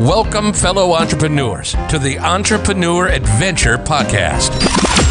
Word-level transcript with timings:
Welcome, 0.00 0.52
fellow 0.52 0.92
entrepreneurs, 0.94 1.72
to 1.88 1.98
the 1.98 2.20
Entrepreneur 2.20 3.08
Adventure 3.08 3.76
Podcast, 3.76 4.52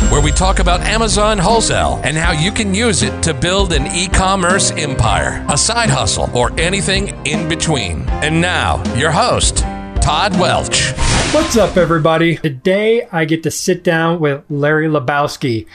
where 0.10 0.21
we 0.21 0.32
talk 0.32 0.60
about 0.60 0.79
Amazon 0.79 1.38
wholesale 1.38 1.99
and 2.06 2.15
how 2.15 2.31
you 2.31 2.54
can 2.54 2.74
use 2.74 3.04
it 3.04 3.21
to 3.23 3.34
build 3.34 3.73
an 3.73 3.88
e 3.88 4.08
commerce 4.08 4.71
empire, 4.71 5.46
a 5.50 5.58
side 5.58 5.89
hustle, 5.89 6.29
or 6.34 6.58
anything 6.58 7.10
in 7.28 7.50
between. 7.50 8.08
And 8.23 8.39
now, 8.39 8.81
your 8.96 9.12
host, 9.12 9.58
Todd 10.01 10.40
Welch. 10.40 10.94
What's 11.33 11.58
up, 11.58 11.76
everybody? 11.76 12.38
Today 12.38 13.10
I 13.12 13.26
get 13.26 13.44
to 13.44 13.51
sit 13.51 13.83
down 13.83 14.22
with 14.22 14.46
Larry 14.49 14.88
Lubarsky, 14.88 15.67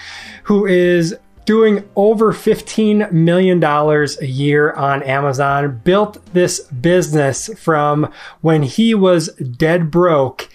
who 0.44 0.64
is 0.64 1.14
doing 1.44 1.88
over 1.96 2.32
$15 2.32 3.12
million 3.12 3.62
a 3.62 4.24
year 4.24 4.72
on 4.72 5.02
Amazon, 5.02 5.80
built 5.84 6.24
this 6.32 6.60
business 6.60 7.50
from 7.58 8.12
when 8.40 8.62
he 8.62 8.94
was 8.94 9.28
dead 9.36 9.90
broke, 9.90 10.48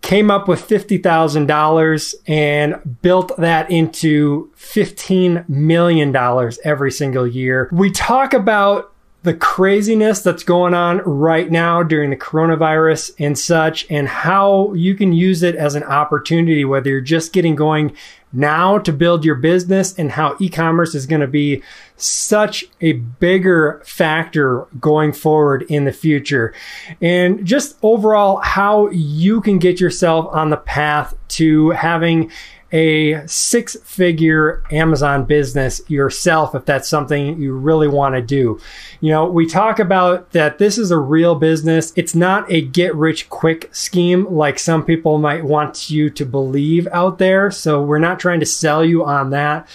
came 0.00 0.30
up 0.30 0.48
with 0.48 0.66
$50,000 0.66 2.14
and 2.26 2.98
built 3.02 3.36
that 3.36 3.70
into 3.70 4.50
$15 4.56 5.48
million 5.48 6.16
every 6.64 6.92
single 6.92 7.26
year. 7.26 7.68
We 7.72 7.90
talk 7.90 8.32
about 8.32 8.92
the 9.28 9.34
craziness 9.34 10.22
that's 10.22 10.42
going 10.42 10.72
on 10.72 10.96
right 11.04 11.50
now 11.50 11.82
during 11.82 12.08
the 12.08 12.16
coronavirus 12.16 13.12
and 13.18 13.38
such, 13.38 13.86
and 13.90 14.08
how 14.08 14.72
you 14.72 14.94
can 14.94 15.12
use 15.12 15.42
it 15.42 15.54
as 15.54 15.74
an 15.74 15.82
opportunity, 15.82 16.64
whether 16.64 16.88
you're 16.88 17.02
just 17.02 17.34
getting 17.34 17.54
going 17.54 17.94
now 18.32 18.78
to 18.78 18.90
build 18.90 19.26
your 19.26 19.34
business 19.34 19.94
and 19.98 20.12
how 20.12 20.34
e-commerce 20.40 20.94
is 20.94 21.04
going 21.04 21.20
to 21.20 21.26
be 21.26 21.62
such 21.98 22.64
a 22.80 22.94
bigger 22.94 23.82
factor 23.84 24.66
going 24.80 25.12
forward 25.12 25.62
in 25.68 25.84
the 25.84 25.92
future. 25.92 26.54
And 27.02 27.44
just 27.44 27.76
overall 27.82 28.38
how 28.38 28.88
you 28.88 29.42
can 29.42 29.58
get 29.58 29.78
yourself 29.78 30.26
on 30.34 30.48
the 30.48 30.56
path 30.56 31.14
to 31.28 31.68
having 31.72 32.30
a 32.72 33.26
six 33.26 33.76
figure 33.82 34.62
Amazon 34.70 35.24
business 35.24 35.80
yourself 35.88 36.54
if 36.54 36.64
that's 36.64 36.88
something 36.88 37.40
you 37.40 37.54
really 37.54 37.88
want 37.88 38.14
to 38.14 38.22
do. 38.22 38.60
You 39.00 39.10
know, 39.10 39.24
we 39.26 39.46
talk 39.46 39.78
about 39.78 40.32
that 40.32 40.58
this 40.58 40.76
is 40.76 40.90
a 40.90 40.98
real 40.98 41.34
business. 41.34 41.92
It's 41.96 42.14
not 42.14 42.50
a 42.50 42.60
get 42.60 42.94
rich 42.94 43.30
quick 43.30 43.74
scheme 43.74 44.26
like 44.26 44.58
some 44.58 44.84
people 44.84 45.18
might 45.18 45.44
want 45.44 45.88
you 45.88 46.10
to 46.10 46.26
believe 46.26 46.86
out 46.88 47.18
there. 47.18 47.50
So 47.50 47.82
we're 47.82 47.98
not 47.98 48.20
trying 48.20 48.40
to 48.40 48.46
sell 48.46 48.84
you 48.84 49.04
on 49.04 49.30
that. 49.30 49.68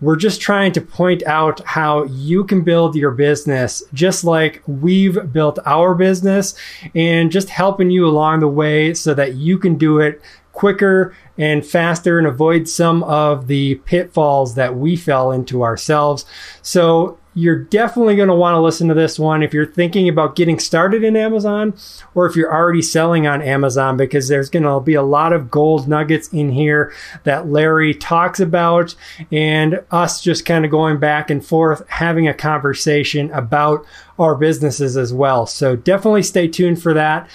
We're 0.00 0.16
just 0.16 0.40
trying 0.40 0.72
to 0.72 0.82
point 0.82 1.22
out 1.22 1.60
how 1.64 2.04
you 2.04 2.44
can 2.44 2.62
build 2.62 2.94
your 2.94 3.12
business 3.12 3.82
just 3.94 4.22
like 4.22 4.62
we've 4.66 5.32
built 5.32 5.58
our 5.64 5.94
business 5.94 6.54
and 6.94 7.32
just 7.32 7.48
helping 7.48 7.90
you 7.90 8.06
along 8.06 8.40
the 8.40 8.48
way 8.48 8.92
so 8.92 9.14
that 9.14 9.36
you 9.36 9.56
can 9.56 9.76
do 9.76 10.00
it 10.00 10.20
quicker 10.54 11.14
and 11.36 11.66
faster 11.66 12.18
and 12.18 12.26
avoid 12.26 12.68
some 12.68 13.02
of 13.04 13.48
the 13.48 13.74
pitfalls 13.86 14.54
that 14.54 14.76
we 14.76 14.96
fell 14.96 15.32
into 15.32 15.62
ourselves. 15.62 16.24
So 16.62 17.18
you're 17.36 17.58
definitely 17.58 18.14
going 18.14 18.28
to 18.28 18.34
want 18.34 18.54
to 18.54 18.60
listen 18.60 18.86
to 18.86 18.94
this 18.94 19.18
one 19.18 19.42
if 19.42 19.52
you're 19.52 19.66
thinking 19.66 20.08
about 20.08 20.36
getting 20.36 20.58
started 20.60 21.02
in 21.02 21.16
Amazon 21.16 21.74
or 22.14 22.26
if 22.26 22.36
you're 22.36 22.54
already 22.54 22.80
selling 22.80 23.26
on 23.26 23.42
Amazon 23.42 23.96
because 23.96 24.28
there's 24.28 24.48
going 24.48 24.62
to 24.62 24.80
be 24.80 24.94
a 24.94 25.02
lot 25.02 25.32
of 25.32 25.50
gold 25.50 25.88
nuggets 25.88 26.28
in 26.28 26.52
here 26.52 26.92
that 27.24 27.48
Larry 27.48 27.92
talks 27.92 28.38
about 28.38 28.94
and 29.32 29.82
us 29.90 30.22
just 30.22 30.46
kind 30.46 30.64
of 30.64 30.70
going 30.70 31.00
back 31.00 31.28
and 31.28 31.44
forth 31.44 31.82
having 31.88 32.28
a 32.28 32.34
conversation 32.34 33.30
about 33.32 33.84
our 34.16 34.36
businesses 34.36 34.96
as 34.96 35.12
well. 35.12 35.44
So 35.44 35.74
definitely 35.74 36.22
stay 36.22 36.46
tuned 36.46 36.80
for 36.80 36.94
that. 36.94 37.28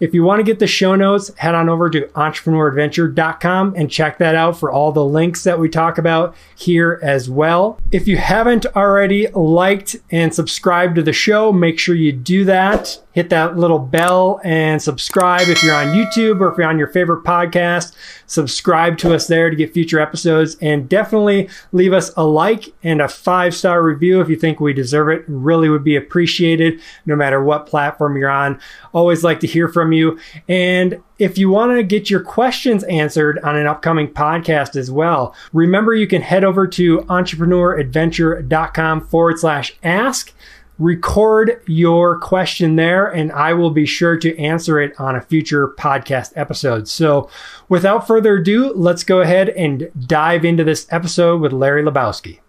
If 0.00 0.14
you 0.14 0.24
want 0.24 0.40
to 0.40 0.44
get 0.44 0.58
the 0.58 0.66
show 0.66 0.94
notes, 0.94 1.32
head 1.36 1.54
on 1.54 1.68
over 1.68 1.88
to 1.90 2.06
entrepreneuradventure.com 2.08 3.74
and 3.76 3.90
check 3.90 4.18
that 4.18 4.34
out 4.34 4.58
for 4.58 4.70
all 4.70 4.92
the 4.92 5.04
links 5.04 5.44
that 5.44 5.58
we 5.58 5.68
talk 5.68 5.98
about 5.98 6.34
here 6.56 6.98
as 7.02 7.30
well. 7.30 7.78
If 7.92 8.08
you 8.08 8.16
haven't 8.16 8.66
already 8.74 9.28
liked 9.28 9.96
and 10.10 10.34
subscribed 10.34 10.96
to 10.96 11.02
the 11.02 11.12
show, 11.12 11.52
make 11.52 11.78
sure 11.78 11.94
you 11.94 12.12
do 12.12 12.44
that 12.44 13.00
hit 13.14 13.30
that 13.30 13.56
little 13.56 13.78
bell 13.78 14.40
and 14.42 14.82
subscribe 14.82 15.48
if 15.48 15.62
you're 15.62 15.74
on 15.74 15.94
YouTube 15.94 16.40
or 16.40 16.50
if 16.50 16.58
you're 16.58 16.66
on 16.66 16.78
your 16.78 16.88
favorite 16.88 17.22
podcast. 17.22 17.94
Subscribe 18.26 18.98
to 18.98 19.14
us 19.14 19.28
there 19.28 19.50
to 19.50 19.56
get 19.56 19.72
future 19.72 20.00
episodes 20.00 20.56
and 20.60 20.88
definitely 20.88 21.48
leave 21.70 21.92
us 21.92 22.10
a 22.16 22.24
like 22.24 22.74
and 22.82 23.00
a 23.00 23.08
five 23.08 23.54
star 23.54 23.84
review 23.84 24.20
if 24.20 24.28
you 24.28 24.34
think 24.34 24.58
we 24.58 24.72
deserve 24.72 25.10
it. 25.10 25.24
Really 25.28 25.68
would 25.68 25.84
be 25.84 25.94
appreciated 25.94 26.80
no 27.06 27.14
matter 27.14 27.40
what 27.42 27.66
platform 27.66 28.16
you're 28.16 28.28
on. 28.28 28.60
Always 28.92 29.22
like 29.22 29.38
to 29.40 29.46
hear 29.46 29.68
from 29.68 29.92
you. 29.92 30.18
And 30.48 31.00
if 31.20 31.38
you 31.38 31.48
want 31.48 31.76
to 31.76 31.84
get 31.84 32.10
your 32.10 32.20
questions 32.20 32.82
answered 32.84 33.38
on 33.44 33.56
an 33.56 33.68
upcoming 33.68 34.08
podcast 34.08 34.74
as 34.74 34.90
well, 34.90 35.36
remember 35.52 35.94
you 35.94 36.08
can 36.08 36.22
head 36.22 36.42
over 36.42 36.66
to 36.66 36.98
entrepreneuradventure.com 37.02 39.06
forward 39.06 39.38
slash 39.38 39.76
ask 39.84 40.34
record 40.78 41.60
your 41.66 42.18
question 42.18 42.76
there 42.76 43.06
and 43.06 43.30
I 43.32 43.52
will 43.52 43.70
be 43.70 43.86
sure 43.86 44.16
to 44.18 44.36
answer 44.38 44.80
it 44.80 44.98
on 44.98 45.14
a 45.14 45.20
future 45.20 45.68
podcast 45.78 46.32
episode. 46.34 46.88
So 46.88 47.30
without 47.68 48.06
further 48.06 48.36
ado, 48.36 48.72
let's 48.74 49.04
go 49.04 49.20
ahead 49.20 49.50
and 49.50 49.90
dive 50.06 50.44
into 50.44 50.64
this 50.64 50.86
episode 50.90 51.40
with 51.40 51.52
Larry 51.52 51.84
Lubarsky. 51.84 52.40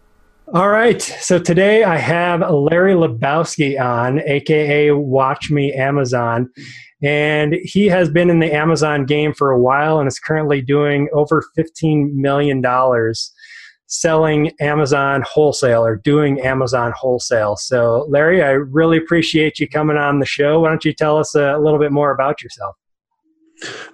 All 0.53 0.69
right. 0.69 1.01
So 1.01 1.39
today 1.39 1.83
I 1.83 1.97
have 1.97 2.41
Larry 2.51 2.93
Lubarsky 2.93 3.79
on, 3.81 4.21
aka 4.21 4.91
Watch 4.91 5.49
Me 5.49 5.73
Amazon. 5.73 6.49
And 7.03 7.55
he 7.63 7.87
has 7.87 8.09
been 8.09 8.29
in 8.29 8.39
the 8.39 8.53
Amazon 8.53 9.05
game 9.05 9.33
for 9.33 9.51
a 9.51 9.59
while 9.59 9.99
and 9.99 10.07
is 10.07 10.19
currently 10.19 10.61
doing 10.61 11.09
over 11.13 11.43
$15 11.57 12.13
million 12.13 12.63
selling 13.87 14.51
Amazon 14.59 15.23
wholesale 15.27 15.85
or 15.85 15.97
doing 15.97 16.39
Amazon 16.41 16.93
wholesale. 16.95 17.55
So, 17.55 18.05
Larry, 18.09 18.43
I 18.43 18.51
really 18.51 18.97
appreciate 18.97 19.59
you 19.59 19.67
coming 19.67 19.97
on 19.97 20.19
the 20.19 20.25
show. 20.25 20.61
Why 20.61 20.69
don't 20.69 20.85
you 20.85 20.93
tell 20.93 21.17
us 21.17 21.35
a 21.35 21.57
little 21.57 21.79
bit 21.79 21.91
more 21.91 22.11
about 22.11 22.41
yourself? 22.41 22.75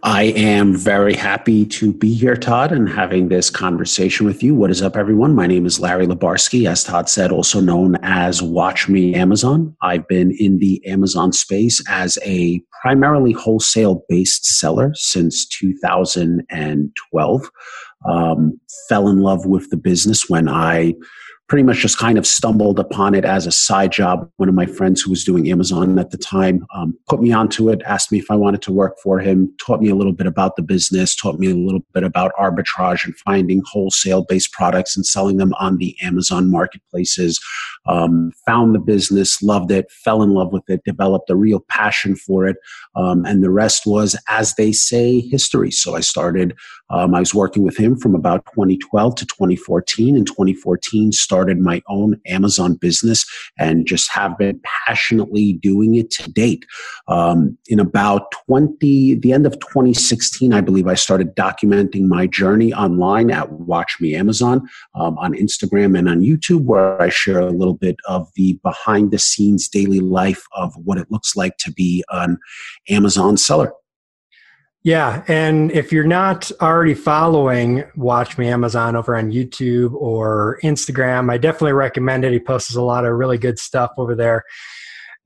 I 0.04 0.24
am 0.24 0.76
very 0.76 1.14
happy 1.14 1.68
to 1.68 1.94
be 1.94 2.16
here, 2.16 2.36
Todd, 2.36 2.72
and 2.72 2.90
having 2.90 3.30
this 3.30 3.52
conversation 3.52 4.26
with 4.26 4.42
you. 4.42 4.56
What 4.56 4.72
is 4.72 4.82
up, 4.82 4.98
everyone? 4.98 5.36
My 5.36 5.46
name 5.46 5.68
is 5.68 5.80
Larry 5.80 6.08
Lubarsky, 6.08 6.68
as 6.68 6.84
Todd 6.84 7.08
said, 7.08 7.32
also 7.32 7.62
known 7.62 7.96
as 8.02 8.42
Watch 8.42 8.90
Me 8.90 9.14
Amazon. 9.14 9.76
I've 9.84 10.08
been 10.08 10.36
in 10.40 10.58
the 10.58 10.84
Amazon 10.88 11.32
space 11.32 11.80
as 11.88 12.18
a 12.26 12.60
primarily 12.82 13.34
wholesale 13.34 14.04
based 14.10 14.46
seller 14.46 14.94
since 14.96 15.48
2012 15.48 17.52
um, 18.06 18.60
fell 18.88 19.08
in 19.08 19.20
love 19.20 19.46
with 19.46 19.70
the 19.70 19.78
business 19.78 20.30
when 20.30 20.48
I 20.48 20.94
pretty 21.52 21.64
much 21.64 21.80
just 21.80 21.98
kind 21.98 22.18
of 22.18 22.26
stumbled 22.26 22.80
upon 22.80 23.14
it 23.14 23.26
as 23.26 23.46
a 23.46 23.52
side 23.52 23.92
job. 23.92 24.26
One 24.38 24.48
of 24.48 24.56
my 24.56 24.66
friends 24.66 25.02
who 25.02 25.10
was 25.10 25.26
doing 25.26 25.52
Amazon 25.52 26.00
at 26.00 26.10
the 26.10 26.18
time 26.18 26.66
um, 26.74 26.98
put 27.10 27.22
me 27.22 27.34
onto 27.34 27.70
it, 27.70 27.82
asked 27.86 28.10
me 28.10 28.20
if 28.20 28.32
I 28.32 28.38
wanted 28.38 28.62
to 28.62 28.72
work 28.72 28.96
for 29.04 29.20
him, 29.20 29.54
taught 29.60 29.82
me 29.82 29.90
a 29.90 29.96
little 29.96 30.14
bit 30.14 30.28
about 30.28 30.56
the 30.56 30.62
business, 30.62 31.14
taught 31.14 31.40
me 31.40 31.52
a 31.52 31.56
little 31.56 31.82
bit 31.94 32.06
about 32.06 32.32
arbitrage 32.40 33.04
and 33.04 33.18
finding 33.18 33.62
wholesale 33.70 34.24
based 34.24 34.54
products 34.54 34.96
and 34.96 35.06
selling 35.06 35.36
them 35.36 35.54
on 35.60 35.76
the 35.76 35.94
Amazon 36.02 36.50
marketplaces. 36.50 37.38
Um, 37.86 38.32
found 38.46 38.74
the 38.74 38.80
business, 38.80 39.42
loved 39.42 39.72
it, 39.72 39.92
fell 39.92 40.24
in 40.24 40.30
love 40.30 40.54
with 40.54 40.70
it, 40.70 40.86
developed 40.86 41.30
a 41.30 41.36
real 41.36 41.60
passion 41.68 42.16
for 42.16 42.48
it. 42.48 42.56
Um, 42.96 43.26
and 43.26 43.44
the 43.44 43.50
rest 43.50 43.84
was, 43.86 44.16
as 44.30 44.56
they 44.56 44.72
say, 44.72 45.20
history. 45.20 45.72
So 45.72 45.98
I 45.98 46.00
started, 46.00 46.56
um, 46.90 47.14
I 47.14 47.20
was 47.20 47.36
working 47.36 47.64
with 47.64 47.76
him 47.76 47.98
from 47.98 48.16
about 48.16 48.46
2012 48.54 49.16
to 49.16 49.26
2014. 49.26 50.16
In 50.16 50.24
2014, 50.24 51.12
started 51.12 51.41
started 51.42 51.60
my 51.60 51.82
own 51.88 52.22
Amazon 52.28 52.76
business 52.76 53.26
and 53.58 53.88
just 53.88 54.12
have 54.12 54.38
been 54.38 54.62
passionately 54.86 55.54
doing 55.54 55.96
it 55.96 56.12
to 56.12 56.32
date. 56.32 56.68
Um, 57.08 57.58
in 57.66 57.80
about 57.80 58.32
20, 58.46 59.16
the 59.16 59.34
end 59.34 59.48
of 59.48 59.54
2016, 59.60 60.54
I 60.54 60.62
believe 60.62 60.88
I 60.88 60.94
started 60.94 61.36
documenting 61.36 62.08
my 62.08 62.28
journey 62.28 62.72
online 62.74 63.32
at 63.32 63.52
Watch 63.54 63.98
Me 64.00 64.14
Amazon 64.14 64.62
um, 64.94 65.18
on 65.18 65.34
Instagram 65.34 65.98
and 65.98 66.08
on 66.08 66.22
YouTube, 66.22 66.66
where 66.66 67.02
I 67.02 67.10
share 67.10 67.40
a 67.40 67.50
little 67.50 67.74
bit 67.74 67.96
of 68.08 68.30
the 68.36 68.60
behind 68.62 69.10
the 69.10 69.18
scenes 69.18 69.68
daily 69.68 70.00
life 70.00 70.44
of 70.56 70.72
what 70.76 71.00
it 71.00 71.10
looks 71.10 71.36
like 71.36 71.58
to 71.58 71.72
be 71.72 72.04
an 72.12 72.38
Amazon 72.88 73.36
seller. 73.36 73.74
Yeah. 74.84 75.24
And 75.28 75.72
if 75.72 75.92
you're 75.92 76.04
not 76.04 76.52
already 76.60 76.96
following 76.96 77.84
Watch 77.96 78.40
Me 78.40 78.48
Amazon 78.48 78.96
over 78.96 79.16
on 79.16 79.32
YouTube 79.32 79.94
or 79.94 80.60
Instagram, 80.64 81.32
I 81.32 81.38
definitely 81.38 81.74
recommend 81.74 82.26
it. 82.26 82.34
He 82.34 82.40
posts 82.40 82.76
a 82.76 82.82
lot 82.82 83.06
of 83.06 83.14
really 83.14 83.38
good 83.38 83.60
stuff 83.60 83.92
over 83.98 84.16
there. 84.16 84.44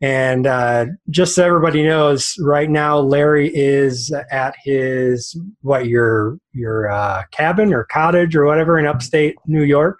And 0.01 0.45
uh, 0.45 0.87
just 1.09 1.35
so 1.35 1.45
everybody 1.45 1.83
knows, 1.83 2.33
right 2.41 2.69
now 2.69 2.99
Larry 2.99 3.49
is 3.55 4.13
at 4.29 4.55
his 4.61 5.39
what 5.61 5.87
your 5.87 6.37
your 6.51 6.91
uh, 6.91 7.23
cabin 7.31 7.73
or 7.73 7.85
cottage 7.85 8.35
or 8.35 8.45
whatever 8.45 8.77
in 8.77 8.85
upstate 8.85 9.35
New 9.47 9.63
York, 9.63 9.99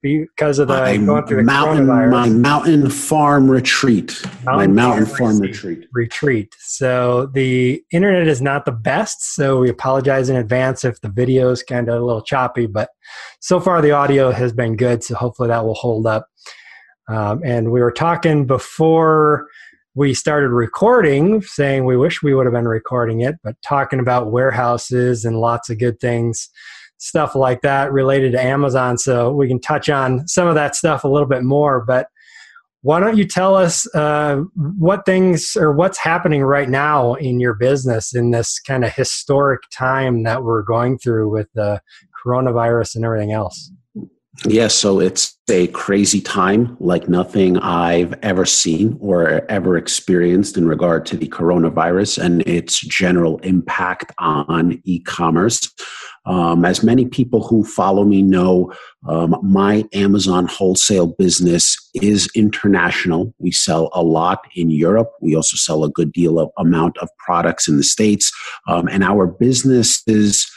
because 0.00 0.58
of 0.58 0.68
the 0.68 0.74
my 0.74 0.96
going 0.96 1.26
through 1.26 1.38
the 1.38 1.42
mountain, 1.42 1.86
coronavirus. 1.86 2.10
my 2.10 2.28
mountain 2.28 2.90
farm 2.90 3.50
retreat, 3.50 4.22
my 4.44 4.66
mountain 4.66 5.06
farm 5.06 5.40
retreat. 5.40 5.86
Retreat. 5.92 6.54
So 6.60 7.26
the 7.34 7.82
internet 7.90 8.28
is 8.28 8.40
not 8.40 8.64
the 8.64 8.72
best, 8.72 9.34
so 9.34 9.58
we 9.58 9.68
apologize 9.68 10.28
in 10.28 10.36
advance 10.36 10.84
if 10.84 11.00
the 11.00 11.08
video 11.08 11.50
is 11.50 11.62
kind 11.62 11.88
of 11.88 12.00
a 12.00 12.04
little 12.04 12.22
choppy, 12.22 12.66
but 12.66 12.90
so 13.40 13.58
far 13.58 13.82
the 13.82 13.90
audio 13.90 14.30
has 14.30 14.52
been 14.52 14.76
good, 14.76 15.02
so 15.02 15.14
hopefully 15.16 15.48
that 15.48 15.64
will 15.64 15.74
hold 15.74 16.06
up. 16.06 16.28
Um, 17.08 17.40
and 17.44 17.72
we 17.72 17.80
were 17.80 17.92
talking 17.92 18.46
before 18.46 19.48
we 19.94 20.14
started 20.14 20.50
recording, 20.50 21.42
saying 21.42 21.84
we 21.84 21.96
wish 21.96 22.22
we 22.22 22.34
would 22.34 22.46
have 22.46 22.52
been 22.52 22.68
recording 22.68 23.22
it, 23.22 23.34
but 23.42 23.56
talking 23.66 23.98
about 23.98 24.30
warehouses 24.30 25.24
and 25.24 25.40
lots 25.40 25.70
of 25.70 25.78
good 25.78 25.98
things 25.98 26.50
stuff 26.98 27.34
like 27.34 27.62
that 27.62 27.92
related 27.92 28.32
to 28.32 28.42
Amazon. 28.42 28.98
So 28.98 29.32
we 29.32 29.48
can 29.48 29.60
touch 29.60 29.88
on 29.88 30.26
some 30.28 30.46
of 30.46 30.54
that 30.56 30.76
stuff 30.76 31.04
a 31.04 31.08
little 31.08 31.28
bit 31.28 31.44
more. 31.44 31.84
But 31.84 32.08
why 32.82 33.00
don't 33.00 33.16
you 33.16 33.26
tell 33.26 33.56
us 33.56 33.92
uh, 33.94 34.42
what 34.54 35.04
things 35.04 35.56
or 35.56 35.72
what's 35.72 35.98
happening 35.98 36.42
right 36.42 36.68
now 36.68 37.14
in 37.14 37.40
your 37.40 37.54
business 37.54 38.14
in 38.14 38.30
this 38.30 38.60
kind 38.60 38.84
of 38.84 38.92
historic 38.92 39.62
time 39.72 40.22
that 40.22 40.44
we're 40.44 40.62
going 40.62 40.98
through 40.98 41.30
with 41.30 41.48
the 41.54 41.80
coronavirus 42.24 42.94
and 42.94 43.04
everything 43.04 43.32
else? 43.32 43.72
Yeah, 44.44 44.68
so 44.68 45.00
it's 45.00 45.36
a 45.50 45.66
crazy 45.68 46.20
time 46.20 46.76
like 46.78 47.08
nothing 47.08 47.58
I've 47.58 48.14
ever 48.22 48.44
seen 48.44 48.96
or 49.00 49.44
ever 49.50 49.76
experienced 49.76 50.56
in 50.56 50.68
regard 50.68 51.06
to 51.06 51.16
the 51.16 51.28
coronavirus 51.28 52.22
and 52.22 52.42
its 52.42 52.80
general 52.80 53.38
impact 53.38 54.12
on 54.18 54.80
e 54.84 55.00
commerce. 55.00 55.68
Um, 56.24 56.64
as 56.64 56.84
many 56.84 57.06
people 57.06 57.42
who 57.48 57.64
follow 57.64 58.04
me 58.04 58.22
know, 58.22 58.72
um, 59.08 59.36
my 59.42 59.84
Amazon 59.92 60.46
wholesale 60.46 61.08
business 61.18 61.76
is 61.94 62.28
international. 62.34 63.34
We 63.38 63.50
sell 63.50 63.90
a 63.92 64.02
lot 64.02 64.44
in 64.54 64.70
Europe. 64.70 65.10
We 65.20 65.34
also 65.34 65.56
sell 65.56 65.82
a 65.82 65.90
good 65.90 66.12
deal 66.12 66.38
of 66.38 66.50
amount 66.58 66.98
of 66.98 67.08
products 67.18 67.66
in 67.66 67.76
the 67.76 67.82
States. 67.82 68.30
Um, 68.68 68.86
and 68.88 69.02
our 69.02 69.26
business 69.26 70.02
is 70.06 70.48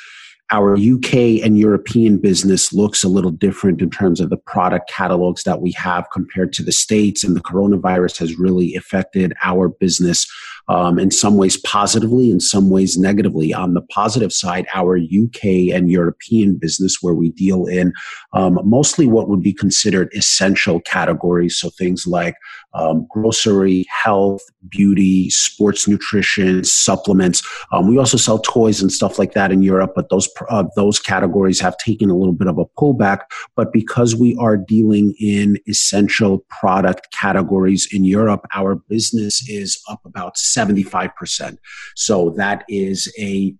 our 0.51 0.75
UK 0.75 1.41
and 1.43 1.57
European 1.57 2.17
business 2.17 2.73
looks 2.73 3.03
a 3.03 3.07
little 3.07 3.31
different 3.31 3.81
in 3.81 3.89
terms 3.89 4.19
of 4.19 4.29
the 4.29 4.37
product 4.37 4.89
catalogs 4.89 5.43
that 5.43 5.61
we 5.61 5.71
have 5.71 6.07
compared 6.11 6.51
to 6.53 6.63
the 6.63 6.73
States. 6.73 7.23
And 7.23 7.35
the 7.35 7.41
coronavirus 7.41 8.17
has 8.17 8.37
really 8.37 8.75
affected 8.75 9.33
our 9.41 9.69
business 9.69 10.29
um, 10.67 10.99
in 10.99 11.11
some 11.11 11.37
ways 11.37 11.57
positively, 11.57 12.31
in 12.31 12.39
some 12.39 12.69
ways 12.69 12.97
negatively. 12.97 13.53
On 13.53 13.73
the 13.73 13.81
positive 13.81 14.31
side, 14.31 14.65
our 14.73 14.97
UK 14.97 15.73
and 15.73 15.89
European 15.89 16.55
business, 16.55 16.97
where 17.01 17.13
we 17.13 17.29
deal 17.29 17.65
in 17.65 17.93
um, 18.33 18.59
mostly 18.63 19.07
what 19.07 19.29
would 19.29 19.41
be 19.41 19.53
considered 19.53 20.09
essential 20.13 20.79
categories. 20.81 21.57
So 21.57 21.69
things 21.69 22.07
like 22.07 22.35
um, 22.73 23.05
grocery, 23.09 23.85
health, 24.03 24.41
beauty, 24.69 25.29
sports 25.29 25.87
nutrition, 25.87 26.63
supplements. 26.63 27.41
Um, 27.71 27.87
we 27.87 27.97
also 27.97 28.17
sell 28.17 28.39
toys 28.39 28.81
and 28.81 28.91
stuff 28.91 29.19
like 29.19 29.33
that 29.33 29.51
in 29.51 29.61
Europe, 29.61 29.93
but 29.95 30.09
those 30.09 30.29
uh, 30.49 30.63
those 30.75 30.99
categories 30.99 31.59
have 31.59 31.77
taken 31.77 32.09
a 32.09 32.15
little 32.15 32.33
bit 32.33 32.47
of 32.47 32.57
a 32.57 32.65
pullback. 32.79 33.21
But 33.55 33.73
because 33.73 34.15
we 34.15 34.35
are 34.39 34.57
dealing 34.57 35.13
in 35.19 35.57
essential 35.67 36.45
product 36.49 37.11
categories 37.11 37.87
in 37.91 38.05
Europe, 38.05 38.45
our 38.53 38.75
business 38.75 39.47
is 39.49 39.81
up 39.89 39.99
about 40.05 40.37
seventy 40.53 40.83
five 40.83 41.15
percent. 41.15 41.59
So 41.95 42.31
that 42.37 42.63
is 42.67 43.13
a 43.19 43.55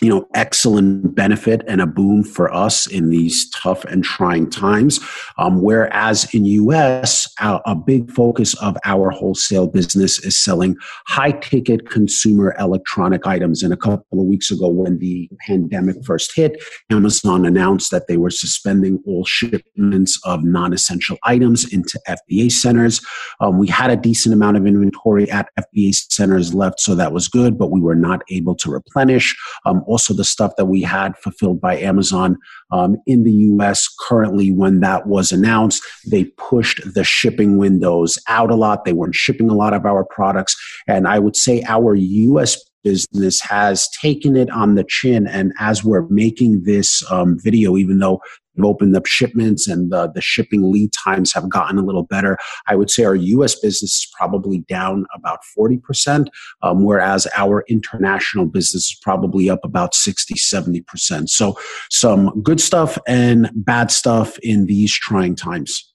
you 0.00 0.08
know 0.08 0.26
excellent 0.34 1.14
benefit 1.14 1.62
and 1.66 1.80
a 1.80 1.86
boom 1.86 2.24
for 2.24 2.52
us 2.52 2.86
in 2.86 3.10
these 3.10 3.50
tough 3.50 3.84
and 3.84 4.04
trying 4.04 4.50
times. 4.50 5.00
Um, 5.38 5.62
whereas 5.62 6.32
in 6.34 6.44
us 6.44 7.32
a, 7.40 7.60
a 7.66 7.74
big 7.74 8.10
focus 8.10 8.54
of 8.62 8.76
our 8.84 9.10
wholesale 9.10 9.66
business 9.66 10.18
is 10.18 10.36
selling 10.36 10.76
high 11.06 11.32
ticket 11.32 11.88
consumer 11.88 12.54
electronic 12.58 13.26
items. 13.26 13.62
And 13.62 13.72
a 13.72 13.76
couple 13.76 14.20
of 14.20 14.26
weeks 14.26 14.50
ago 14.50 14.68
when 14.68 14.98
the 14.98 15.28
pandemic 15.46 15.96
first 16.04 16.32
hit 16.34 16.62
amazon 16.90 17.44
announced 17.44 17.90
that 17.90 18.06
they 18.08 18.16
were 18.16 18.30
suspending 18.30 19.02
all 19.06 19.24
shipments 19.24 20.18
of 20.24 20.44
non-essential 20.44 21.16
items 21.24 21.72
into 21.72 21.98
fba 22.08 22.50
centers. 22.50 23.00
Um, 23.40 23.58
we 23.58 23.68
had 23.68 23.90
a 23.90 23.96
decent 23.96 24.34
amount 24.34 24.56
of 24.56 24.66
inventory 24.66 25.30
at 25.30 25.48
fba 25.58 25.94
centers 25.94 26.54
left 26.54 26.80
so 26.80 26.94
that 26.94 27.12
was 27.12 27.28
good 27.28 27.58
but 27.58 27.70
we 27.70 27.80
were 27.80 27.94
not 27.94 28.22
able 28.30 28.54
to 28.56 28.70
replenish. 28.70 29.36
Um, 29.64 29.83
also 29.86 30.14
the 30.14 30.24
stuff 30.24 30.52
that 30.56 30.66
we 30.66 30.82
had 30.82 31.16
fulfilled 31.18 31.60
by 31.60 31.76
Amazon 31.78 32.36
um, 32.70 32.96
in 33.06 33.24
the 33.24 33.32
US 33.32 33.88
currently 34.08 34.50
when 34.50 34.80
that 34.80 35.06
was 35.06 35.32
announced. 35.32 35.82
They 36.10 36.24
pushed 36.36 36.80
the 36.94 37.04
shipping 37.04 37.56
windows 37.56 38.18
out 38.28 38.50
a 38.50 38.56
lot. 38.56 38.84
They 38.84 38.92
weren't 38.92 39.14
shipping 39.14 39.50
a 39.50 39.54
lot 39.54 39.72
of 39.72 39.84
our 39.84 40.04
products. 40.04 40.56
And 40.86 41.06
I 41.06 41.18
would 41.18 41.36
say 41.36 41.62
our 41.66 41.94
US 41.94 42.58
business 42.84 43.40
has 43.40 43.88
taken 44.00 44.36
it 44.36 44.50
on 44.50 44.74
the 44.74 44.84
chin. 44.86 45.26
And 45.26 45.52
as 45.58 45.82
we're 45.82 46.06
making 46.08 46.62
this 46.64 47.02
um, 47.10 47.38
video, 47.40 47.76
even 47.76 47.98
though 47.98 48.20
we've 48.54 48.66
opened 48.66 48.94
up 48.96 49.06
shipments 49.06 49.66
and 49.66 49.90
the, 49.90 50.12
the 50.14 50.20
shipping 50.20 50.70
lead 50.70 50.90
times 50.92 51.32
have 51.32 51.48
gotten 51.48 51.78
a 51.78 51.82
little 51.82 52.04
better, 52.04 52.38
I 52.68 52.76
would 52.76 52.90
say 52.90 53.04
our 53.04 53.16
US 53.16 53.58
business 53.58 53.90
is 53.90 54.08
probably 54.16 54.58
down 54.68 55.06
about 55.14 55.40
40%, 55.58 56.26
um, 56.62 56.84
whereas 56.84 57.26
our 57.34 57.64
international 57.68 58.46
business 58.46 58.84
is 58.84 58.98
probably 59.02 59.50
up 59.50 59.64
about 59.64 59.94
60, 59.94 60.34
70%. 60.34 61.28
So 61.28 61.58
some 61.90 62.42
good 62.42 62.60
stuff 62.60 62.98
and 63.08 63.50
bad 63.54 63.90
stuff 63.90 64.38
in 64.38 64.66
these 64.66 64.92
trying 64.92 65.34
times. 65.34 65.93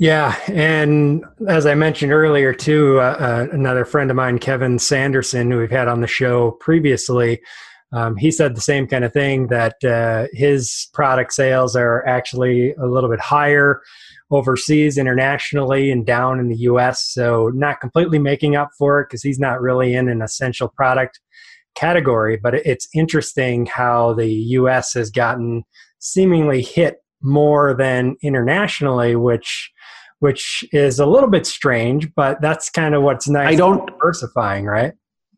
Yeah, 0.00 0.34
and 0.46 1.22
as 1.46 1.66
I 1.66 1.74
mentioned 1.74 2.10
earlier, 2.10 2.54
too, 2.54 2.98
uh, 3.00 3.16
uh, 3.20 3.46
another 3.52 3.84
friend 3.84 4.10
of 4.10 4.16
mine, 4.16 4.38
Kevin 4.38 4.78
Sanderson, 4.78 5.50
who 5.50 5.58
we've 5.58 5.70
had 5.70 5.88
on 5.88 6.00
the 6.00 6.06
show 6.06 6.52
previously, 6.52 7.42
um, 7.92 8.16
he 8.16 8.30
said 8.30 8.56
the 8.56 8.62
same 8.62 8.86
kind 8.86 9.04
of 9.04 9.12
thing 9.12 9.48
that 9.48 9.84
uh, 9.84 10.26
his 10.32 10.88
product 10.94 11.34
sales 11.34 11.76
are 11.76 12.02
actually 12.06 12.72
a 12.76 12.86
little 12.86 13.10
bit 13.10 13.20
higher 13.20 13.82
overseas, 14.30 14.96
internationally, 14.96 15.90
and 15.90 16.06
down 16.06 16.40
in 16.40 16.48
the 16.48 16.56
U.S. 16.60 17.04
So 17.12 17.50
not 17.52 17.82
completely 17.82 18.18
making 18.18 18.56
up 18.56 18.70
for 18.78 19.02
it 19.02 19.08
because 19.10 19.22
he's 19.22 19.38
not 19.38 19.60
really 19.60 19.92
in 19.92 20.08
an 20.08 20.22
essential 20.22 20.68
product 20.68 21.20
category. 21.74 22.38
But 22.38 22.54
it's 22.54 22.88
interesting 22.94 23.66
how 23.66 24.14
the 24.14 24.32
U.S. 24.32 24.94
has 24.94 25.10
gotten 25.10 25.62
seemingly 25.98 26.62
hit 26.62 27.02
more 27.20 27.74
than 27.74 28.16
internationally, 28.22 29.14
which 29.14 29.70
which 30.20 30.64
is 30.72 30.98
a 30.98 31.06
little 31.06 31.28
bit 31.28 31.46
strange, 31.46 32.14
but 32.14 32.40
that's 32.40 32.70
kind 32.70 32.94
of 32.94 33.02
what's 33.02 33.28
nice. 33.28 33.48
I 33.48 33.56
don't 33.56 33.86
diversifying, 33.86 34.66
right? 34.66 34.92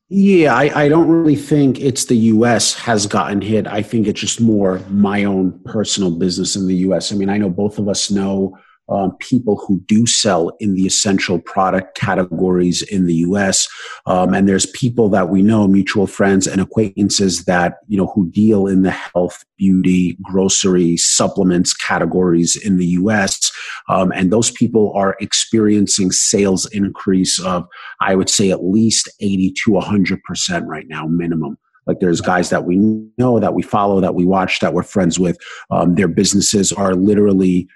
Yeah, 0.08 0.54
I, 0.54 0.84
I, 0.84 0.88
don't 0.90 1.08
really 1.08 1.36
think 1.36 1.80
it's 1.80 2.04
the 2.04 2.16
US 2.16 2.74
has 2.74 3.06
gotten 3.06 3.40
hit. 3.40 3.66
I 3.66 3.80
think 3.80 4.06
it's 4.06 4.20
just 4.20 4.42
more 4.42 4.78
my 4.90 5.24
own 5.24 5.58
personal 5.64 6.10
business 6.10 6.54
in 6.54 6.66
the 6.66 6.74
US. 6.88 7.12
I 7.12 7.16
mean, 7.16 7.30
I 7.30 7.38
know 7.38 7.48
both 7.48 7.78
of 7.78 7.88
us 7.88 8.10
know 8.10 8.58
um, 8.88 9.16
people 9.18 9.56
who 9.56 9.80
do 9.86 10.06
sell 10.06 10.50
in 10.60 10.74
the 10.74 10.86
essential 10.86 11.38
product 11.38 11.96
categories 11.96 12.82
in 12.82 13.06
the 13.06 13.14
U.S. 13.14 13.68
Um, 14.06 14.34
and 14.34 14.48
there's 14.48 14.66
people 14.66 15.08
that 15.10 15.28
we 15.28 15.42
know, 15.42 15.68
mutual 15.68 16.06
friends 16.06 16.46
and 16.46 16.60
acquaintances 16.60 17.44
that 17.44 17.78
you 17.88 17.96
know 17.96 18.08
who 18.08 18.30
deal 18.30 18.66
in 18.66 18.82
the 18.82 18.90
health, 18.90 19.44
beauty, 19.56 20.18
grocery, 20.22 20.96
supplements 20.96 21.72
categories 21.72 22.56
in 22.56 22.76
the 22.76 22.86
U.S. 22.86 23.52
Um, 23.88 24.12
and 24.12 24.32
those 24.32 24.50
people 24.50 24.92
are 24.94 25.16
experiencing 25.20 26.10
sales 26.10 26.66
increase 26.72 27.40
of, 27.40 27.66
I 28.00 28.14
would 28.14 28.28
say, 28.28 28.50
at 28.50 28.64
least 28.64 29.08
80 29.20 29.54
to 29.64 29.72
100 29.72 30.22
percent 30.24 30.66
right 30.66 30.86
now, 30.88 31.06
minimum. 31.06 31.56
Like 31.86 31.98
there's 32.00 32.20
guys 32.20 32.50
that 32.50 32.64
we 32.64 32.76
know, 33.18 33.40
that 33.40 33.54
we 33.54 33.62
follow, 33.62 34.00
that 34.00 34.14
we 34.14 34.24
watch, 34.24 34.60
that 34.60 34.72
we're 34.72 34.82
friends 34.82 35.18
with. 35.18 35.36
Um, 35.70 35.94
their 35.96 36.08
businesses 36.08 36.72
are 36.72 36.94
literally 36.94 37.68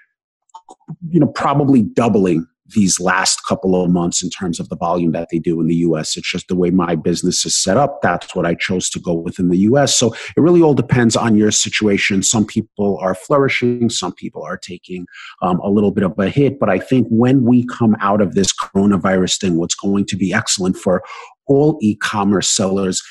you 1.09 1.19
know, 1.19 1.27
probably 1.27 1.81
doubling 1.81 2.45
these 2.75 2.99
last 2.99 3.45
couple 3.45 3.81
of 3.81 3.89
months 3.89 4.21
in 4.21 4.29
terms 4.29 4.59
of 4.59 4.69
the 4.69 4.75
volume 4.75 5.11
that 5.13 5.29
they 5.31 5.39
do 5.39 5.59
in 5.61 5.67
the 5.67 5.75
US. 5.75 6.17
It's 6.17 6.29
just 6.29 6.47
the 6.47 6.55
way 6.55 6.69
my 6.69 6.95
business 6.95 7.45
is 7.45 7.55
set 7.55 7.77
up. 7.77 8.01
That's 8.01 8.35
what 8.35 8.45
I 8.45 8.55
chose 8.55 8.89
to 8.91 8.99
go 8.99 9.13
with 9.13 9.39
in 9.39 9.49
the 9.49 9.57
US. 9.59 9.95
So 9.95 10.13
it 10.35 10.41
really 10.41 10.61
all 10.61 10.73
depends 10.73 11.15
on 11.15 11.37
your 11.37 11.51
situation. 11.51 12.23
Some 12.23 12.45
people 12.45 12.97
are 13.01 13.15
flourishing, 13.15 13.89
some 13.89 14.13
people 14.13 14.43
are 14.43 14.57
taking 14.57 15.05
um, 15.41 15.59
a 15.61 15.69
little 15.69 15.91
bit 15.91 16.03
of 16.03 16.17
a 16.19 16.29
hit. 16.29 16.59
But 16.59 16.69
I 16.69 16.79
think 16.79 17.07
when 17.09 17.43
we 17.43 17.65
come 17.67 17.95
out 18.01 18.21
of 18.21 18.35
this 18.35 18.53
coronavirus 18.53 19.39
thing, 19.39 19.57
what's 19.57 19.75
going 19.75 20.05
to 20.07 20.15
be 20.15 20.33
excellent 20.33 20.77
for 20.77 21.03
all 21.47 21.77
e 21.81 21.95
commerce 21.95 22.49
sellers 22.49 23.01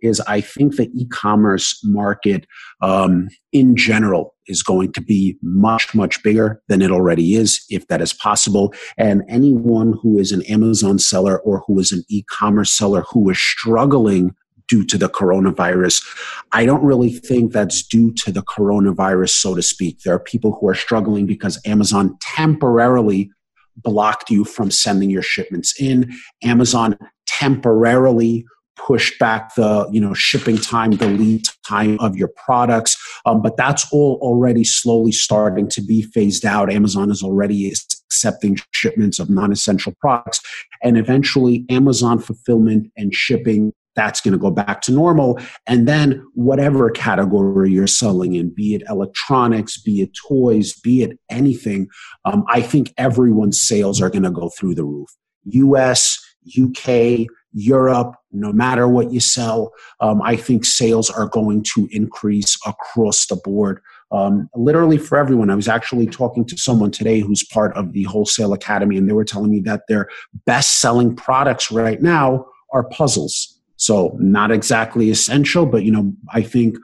is 0.00 0.20
I 0.20 0.40
think 0.40 0.76
the 0.76 0.90
e-commerce 0.94 1.80
market 1.84 2.46
um, 2.80 3.28
in 3.52 3.76
general 3.76 4.34
is 4.46 4.62
going 4.62 4.92
to 4.92 5.00
be 5.00 5.36
much 5.42 5.94
much 5.94 6.22
bigger 6.22 6.62
than 6.68 6.82
it 6.82 6.90
already 6.90 7.34
is, 7.34 7.64
if 7.68 7.86
that 7.88 8.00
is 8.00 8.12
possible. 8.12 8.72
And 8.96 9.22
anyone 9.28 9.94
who 10.02 10.18
is 10.18 10.32
an 10.32 10.42
Amazon 10.42 10.98
seller 10.98 11.40
or 11.40 11.62
who 11.66 11.78
is 11.78 11.92
an 11.92 12.04
e-commerce 12.08 12.72
seller 12.72 13.04
who 13.10 13.28
is 13.30 13.38
struggling 13.38 14.34
due 14.68 14.84
to 14.84 14.98
the 14.98 15.08
coronavirus. 15.08 16.04
I 16.52 16.66
don't 16.66 16.84
really 16.84 17.10
think 17.10 17.52
that's 17.52 17.82
due 17.82 18.12
to 18.14 18.30
the 18.30 18.42
coronavirus, 18.42 19.30
so 19.30 19.54
to 19.54 19.62
speak. 19.62 20.00
There 20.00 20.14
are 20.14 20.20
people 20.20 20.56
who 20.60 20.68
are 20.68 20.74
struggling 20.74 21.26
because 21.26 21.58
Amazon 21.64 22.16
temporarily 22.20 23.30
blocked 23.76 24.30
you 24.30 24.44
from 24.44 24.70
sending 24.70 25.10
your 25.10 25.22
shipments 25.22 25.74
in. 25.80 26.12
Amazon 26.42 26.98
temporarily 27.26 28.44
push 28.78 29.18
back 29.18 29.54
the 29.54 29.88
you 29.90 30.00
know 30.00 30.14
shipping 30.14 30.56
time 30.56 30.92
the 30.92 31.08
lead 31.08 31.44
time 31.66 31.98
of 32.00 32.16
your 32.16 32.30
products. 32.44 32.96
Um, 33.26 33.42
but 33.42 33.56
that's 33.56 33.90
all 33.92 34.18
already 34.22 34.64
slowly 34.64 35.12
starting 35.12 35.68
to 35.70 35.82
be 35.82 36.02
phased 36.02 36.46
out. 36.46 36.72
Amazon 36.72 37.10
is 37.10 37.22
already 37.22 37.72
accepting 38.18 38.56
shipments 38.72 39.18
of 39.18 39.28
non-essential 39.30 39.94
products. 40.00 40.40
And 40.82 40.96
eventually 40.96 41.64
amazon 41.70 42.18
fulfillment 42.18 42.90
and 42.96 43.14
shipping 43.14 43.72
that's 43.94 44.20
going 44.20 44.32
to 44.32 44.38
go 44.38 44.50
back 44.52 44.80
to 44.82 44.92
normal. 44.92 45.40
And 45.66 45.88
then 45.88 46.24
whatever 46.34 46.88
category 46.88 47.72
you're 47.72 47.88
selling 47.88 48.34
in 48.34 48.54
be 48.54 48.74
it 48.74 48.82
electronics 48.88 49.80
be 49.80 50.02
it 50.02 50.10
toys 50.28 50.72
be 50.72 51.02
it 51.02 51.18
anything 51.30 51.88
um, 52.24 52.44
i 52.48 52.60
think 52.60 52.92
everyone's 52.96 53.60
sales 53.60 54.00
are 54.00 54.10
going 54.10 54.22
to 54.22 54.30
go 54.30 54.50
through 54.50 54.74
the 54.74 54.84
roof. 54.84 55.08
Us 55.52 56.18
uk 56.62 57.28
Europe, 57.52 58.14
no 58.32 58.52
matter 58.52 58.86
what 58.86 59.10
you 59.10 59.20
sell, 59.20 59.72
um, 60.00 60.20
I 60.22 60.36
think 60.36 60.64
sales 60.64 61.10
are 61.10 61.26
going 61.26 61.64
to 61.74 61.88
increase 61.90 62.56
across 62.66 63.26
the 63.26 63.36
board. 63.36 63.80
Um, 64.10 64.48
literally 64.54 64.96
for 64.96 65.18
everyone. 65.18 65.50
I 65.50 65.54
was 65.54 65.68
actually 65.68 66.06
talking 66.06 66.46
to 66.46 66.56
someone 66.56 66.90
today 66.90 67.20
who's 67.20 67.44
part 67.44 67.76
of 67.76 67.92
the 67.92 68.04
Wholesale 68.04 68.54
Academy, 68.54 68.96
and 68.96 69.06
they 69.06 69.12
were 69.12 69.24
telling 69.24 69.50
me 69.50 69.60
that 69.60 69.82
their 69.86 70.08
best 70.46 70.80
selling 70.80 71.14
products 71.14 71.70
right 71.70 72.00
now 72.00 72.46
are 72.72 72.84
puzzles. 72.84 73.60
So, 73.76 74.16
not 74.18 74.50
exactly 74.50 75.10
essential, 75.10 75.66
but 75.66 75.84
you 75.84 75.92
know, 75.92 76.14
I 76.32 76.40
think 76.40 76.76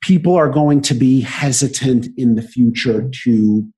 people 0.00 0.34
are 0.34 0.48
going 0.48 0.80
to 0.82 0.94
be 0.94 1.20
hesitant 1.20 2.06
in 2.16 2.34
the 2.34 2.42
future 2.42 3.10
to 3.24 3.68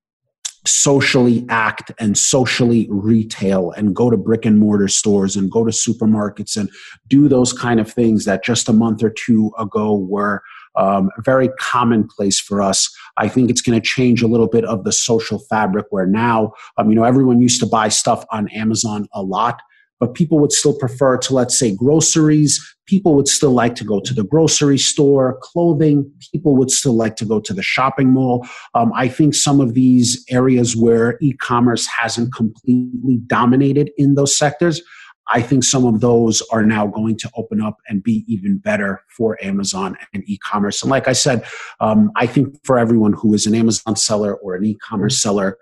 socially 0.65 1.45
act 1.49 1.91
and 1.99 2.17
socially 2.17 2.87
retail 2.89 3.71
and 3.71 3.95
go 3.95 4.09
to 4.09 4.17
brick 4.17 4.45
and 4.45 4.59
mortar 4.59 4.87
stores 4.87 5.35
and 5.35 5.51
go 5.51 5.65
to 5.65 5.71
supermarkets 5.71 6.55
and 6.55 6.69
do 7.07 7.27
those 7.27 7.51
kind 7.51 7.79
of 7.79 7.91
things 7.91 8.25
that 8.25 8.43
just 8.43 8.69
a 8.69 8.73
month 8.73 9.03
or 9.03 9.09
two 9.09 9.51
ago 9.57 9.95
were 9.95 10.43
um, 10.75 11.09
very 11.19 11.49
commonplace 11.59 12.39
for 12.39 12.61
us. 12.61 12.89
I 13.17 13.27
think 13.27 13.49
it's 13.49 13.61
going 13.61 13.79
to 13.79 13.85
change 13.85 14.21
a 14.21 14.27
little 14.27 14.47
bit 14.47 14.63
of 14.65 14.83
the 14.83 14.91
social 14.91 15.39
fabric 15.49 15.87
where 15.89 16.05
now, 16.05 16.53
um, 16.77 16.89
you 16.89 16.95
know, 16.95 17.03
everyone 17.03 17.41
used 17.41 17.59
to 17.61 17.65
buy 17.65 17.89
stuff 17.89 18.23
on 18.31 18.47
Amazon 18.49 19.07
a 19.13 19.21
lot 19.21 19.61
but 20.01 20.15
people 20.15 20.39
would 20.39 20.51
still 20.51 20.73
prefer 20.73 21.15
to, 21.15 21.33
let's 21.33 21.57
say, 21.57 21.75
groceries. 21.75 22.59
People 22.87 23.13
would 23.15 23.27
still 23.27 23.51
like 23.51 23.75
to 23.75 23.85
go 23.85 24.01
to 24.01 24.13
the 24.15 24.23
grocery 24.23 24.79
store, 24.79 25.37
clothing. 25.41 26.11
People 26.33 26.57
would 26.57 26.71
still 26.71 26.95
like 26.95 27.15
to 27.17 27.25
go 27.25 27.39
to 27.39 27.53
the 27.53 27.61
shopping 27.61 28.09
mall. 28.09 28.45
Um, 28.73 28.91
I 28.95 29.07
think 29.07 29.35
some 29.35 29.61
of 29.61 29.75
these 29.75 30.25
areas 30.29 30.75
where 30.75 31.19
e 31.21 31.33
commerce 31.33 31.85
hasn't 31.85 32.33
completely 32.33 33.17
dominated 33.27 33.91
in 33.95 34.15
those 34.15 34.35
sectors, 34.35 34.81
I 35.27 35.41
think 35.41 35.63
some 35.63 35.85
of 35.85 36.01
those 36.01 36.41
are 36.51 36.65
now 36.65 36.87
going 36.87 37.15
to 37.19 37.29
open 37.35 37.61
up 37.61 37.77
and 37.87 38.03
be 38.03 38.25
even 38.27 38.57
better 38.57 39.03
for 39.15 39.37
Amazon 39.43 39.95
and 40.13 40.23
e 40.27 40.39
commerce. 40.39 40.81
And 40.81 40.89
like 40.89 41.07
I 41.07 41.13
said, 41.13 41.45
um, 41.79 42.11
I 42.15 42.25
think 42.25 42.55
for 42.65 42.79
everyone 42.79 43.13
who 43.13 43.35
is 43.35 43.45
an 43.45 43.53
Amazon 43.53 43.95
seller 43.95 44.33
or 44.35 44.55
an 44.55 44.65
e 44.65 44.75
commerce 44.75 45.21
seller, 45.21 45.57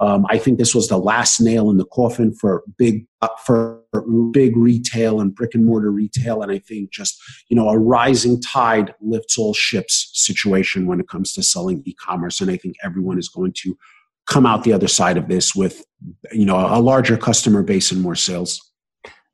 um, 0.00 0.26
I 0.28 0.38
think 0.38 0.58
this 0.58 0.74
was 0.74 0.88
the 0.88 0.98
last 0.98 1.40
nail 1.40 1.70
in 1.70 1.76
the 1.76 1.84
coffin 1.84 2.32
for 2.32 2.62
big 2.76 3.06
for 3.44 3.82
big 4.32 4.56
retail 4.56 5.20
and 5.20 5.34
brick 5.34 5.54
and 5.54 5.64
mortar 5.64 5.90
retail, 5.90 6.42
and 6.42 6.52
I 6.52 6.58
think 6.58 6.90
just 6.90 7.20
you 7.48 7.56
know 7.56 7.68
a 7.68 7.78
rising 7.78 8.40
tide 8.40 8.94
lifts 9.00 9.36
all 9.38 9.54
ships 9.54 10.10
situation 10.12 10.86
when 10.86 11.00
it 11.00 11.08
comes 11.08 11.32
to 11.32 11.42
selling 11.42 11.82
e-commerce, 11.84 12.40
and 12.40 12.50
I 12.50 12.56
think 12.56 12.76
everyone 12.84 13.18
is 13.18 13.28
going 13.28 13.52
to 13.64 13.76
come 14.26 14.46
out 14.46 14.62
the 14.62 14.72
other 14.72 14.88
side 14.88 15.16
of 15.16 15.28
this 15.28 15.54
with 15.54 15.84
you 16.32 16.46
know 16.46 16.56
a 16.56 16.80
larger 16.80 17.16
customer 17.16 17.62
base 17.62 17.90
and 17.90 18.00
more 18.00 18.16
sales. 18.16 18.62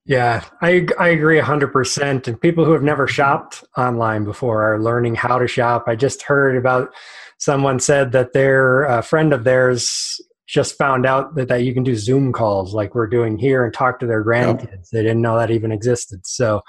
Yeah, 0.07 0.45
I 0.61 0.87
I 0.99 1.09
agree 1.09 1.41
100%. 1.41 2.27
And 2.27 2.41
people 2.41 2.65
who 2.65 2.73
have 2.73 2.83
never 2.83 3.07
shopped 3.07 3.65
online 3.77 4.25
before 4.25 4.63
are 4.63 4.83
learning 4.83 5.15
how 5.15 5.39
to 5.39 5.49
shop. 5.49 5.85
I 5.87 5.97
just 5.97 6.23
heard 6.23 6.57
about 6.57 6.93
someone 7.39 7.81
said 7.81 8.13
that 8.13 8.33
their 8.33 8.85
a 8.85 9.03
friend 9.03 9.33
of 9.33 9.45
theirs 9.45 10.21
just 10.47 10.77
found 10.77 11.07
out 11.07 11.35
that, 11.37 11.49
that 11.49 11.65
you 11.65 11.73
can 11.73 11.83
do 11.83 11.97
Zoom 11.97 12.33
calls 12.33 12.75
like 12.75 12.95
we're 12.95 13.07
doing 13.07 13.39
here 13.39 13.65
and 13.65 13.73
talk 13.73 13.99
to 14.01 14.07
their 14.07 14.25
grandkids. 14.25 14.71
Yep. 14.71 14.85
They 14.93 15.03
didn't 15.03 15.23
know 15.23 15.39
that 15.39 15.51
even 15.51 15.73
existed. 15.73 16.27
So, 16.27 16.63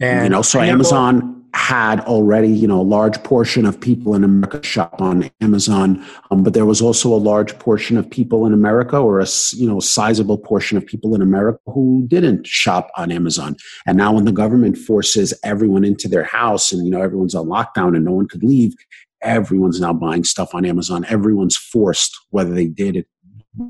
and 0.00 0.24
you 0.24 0.30
know, 0.30 0.42
so 0.42 0.60
Amazon 0.60 1.44
had 1.52 2.00
already, 2.00 2.48
you 2.48 2.66
know, 2.66 2.80
a 2.80 2.82
large 2.82 3.22
portion 3.22 3.66
of 3.66 3.78
people 3.78 4.14
in 4.14 4.24
America 4.24 4.62
shop 4.62 5.00
on 5.00 5.30
Amazon, 5.40 6.04
um, 6.30 6.42
but 6.42 6.54
there 6.54 6.64
was 6.64 6.80
also 6.80 7.12
a 7.12 7.16
large 7.16 7.58
portion 7.58 7.98
of 7.98 8.08
people 8.08 8.46
in 8.46 8.54
America, 8.54 8.96
or 8.96 9.20
a 9.20 9.26
you 9.52 9.68
know 9.68 9.80
sizable 9.80 10.38
portion 10.38 10.78
of 10.78 10.86
people 10.86 11.14
in 11.14 11.20
America 11.20 11.58
who 11.66 12.04
didn't 12.06 12.46
shop 12.46 12.90
on 12.96 13.10
Amazon. 13.10 13.56
And 13.86 13.98
now, 13.98 14.12
when 14.12 14.24
the 14.24 14.32
government 14.32 14.78
forces 14.78 15.34
everyone 15.44 15.84
into 15.84 16.08
their 16.08 16.24
house, 16.24 16.72
and 16.72 16.84
you 16.84 16.90
know 16.90 17.02
everyone's 17.02 17.34
on 17.34 17.46
lockdown 17.46 17.94
and 17.94 18.04
no 18.04 18.12
one 18.12 18.28
could 18.28 18.42
leave, 18.42 18.74
everyone's 19.22 19.80
now 19.80 19.92
buying 19.92 20.24
stuff 20.24 20.54
on 20.54 20.64
Amazon. 20.64 21.04
Everyone's 21.08 21.56
forced, 21.56 22.18
whether 22.30 22.52
they 22.54 22.66
did 22.66 22.96
it, 22.96 23.06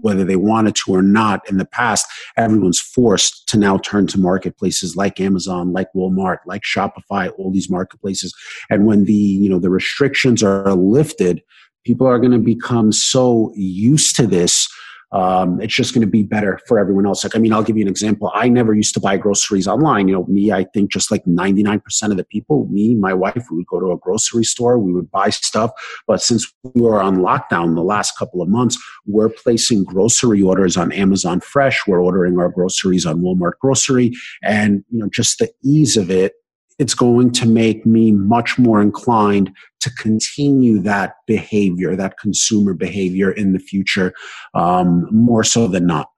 whether 0.03 0.25
they 0.25 0.37
wanted 0.37 0.75
to 0.77 0.93
or 0.93 1.03
not 1.03 1.49
in 1.49 1.59
the 1.59 1.65
past, 1.65 2.07
everyone's 2.37 2.81
forced 2.81 3.49
to 3.49 3.59
now 3.59 3.79
turn 3.79 4.07
to 4.09 4.21
marketplaces 4.21 4.97
like 4.97 5.21
Amazon, 5.21 5.73
like 5.73 5.89
Walmart, 5.95 6.39
like 6.47 6.63
Shopify, 6.63 7.31
all 7.39 7.51
these 7.51 7.71
marketplaces. 7.71 8.35
And 8.69 8.87
when 8.87 9.05
the, 9.05 9.13
you 9.13 9.49
know, 9.49 9.59
the 9.59 9.71
restrictions 9.71 10.43
are 10.43 10.75
lifted, 10.75 11.43
people 11.85 12.07
are 12.07 12.19
going 12.19 12.33
to 12.33 12.39
become 12.39 12.93
so 12.93 13.53
used 13.55 14.17
to 14.17 14.27
this 14.27 14.69
um, 15.13 15.61
it's 15.61 15.75
just 15.75 15.93
going 15.93 16.03
to 16.03 16.11
be 16.11 16.23
better 16.23 16.61
for 16.67 16.79
everyone 16.79 17.07
else. 17.07 17.25
Like, 17.25 17.35
I 17.35 17.39
mean, 17.39 17.53
I'll 17.53 17.63
give 17.63 17.77
you 17.77 17.83
an 17.83 17.89
example. 17.89 18.31
I 18.35 18.49
never 18.49 18.75
used 18.75 18.95
to 18.95 19.01
buy 19.01 19.17
groceries 19.17 19.67
online. 19.67 20.09
You 20.09 20.15
know, 20.15 20.25
me, 20.27 20.53
I 20.53 20.65
think 20.65 20.91
just 20.93 21.11
like 21.11 21.25
99% 21.25 21.83
of 22.11 22.17
the 22.17 22.25
people, 22.25 22.67
me, 22.71 22.95
my 22.95 23.13
wife, 23.13 23.47
we 23.51 23.59
would 23.59 23.67
go 23.67 23.81
to 23.81 23.91
a 23.91 23.99
grocery 23.99 24.45
store, 24.45 24.79
we 24.79 24.93
would 24.93 25.11
buy 25.11 25.31
stuff. 25.31 25.73
But 26.07 26.23
since 26.23 26.53
we 26.63 26.81
were 26.81 27.03
on 27.03 27.19
lockdown 27.19 27.75
the 27.75 27.83
last 27.83 28.17
couple 28.19 28.41
of 28.41 28.49
months, 28.49 28.79
we're 29.07 29.31
placing 29.31 29.85
grocery 29.85 30.43
orders 30.43 30.77
on 30.77 30.93
Amazon 30.93 31.41
Fresh. 31.41 31.87
We're 31.87 32.03
ordering 32.03 32.39
our 32.39 32.49
groceries 32.49 33.05
on 33.05 33.21
Walmart 33.21 33.59
Grocery. 33.61 34.13
And, 34.43 34.85
you 34.91 35.01
know, 35.01 35.09
just 35.13 35.39
the 35.39 35.51
ease 35.65 35.97
of 35.97 36.11
it 36.11 36.35
it's 36.81 36.95
going 36.95 37.31
to 37.31 37.47
make 37.47 37.85
me 37.85 38.11
much 38.11 38.59
more 38.59 38.81
inclined 38.81 39.55
to 39.81 39.91
continue 39.91 40.81
that 40.81 41.17
behavior, 41.27 41.95
that 41.95 42.19
consumer 42.19 42.73
behavior 42.73 43.31
in 43.31 43.53
the 43.53 43.59
future, 43.59 44.15
um, 44.55 45.07
more 45.13 45.45
so 45.45 45.69
than 45.69 45.87
not. 45.87 46.09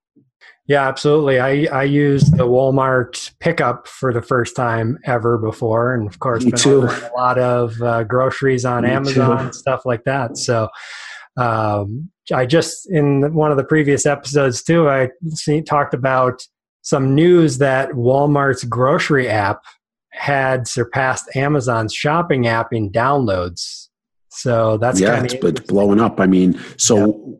Yeah, 0.68 0.86
absolutely. 0.86 1.40
I, 1.40 1.64
I 1.64 1.82
used 1.82 2.36
the 2.36 2.46
Walmart 2.46 3.32
pickup 3.40 3.88
for 3.88 4.12
the 4.12 4.22
first 4.22 4.54
time 4.54 4.98
ever 5.04 5.36
before, 5.36 5.92
and 5.94 6.06
of 6.06 6.20
course, 6.20 6.44
Me 6.44 6.52
too. 6.52 6.84
a 6.84 7.10
lot 7.16 7.38
of 7.38 7.82
uh, 7.82 8.04
groceries 8.04 8.64
on 8.64 8.84
Me 8.84 8.90
Amazon 8.90 9.46
and 9.46 9.54
stuff 9.54 9.84
like 9.84 10.04
that. 10.04 10.38
So, 10.38 10.68
um, 11.36 12.08
I 12.32 12.46
just 12.46 12.88
in 12.88 13.34
one 13.34 13.50
of 13.50 13.56
the 13.56 13.64
previous 13.64 14.06
episodes 14.06 14.62
too, 14.62 14.88
I 14.88 15.08
see, 15.30 15.60
talked 15.60 15.92
about 15.92 16.46
some 16.82 17.16
news 17.16 17.58
that 17.58 17.90
Walmart's 17.90 18.62
grocery 18.62 19.28
app 19.28 19.62
had 20.12 20.68
surpassed 20.68 21.34
Amazon's 21.34 21.94
shopping 21.94 22.46
app 22.46 22.72
in 22.72 22.90
downloads. 22.90 23.88
So 24.28 24.78
that's 24.78 25.00
yeah, 25.00 25.22
it's, 25.22 25.34
it's 25.34 25.60
blowing 25.60 26.00
up. 26.00 26.20
I 26.20 26.26
mean, 26.26 26.58
so 26.76 27.38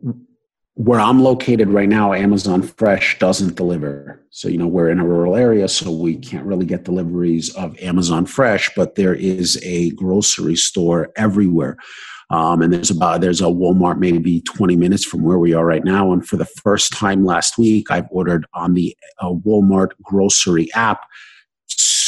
where 0.75 0.99
I'm 0.99 1.21
located 1.21 1.69
right 1.69 1.89
now, 1.89 2.13
Amazon 2.13 2.61
Fresh 2.61 3.19
doesn't 3.19 3.55
deliver. 3.55 4.23
So 4.31 4.47
you 4.47 4.57
know 4.57 4.67
we're 4.67 4.89
in 4.89 4.99
a 4.99 5.05
rural 5.05 5.35
area, 5.35 5.67
so 5.67 5.91
we 5.91 6.17
can't 6.17 6.45
really 6.45 6.65
get 6.65 6.83
deliveries 6.83 7.53
of 7.55 7.77
Amazon 7.79 8.25
Fresh. 8.25 8.71
But 8.75 8.95
there 8.95 9.15
is 9.15 9.59
a 9.63 9.91
grocery 9.91 10.55
store 10.55 11.11
everywhere. 11.15 11.77
Um, 12.29 12.61
and 12.63 12.73
there's 12.73 12.89
about 12.89 13.21
there's 13.21 13.41
a 13.41 13.45
Walmart 13.45 13.99
maybe 13.99 14.41
20 14.41 14.75
minutes 14.75 15.05
from 15.05 15.21
where 15.21 15.37
we 15.37 15.53
are 15.53 15.65
right 15.65 15.83
now. 15.83 16.11
And 16.11 16.25
for 16.25 16.37
the 16.37 16.45
first 16.45 16.91
time 16.93 17.25
last 17.25 17.57
week, 17.57 17.91
I've 17.91 18.07
ordered 18.09 18.45
on 18.53 18.73
the 18.73 18.95
uh, 19.19 19.29
Walmart 19.29 19.89
grocery 20.01 20.73
app 20.73 21.05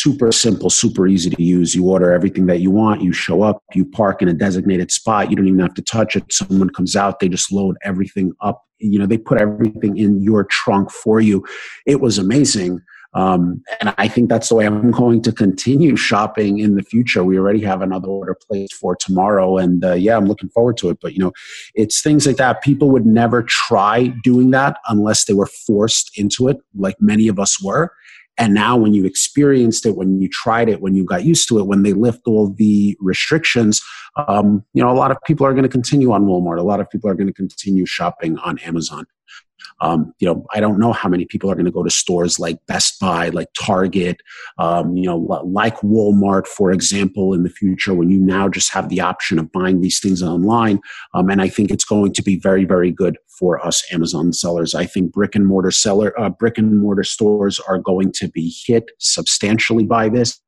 super 0.05 0.31
simple, 0.31 0.69
super 0.69 1.07
easy 1.07 1.31
to 1.31 1.41
use. 1.41 1.73
You 1.73 1.89
order 1.89 2.13
everything 2.13 2.45
that 2.45 2.59
you 2.59 2.69
want, 2.69 3.01
you 3.01 3.11
show 3.11 3.41
up, 3.41 3.63
you 3.73 3.83
park 3.83 4.21
in 4.21 4.27
a 4.27 4.33
designated 4.33 4.91
spot, 4.91 5.31
you 5.31 5.35
don't 5.35 5.47
even 5.47 5.59
have 5.59 5.73
to 5.73 5.81
touch 5.81 6.15
it. 6.15 6.31
Someone 6.31 6.69
comes 6.69 6.95
out, 6.95 7.19
they 7.19 7.27
just 7.27 7.51
load 7.51 7.75
everything 7.83 8.31
up. 8.39 8.61
You 8.77 8.99
know, 8.99 9.07
they 9.07 9.17
put 9.17 9.41
everything 9.41 9.97
in 9.97 10.21
your 10.21 10.43
trunk 10.43 10.91
for 10.91 11.19
you. 11.19 11.43
It 11.87 12.01
was 12.01 12.19
amazing. 12.19 12.81
Um, 13.15 13.63
and 13.79 13.95
I 13.97 14.07
think 14.07 14.29
that's 14.29 14.49
the 14.49 14.55
way 14.55 14.67
I'm 14.67 14.91
going 14.91 15.23
to 15.23 15.31
continue 15.31 15.95
shopping 15.95 16.59
in 16.59 16.75
the 16.75 16.83
future. 16.83 17.23
We 17.23 17.39
already 17.39 17.61
have 17.61 17.81
another 17.81 18.09
order 18.09 18.35
placed 18.47 18.75
for 18.75 18.95
tomorrow, 18.95 19.57
and 19.57 19.83
uh, 19.83 19.93
yeah, 19.93 20.17
I'm 20.17 20.25
looking 20.25 20.49
forward 20.49 20.77
to 20.77 20.89
it. 20.89 20.99
But 21.01 21.13
you 21.13 21.19
know, 21.19 21.31
it's 21.73 22.01
things 22.01 22.27
like 22.27 22.35
that. 22.35 22.61
People 22.61 22.89
would 22.91 23.05
never 23.05 23.41
try 23.41 24.13
doing 24.21 24.51
that 24.51 24.77
unless 24.89 25.25
they 25.25 25.33
were 25.33 25.49
forced 25.65 26.11
into 26.15 26.49
it, 26.49 26.57
like 26.75 26.97
many 26.99 27.29
of 27.29 27.39
us 27.39 27.63
were. 27.63 27.91
And 28.37 28.53
now, 28.53 28.75
when 28.75 28.93
you 28.93 29.05
experienced 29.05 29.85
it, 29.85 29.95
when 29.95 30.21
you 30.21 30.29
tried 30.29 30.67
it, 30.67 30.81
when 30.81 30.93
you 30.93 31.05
got 31.05 31.23
used 31.23 31.47
to 31.49 31.59
it, 31.59 31.67
when 31.67 31.83
they 31.83 31.93
lift 31.93 32.21
all 32.27 32.49
the 32.49 32.97
restrictions, 32.99 33.81
um, 34.27 34.63
you 34.73 34.83
know, 34.83 34.89
a 34.89 34.93
lot 34.93 35.11
of 35.11 35.17
people 35.25 35.45
are 35.45 35.53
going 35.53 35.63
to 35.63 35.69
continue 35.69 36.11
on 36.11 36.25
Walmart. 36.25 36.59
A 36.59 36.63
lot 36.63 36.79
of 36.79 36.89
people 36.89 37.09
are 37.09 37.15
going 37.15 37.27
to 37.27 37.33
continue 37.33 37.85
shopping 37.85 38.37
on 38.39 38.59
Amazon. 38.59 39.05
Um, 39.81 40.13
you 40.19 40.27
know, 40.27 40.45
I 40.53 40.59
don't 40.59 40.79
know 40.79 40.93
how 40.93 41.09
many 41.09 41.25
people 41.25 41.51
are 41.51 41.55
going 41.55 41.65
to 41.65 41.71
go 41.71 41.83
to 41.83 41.89
stores 41.89 42.39
like 42.39 42.57
Best 42.65 42.99
Buy, 42.99 43.29
like 43.29 43.47
Target, 43.59 44.17
um, 44.57 44.95
you 44.95 45.05
know, 45.05 45.17
like 45.17 45.77
Walmart, 45.79 46.47
for 46.47 46.71
example, 46.71 47.33
in 47.33 47.43
the 47.43 47.49
future 47.49 47.93
when 47.93 48.09
you 48.09 48.19
now 48.19 48.47
just 48.47 48.71
have 48.73 48.89
the 48.89 49.01
option 49.01 49.37
of 49.37 49.51
buying 49.51 49.81
these 49.81 49.99
things 49.99 50.23
online. 50.23 50.79
Um, 51.13 51.29
and 51.29 51.41
I 51.41 51.49
think 51.49 51.71
it's 51.71 51.85
going 51.85 52.13
to 52.13 52.23
be 52.23 52.39
very, 52.39 52.63
very 52.63 52.91
good 52.91 53.17
for 53.37 53.65
us 53.65 53.83
Amazon 53.91 54.33
sellers. 54.33 54.75
I 54.75 54.85
think 54.85 55.11
brick 55.11 55.35
and 55.35 55.45
mortar 55.45 55.71
seller, 55.71 56.17
uh, 56.19 56.29
brick 56.29 56.57
and 56.57 56.79
mortar 56.79 57.03
stores 57.03 57.59
are 57.59 57.77
going 57.77 58.11
to 58.13 58.27
be 58.29 58.53
hit 58.65 58.91
substantially 58.99 59.85
by 59.85 60.09
this. 60.09 60.39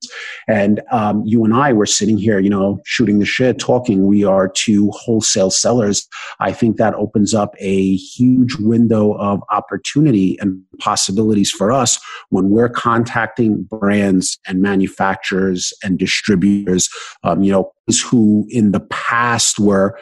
And 0.48 0.82
um, 0.92 1.24
you 1.26 1.44
and 1.44 1.54
I 1.54 1.74
were 1.74 1.86
sitting 1.86 2.18
here, 2.18 2.40
you 2.40 2.50
know, 2.50 2.80
shooting 2.86 3.20
the 3.20 3.26
shit, 3.26 3.60
talking. 3.60 4.06
We 4.06 4.24
are 4.24 4.48
two 4.48 4.92
wholesale 4.92 5.52
sellers. 5.52 6.08
I 6.40 6.52
think 6.52 6.78
that 6.78 6.96
opens 6.96 7.34
up 7.34 7.56
a 7.60 7.96
huge 7.96 8.56
window 8.56 9.14
of 9.14 9.42
opportunity 9.52 10.38
and 10.40 10.62
possibilities 10.80 11.52
for 11.52 11.72
us 11.72 12.00
when 12.30 12.50
we're 12.50 12.70
contacting 12.70 13.64
brands 13.64 14.38
and 14.48 14.62
manufacturers 14.62 15.74
and 15.84 15.98
distributors. 15.98 16.90
Um, 17.24 17.44
you 17.44 17.52
know, 17.52 17.72
who 18.10 18.46
in 18.50 18.72
the 18.72 18.82
past 18.82 19.60
were 19.60 19.98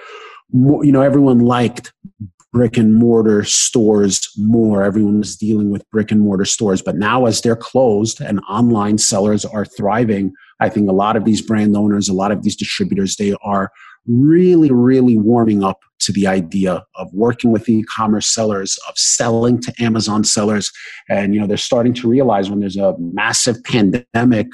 you 0.52 0.92
know 0.92 1.02
everyone 1.02 1.40
liked 1.40 1.94
brick 2.56 2.78
and 2.78 2.96
mortar 2.96 3.44
stores 3.44 4.32
more. 4.38 4.82
Everyone 4.82 5.20
was 5.20 5.36
dealing 5.36 5.72
with 5.72 5.88
brick 5.90 6.10
and 6.10 6.22
mortar 6.22 6.46
stores. 6.46 6.82
But 6.82 6.96
now, 6.96 7.26
as 7.26 7.42
they're 7.42 7.54
closed 7.54 8.22
and 8.22 8.40
online 8.50 8.98
sellers 8.98 9.44
are 9.44 9.66
thriving, 9.66 10.32
I 10.62 10.70
think 10.70 10.90
a 10.90 10.94
lot 10.94 11.18
of 11.18 11.26
these 11.26 11.42
brand 11.42 11.76
owners, 11.76 12.08
a 12.08 12.14
lot 12.14 12.32
of 12.32 12.44
these 12.44 12.56
distributors, 12.56 13.18
they 13.18 13.36
are 13.44 13.72
really, 14.08 14.72
really 14.72 15.18
warming 15.18 15.66
up 15.66 15.82
to 16.00 16.14
the 16.14 16.28
idea 16.28 16.86
of 16.96 17.10
working 17.12 17.52
with 17.52 17.68
e-commerce 17.68 18.34
sellers, 18.34 18.80
of 18.88 18.98
selling 18.98 19.62
to 19.62 19.74
Amazon 19.84 20.24
sellers. 20.24 20.72
And, 21.10 21.36
you 21.36 21.42
know, 21.42 21.48
they're 21.48 21.58
starting 21.58 21.94
to 21.96 22.08
realize 22.08 22.50
when 22.50 22.62
there's 22.62 22.78
a 22.78 22.96
massive 22.98 23.62
pandemic 23.66 24.48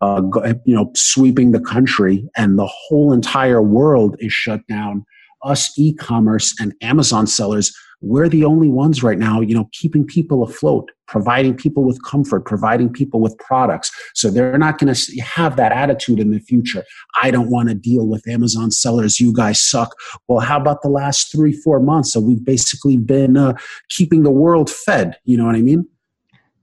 uh, 0.00 0.22
you 0.64 0.74
know, 0.74 0.90
sweeping 0.96 1.52
the 1.52 1.60
country 1.60 2.26
and 2.34 2.58
the 2.58 2.66
whole 2.66 3.12
entire 3.12 3.62
world 3.62 4.16
is 4.20 4.32
shut 4.32 4.66
down 4.66 5.04
us 5.42 5.76
e-commerce 5.78 6.54
and 6.60 6.74
Amazon 6.82 7.26
sellers, 7.26 7.74
we're 8.02 8.28
the 8.28 8.44
only 8.44 8.68
ones 8.68 9.02
right 9.02 9.18
now, 9.18 9.40
you 9.40 9.54
know, 9.54 9.68
keeping 9.72 10.04
people 10.04 10.42
afloat, 10.42 10.90
providing 11.06 11.54
people 11.54 11.84
with 11.84 12.02
comfort, 12.04 12.44
providing 12.44 12.92
people 12.92 13.20
with 13.20 13.38
products. 13.38 13.92
So 14.14 14.28
they're 14.28 14.58
not 14.58 14.78
going 14.78 14.92
to 14.92 15.20
have 15.20 15.56
that 15.56 15.70
attitude 15.70 16.18
in 16.18 16.32
the 16.32 16.40
future. 16.40 16.84
I 17.22 17.30
don't 17.30 17.48
want 17.48 17.68
to 17.68 17.74
deal 17.76 18.06
with 18.08 18.26
Amazon 18.26 18.72
sellers. 18.72 19.20
You 19.20 19.32
guys 19.32 19.60
suck. 19.60 19.94
Well, 20.26 20.40
how 20.40 20.60
about 20.60 20.82
the 20.82 20.88
last 20.88 21.30
three, 21.30 21.52
four 21.52 21.78
months? 21.78 22.12
So 22.12 22.20
we've 22.20 22.44
basically 22.44 22.96
been 22.96 23.36
uh, 23.36 23.54
keeping 23.88 24.24
the 24.24 24.30
world 24.30 24.68
fed. 24.68 25.16
You 25.24 25.36
know 25.36 25.46
what 25.46 25.54
I 25.54 25.62
mean? 25.62 25.86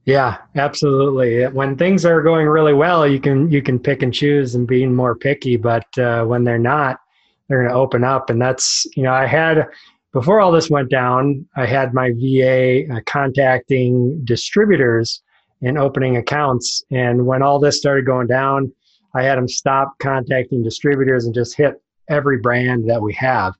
Yeah, 0.04 0.38
absolutely. 0.56 1.46
When 1.46 1.76
things 1.76 2.04
are 2.04 2.22
going 2.22 2.48
really 2.48 2.74
well, 2.74 3.06
you 3.06 3.20
can 3.20 3.50
you 3.50 3.62
can 3.62 3.78
pick 3.78 4.02
and 4.02 4.12
choose 4.12 4.54
and 4.54 4.66
being 4.66 4.94
more 4.94 5.14
picky. 5.14 5.56
But 5.56 5.86
uh, 5.98 6.24
when 6.24 6.44
they're 6.44 6.58
not, 6.58 7.00
they're 7.50 7.58
going 7.58 7.70
to 7.70 7.76
open 7.76 8.04
up. 8.04 8.30
And 8.30 8.40
that's, 8.40 8.86
you 8.96 9.02
know, 9.02 9.12
I 9.12 9.26
had, 9.26 9.66
before 10.12 10.40
all 10.40 10.52
this 10.52 10.70
went 10.70 10.88
down, 10.88 11.46
I 11.56 11.66
had 11.66 11.92
my 11.92 12.12
VA 12.12 12.84
uh, 12.90 13.00
contacting 13.06 14.24
distributors 14.24 15.20
and 15.60 15.76
opening 15.76 16.16
accounts. 16.16 16.84
And 16.92 17.26
when 17.26 17.42
all 17.42 17.58
this 17.58 17.76
started 17.76 18.06
going 18.06 18.28
down, 18.28 18.72
I 19.16 19.24
had 19.24 19.36
them 19.36 19.48
stop 19.48 19.98
contacting 19.98 20.62
distributors 20.62 21.26
and 21.26 21.34
just 21.34 21.56
hit 21.56 21.82
every 22.08 22.38
brand 22.38 22.88
that 22.88 23.02
we 23.02 23.12
have. 23.14 23.54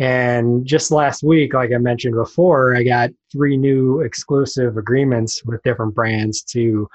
And 0.00 0.66
just 0.66 0.90
last 0.90 1.22
week, 1.22 1.54
like 1.54 1.72
I 1.72 1.78
mentioned 1.78 2.16
before, 2.16 2.74
I 2.74 2.82
got 2.82 3.10
three 3.30 3.56
new 3.56 4.00
exclusive 4.00 4.76
agreements 4.76 5.44
with 5.44 5.62
different 5.62 5.94
brands 5.94 6.42
to, 6.44 6.60
you 6.60 6.88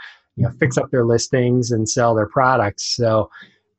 know, 0.43 0.51
fix 0.59 0.77
up 0.77 0.91
their 0.91 1.05
listings 1.05 1.71
and 1.71 1.87
sell 1.87 2.13
their 2.13 2.27
products. 2.27 2.95
So 2.95 3.29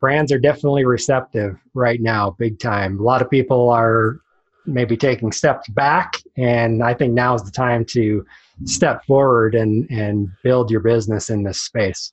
brands 0.07 0.31
are 0.31 0.39
definitely 0.39 0.85
receptive 0.85 1.59
right 1.75 2.01
now, 2.01 2.31
big 2.39 2.61
time. 2.61 2.97
A 3.01 3.03
lot 3.03 3.21
of 3.21 3.29
people 3.29 3.71
are 3.71 4.21
maybe 4.65 4.97
taking 4.97 5.33
steps 5.33 5.69
back, 5.71 6.23
and 6.37 6.81
I 6.81 6.95
think 6.95 7.13
now 7.13 7.35
is 7.35 7.43
the 7.43 7.51
time 7.51 7.85
to 7.87 8.25
step 8.67 9.05
forward 9.05 9.57
and 9.57 9.91
and 9.91 10.29
build 10.45 10.71
your 10.71 10.79
business 10.79 11.29
in 11.29 11.43
this 11.43 11.61
space. 11.61 12.13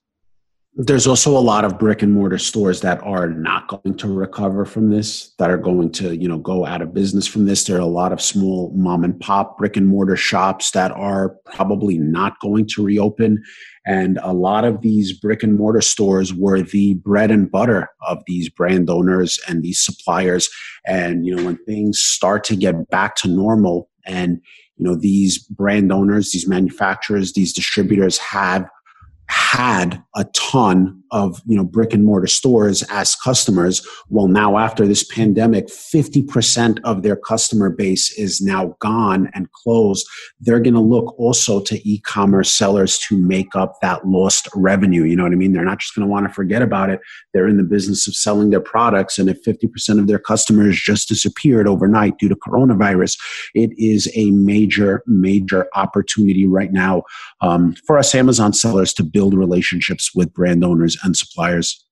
There's 0.76 1.06
also 1.06 1.38
a 1.38 1.46
lot 1.52 1.64
of 1.64 1.78
brick 1.78 2.02
and 2.02 2.12
mortar 2.12 2.36
stores 2.36 2.80
that 2.80 3.00
are 3.04 3.28
not 3.28 3.68
going 3.68 3.96
to 3.96 4.08
recover 4.12 4.64
from 4.64 4.90
this, 4.90 5.32
that 5.38 5.48
are 5.48 5.56
going 5.56 5.92
to, 5.92 6.16
you 6.16 6.26
know, 6.26 6.38
go 6.38 6.66
out 6.66 6.82
of 6.82 6.92
business 6.92 7.28
from 7.28 7.44
this. 7.44 7.62
There 7.62 7.76
are 7.76 7.80
a 7.92 7.98
lot 8.02 8.12
of 8.12 8.20
small 8.20 8.72
mom 8.74 9.04
and 9.04 9.20
pop 9.20 9.56
brick 9.56 9.76
and 9.76 9.86
mortar 9.86 10.16
shops 10.16 10.72
that 10.72 10.90
are 10.90 11.36
probably 11.44 11.96
not 11.98 12.40
going 12.40 12.66
to 12.74 12.84
reopen. 12.84 13.40
And 13.86 14.18
a 14.22 14.32
lot 14.32 14.64
of 14.64 14.80
these 14.80 15.12
brick 15.12 15.42
and 15.42 15.56
mortar 15.58 15.82
stores 15.82 16.32
were 16.32 16.62
the 16.62 16.94
bread 16.94 17.30
and 17.30 17.50
butter 17.50 17.88
of 18.06 18.22
these 18.26 18.48
brand 18.48 18.88
owners 18.88 19.38
and 19.46 19.62
these 19.62 19.84
suppliers. 19.84 20.48
And, 20.86 21.26
you 21.26 21.36
know, 21.36 21.44
when 21.44 21.58
things 21.64 21.98
start 21.98 22.44
to 22.44 22.56
get 22.56 22.88
back 22.88 23.16
to 23.16 23.28
normal 23.28 23.90
and, 24.06 24.40
you 24.76 24.86
know, 24.86 24.96
these 24.96 25.38
brand 25.38 25.92
owners, 25.92 26.32
these 26.32 26.48
manufacturers, 26.48 27.34
these 27.34 27.52
distributors 27.52 28.16
have 28.18 28.66
had 29.26 30.02
a 30.16 30.24
ton 30.34 31.02
of 31.10 31.40
you 31.46 31.56
know 31.56 31.64
brick 31.64 31.92
and 31.92 32.04
mortar 32.04 32.26
stores 32.26 32.82
as 32.84 33.14
customers 33.14 33.86
well 34.08 34.28
now 34.28 34.58
after 34.58 34.86
this 34.86 35.04
pandemic 35.04 35.68
50% 35.68 36.80
of 36.84 37.02
their 37.02 37.16
customer 37.16 37.70
base 37.70 38.16
is 38.18 38.40
now 38.40 38.76
gone 38.80 39.30
and 39.34 39.50
closed. 39.52 40.06
They're 40.40 40.60
going 40.60 40.74
to 40.74 40.80
look 40.80 41.18
also 41.18 41.60
to 41.62 41.88
e-commerce 41.88 42.50
sellers 42.50 42.98
to 43.00 43.16
make 43.16 43.54
up 43.54 43.74
that 43.82 44.06
lost 44.06 44.48
revenue 44.54 45.04
you 45.04 45.16
know 45.16 45.24
what 45.24 45.32
i 45.32 45.36
mean? 45.36 45.52
They're 45.52 45.64
not 45.64 45.80
just 45.80 45.94
going 45.94 46.06
to 46.06 46.10
want 46.10 46.26
to 46.26 46.32
forget 46.32 46.62
about 46.62 46.90
it. 46.90 47.00
They're 47.32 47.48
in 47.48 47.56
the 47.56 47.64
business 47.64 48.06
of 48.06 48.14
selling 48.14 48.50
their 48.50 48.60
products 48.60 49.18
and 49.18 49.28
if 49.28 49.42
50% 49.44 49.98
of 49.98 50.06
their 50.06 50.18
customers 50.18 50.80
just 50.80 51.08
disappeared 51.08 51.68
overnight 51.68 52.18
due 52.18 52.28
to 52.28 52.36
coronavirus 52.36 53.18
it 53.54 53.70
is 53.76 54.10
a 54.14 54.30
major 54.30 55.02
major 55.06 55.66
opportunity 55.74 56.46
right 56.46 56.72
now 56.72 57.02
um, 57.40 57.74
for 57.86 57.98
us 57.98 58.14
amazon 58.14 58.52
sellers 58.52 58.92
to 58.94 59.02
build 59.02 59.34
relationships 59.34 60.14
with 60.14 60.32
brand 60.32 60.64
owners 60.64 60.96
and 61.04 61.16
suppliers. 61.16 61.84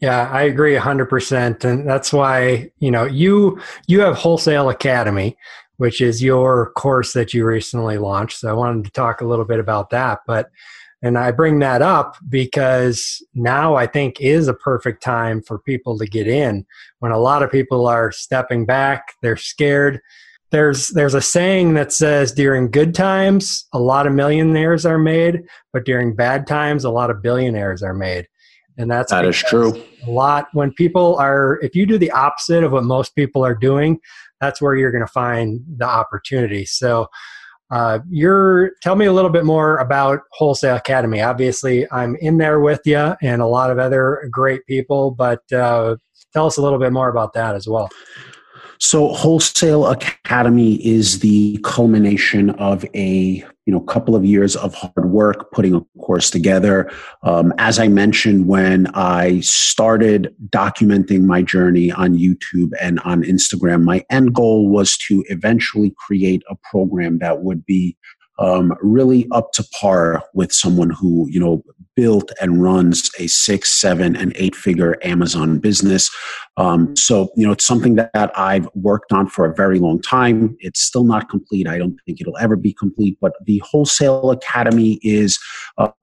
Yeah, 0.00 0.30
I 0.30 0.42
agree 0.42 0.74
100% 0.74 1.64
and 1.64 1.86
that's 1.86 2.12
why, 2.12 2.70
you 2.78 2.90
know, 2.90 3.04
you 3.04 3.60
you 3.86 4.00
have 4.00 4.16
Wholesale 4.16 4.70
Academy, 4.70 5.36
which 5.76 6.00
is 6.00 6.22
your 6.22 6.72
course 6.72 7.12
that 7.12 7.34
you 7.34 7.44
recently 7.44 7.98
launched. 7.98 8.38
So 8.38 8.48
I 8.48 8.54
wanted 8.54 8.84
to 8.84 8.90
talk 8.92 9.20
a 9.20 9.26
little 9.26 9.44
bit 9.44 9.60
about 9.60 9.90
that, 9.90 10.20
but 10.26 10.50
and 11.02 11.18
I 11.18 11.30
bring 11.30 11.58
that 11.60 11.82
up 11.82 12.16
because 12.28 13.22
now 13.34 13.74
I 13.74 13.86
think 13.86 14.20
is 14.20 14.48
a 14.48 14.54
perfect 14.54 15.02
time 15.02 15.42
for 15.42 15.58
people 15.58 15.98
to 15.98 16.06
get 16.06 16.28
in 16.28 16.66
when 16.98 17.12
a 17.12 17.18
lot 17.18 17.42
of 17.42 17.50
people 17.50 17.86
are 17.86 18.12
stepping 18.12 18.66
back, 18.66 19.14
they're 19.22 19.36
scared. 19.36 20.00
There's 20.50 20.88
there's 20.88 21.14
a 21.14 21.22
saying 21.22 21.74
that 21.74 21.92
says 21.92 22.32
during 22.32 22.70
good 22.70 22.94
times 22.94 23.66
a 23.72 23.78
lot 23.78 24.06
of 24.06 24.14
millionaires 24.14 24.86
are 24.86 24.98
made, 24.98 25.42
but 25.74 25.84
during 25.84 26.16
bad 26.16 26.46
times 26.46 26.84
a 26.84 26.90
lot 26.90 27.10
of 27.10 27.22
billionaires 27.22 27.82
are 27.82 27.94
made 27.94 28.26
and 28.78 28.90
that's 28.90 29.10
that 29.10 29.24
is 29.24 29.36
true. 29.36 29.82
a 30.06 30.10
lot 30.10 30.48
when 30.52 30.72
people 30.72 31.16
are 31.16 31.58
if 31.62 31.74
you 31.74 31.86
do 31.86 31.98
the 31.98 32.10
opposite 32.10 32.64
of 32.64 32.72
what 32.72 32.84
most 32.84 33.14
people 33.14 33.44
are 33.44 33.54
doing 33.54 33.98
that's 34.40 34.60
where 34.60 34.74
you're 34.74 34.90
going 34.90 35.04
to 35.04 35.12
find 35.12 35.60
the 35.76 35.84
opportunity. 35.84 36.64
So 36.64 37.08
uh, 37.70 38.00
you're 38.08 38.72
tell 38.82 38.96
me 38.96 39.06
a 39.06 39.12
little 39.12 39.30
bit 39.30 39.44
more 39.44 39.76
about 39.76 40.22
wholesale 40.32 40.76
academy. 40.76 41.20
Obviously 41.20 41.86
i'm 41.92 42.16
in 42.16 42.38
there 42.38 42.60
with 42.60 42.80
you 42.84 43.14
and 43.22 43.40
a 43.42 43.46
lot 43.46 43.70
of 43.70 43.78
other 43.78 44.28
great 44.30 44.66
people 44.66 45.12
but 45.12 45.40
uh, 45.52 45.96
tell 46.32 46.46
us 46.46 46.56
a 46.56 46.62
little 46.62 46.78
bit 46.78 46.92
more 46.92 47.08
about 47.08 47.32
that 47.34 47.54
as 47.54 47.68
well 47.68 47.88
so 48.80 49.08
Wholesale 49.08 49.86
Academy 49.86 50.74
is 50.76 51.18
the 51.18 51.60
culmination 51.62 52.50
of 52.50 52.84
a 52.94 53.44
you 53.66 53.74
know 53.74 53.80
couple 53.80 54.16
of 54.16 54.24
years 54.24 54.56
of 54.56 54.74
hard 54.74 55.10
work 55.10 55.52
putting 55.52 55.74
a 55.74 55.82
course 56.00 56.30
together. 56.30 56.90
Um, 57.22 57.52
as 57.58 57.78
I 57.78 57.88
mentioned 57.88 58.46
when 58.46 58.86
I 58.94 59.40
started 59.40 60.34
documenting 60.48 61.24
my 61.24 61.42
journey 61.42 61.92
on 61.92 62.16
YouTube 62.16 62.70
and 62.80 62.98
on 63.00 63.22
Instagram, 63.22 63.82
my 63.82 64.02
end 64.08 64.34
goal 64.34 64.70
was 64.70 64.96
to 65.08 65.24
eventually 65.28 65.94
create 65.98 66.42
a 66.48 66.56
program 66.70 67.18
that 67.18 67.42
would 67.42 67.66
be 67.66 67.98
um, 68.40 68.74
really 68.82 69.28
up 69.32 69.52
to 69.52 69.64
par 69.80 70.24
with 70.34 70.52
someone 70.52 70.90
who 70.90 71.26
you 71.30 71.38
know 71.38 71.62
built 72.00 72.32
and 72.40 72.62
runs 72.62 73.10
a 73.18 73.26
six, 73.26 73.70
seven, 73.70 74.16
and 74.16 74.32
eight 74.36 74.56
figure 74.56 74.96
Amazon 75.02 75.58
business. 75.58 76.10
Um, 76.56 76.96
so, 76.96 77.30
you 77.36 77.46
know, 77.46 77.52
it's 77.52 77.66
something 77.66 77.96
that, 77.96 78.10
I've 78.14 78.68
worked 78.74 79.12
on 79.12 79.28
for 79.28 79.44
a 79.44 79.54
very 79.54 79.78
long 79.78 80.00
time. 80.00 80.56
It's 80.60 80.82
still 80.82 81.04
not 81.04 81.28
complete. 81.28 81.66
I 81.66 81.76
don't 81.76 81.98
think 82.06 82.20
it'll 82.20 82.38
ever 82.38 82.56
be 82.56 82.72
complete, 82.72 83.18
but 83.20 83.32
the 83.44 83.60
Wholesale 83.64 84.30
Academy 84.30 84.98
is 85.02 85.38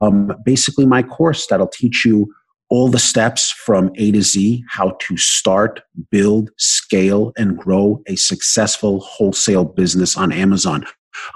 um, 0.01 0.31
basically 0.45 0.85
my 0.85 1.01
course 1.01 1.47
that'll 1.47 1.67
teach 1.67 2.05
you 2.05 2.31
all 2.69 2.89
the 2.89 2.99
steps 2.99 3.51
from 3.51 3.91
A 3.95 4.11
to 4.11 4.21
Z, 4.21 4.63
how 4.69 4.97
to 4.99 5.17
start, 5.17 5.81
build, 6.11 6.51
scale, 6.57 7.31
and 7.37 7.57
grow 7.57 8.03
a 8.07 8.15
successful 8.17 8.99
wholesale 8.99 9.65
business 9.65 10.17
on 10.17 10.31
Amazon. 10.31 10.85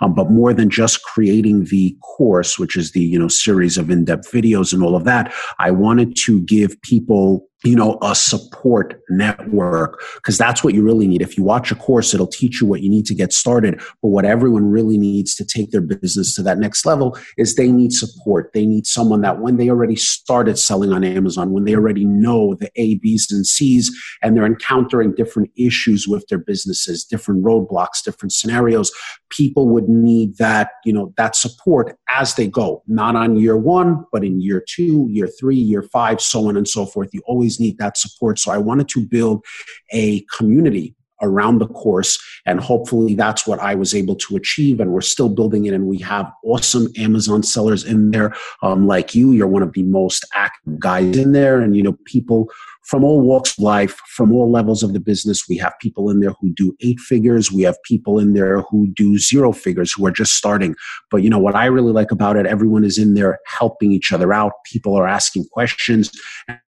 Um, 0.01 0.13
but 0.13 0.31
more 0.31 0.53
than 0.53 0.69
just 0.69 1.03
creating 1.03 1.65
the 1.65 1.95
course, 2.01 2.57
which 2.57 2.75
is 2.75 2.91
the 2.91 3.01
you 3.01 3.19
know 3.19 3.27
series 3.27 3.77
of 3.77 3.89
in-depth 3.89 4.31
videos 4.31 4.73
and 4.73 4.83
all 4.83 4.95
of 4.95 5.03
that, 5.05 5.33
I 5.59 5.71
wanted 5.71 6.15
to 6.25 6.41
give 6.41 6.81
people 6.81 7.47
you 7.63 7.76
know 7.76 7.97
a 8.02 8.15
support 8.15 9.02
network 9.10 10.02
because 10.15 10.38
that's 10.38 10.63
what 10.63 10.74
you 10.74 10.84
really 10.84 11.08
need. 11.08 11.21
If 11.21 11.38
you 11.38 11.43
watch 11.43 11.71
a 11.71 11.76
course 11.76 12.13
it'll 12.13 12.28
teach 12.28 12.62
you 12.62 12.67
what 12.67 12.82
you 12.82 12.89
need 12.89 13.06
to 13.06 13.15
get 13.15 13.34
started 13.34 13.80
but 14.02 14.10
what 14.10 14.26
everyone 14.26 14.65
really 14.65 14.97
needs 14.97 15.36
to 15.36 15.45
take 15.45 15.71
their 15.71 15.82
business 15.82 16.36
to 16.36 16.43
that 16.43 16.58
next 16.58 16.86
level 16.86 17.17
is 17.38 17.56
they 17.56 17.71
need 17.71 17.93
support. 17.93 18.52
They 18.54 18.65
need 18.65 18.88
someone 18.88 19.21
that 19.21 19.39
when 19.39 19.58
they 19.58 19.69
already 19.69 19.95
started 19.95 20.58
selling 20.58 20.91
on 20.91 21.04
amazon 21.04 21.52
when 21.52 21.65
they 21.65 21.76
already 21.76 22.06
know 22.06 22.56
the 22.56 22.69
a 22.76 22.95
b's 22.95 23.28
and 23.32 23.45
c's 23.45 23.91
and 24.21 24.36
they're 24.36 24.45
encountering 24.45 25.13
different 25.13 25.50
issues 25.56 26.08
with 26.08 26.26
their 26.28 26.38
businesses 26.38 27.04
different 27.04 27.43
roadblocks 27.43 28.04
different 28.04 28.34
scenarios 28.34 28.91
people 29.32 29.67
would 29.69 29.89
need 29.89 30.38
that 30.38 30.71
you 30.86 30.93
know 30.93 31.13
that 31.17 31.36
support 31.36 31.97
as 32.13 32.36
they 32.36 32.47
go. 32.47 32.84
Not 32.88 33.15
on 33.15 33.38
year 33.38 33.58
one 33.58 34.06
but 34.12 34.24
in 34.24 34.39
year 34.41 34.63
two 34.67 35.08
year 35.10 35.28
three 35.39 35.56
year 35.56 35.82
five 35.82 36.21
so 36.21 36.47
on 36.47 36.58
and 36.58 36.67
so 36.67 36.86
forth. 36.86 37.10
You 37.13 37.21
always 37.26 37.50
always 37.51 37.59
need 37.59 37.77
that 37.79 37.97
support. 37.97 38.39
So 38.39 38.51
I 38.51 38.57
wanted 38.57 38.87
to 38.89 39.01
build 39.01 39.43
a 39.91 40.21
community 40.37 40.95
around 41.23 41.59
the 41.59 41.67
course. 41.67 42.17
And 42.47 42.59
hopefully 42.59 43.13
that's 43.13 43.45
what 43.45 43.59
I 43.59 43.75
was 43.75 43.93
able 43.93 44.15
to 44.15 44.35
achieve. 44.35 44.79
And 44.79 44.91
we're 44.91 45.01
still 45.01 45.29
building 45.29 45.65
it. 45.65 45.73
And 45.73 45.85
we 45.85 45.99
have 45.99 46.31
awesome 46.43 46.87
Amazon 46.97 47.43
sellers 47.43 47.83
in 47.83 48.09
there. 48.09 48.33
Um, 48.63 48.87
like 48.87 49.13
you, 49.13 49.31
you're 49.31 49.47
one 49.47 49.61
of 49.61 49.73
the 49.73 49.83
most 49.83 50.25
active 50.33 50.79
guys 50.79 51.15
in 51.15 51.31
there. 51.31 51.61
And, 51.61 51.75
you 51.75 51.83
know, 51.83 51.95
people 52.05 52.49
from 52.83 53.03
all 53.03 53.21
walks 53.21 53.51
of 53.51 53.63
life, 53.63 53.95
from 54.07 54.33
all 54.33 54.51
levels 54.51 54.81
of 54.81 54.93
the 54.93 54.99
business. 54.99 55.47
We 55.47 55.57
have 55.57 55.73
people 55.79 56.09
in 56.09 56.21
there 56.21 56.33
who 56.41 56.51
do 56.53 56.75
eight 56.81 56.99
figures. 56.99 57.51
We 57.51 57.61
have 57.61 57.77
people 57.83 58.17
in 58.17 58.33
there 58.33 58.61
who 58.61 58.87
do 58.87 59.19
zero 59.19 59.51
figures, 59.51 59.93
who 59.93 60.07
are 60.07 60.11
just 60.11 60.33
starting. 60.33 60.75
But 61.11 61.21
you 61.21 61.29
know 61.29 61.39
what 61.39 61.55
I 61.55 61.65
really 61.65 61.93
like 61.93 62.11
about 62.11 62.35
it? 62.35 62.47
Everyone 62.47 62.83
is 62.83 62.97
in 62.97 63.13
there 63.13 63.39
helping 63.45 63.91
each 63.91 64.11
other 64.11 64.33
out. 64.33 64.53
People 64.65 64.95
are 64.95 65.07
asking 65.07 65.45
questions 65.51 66.11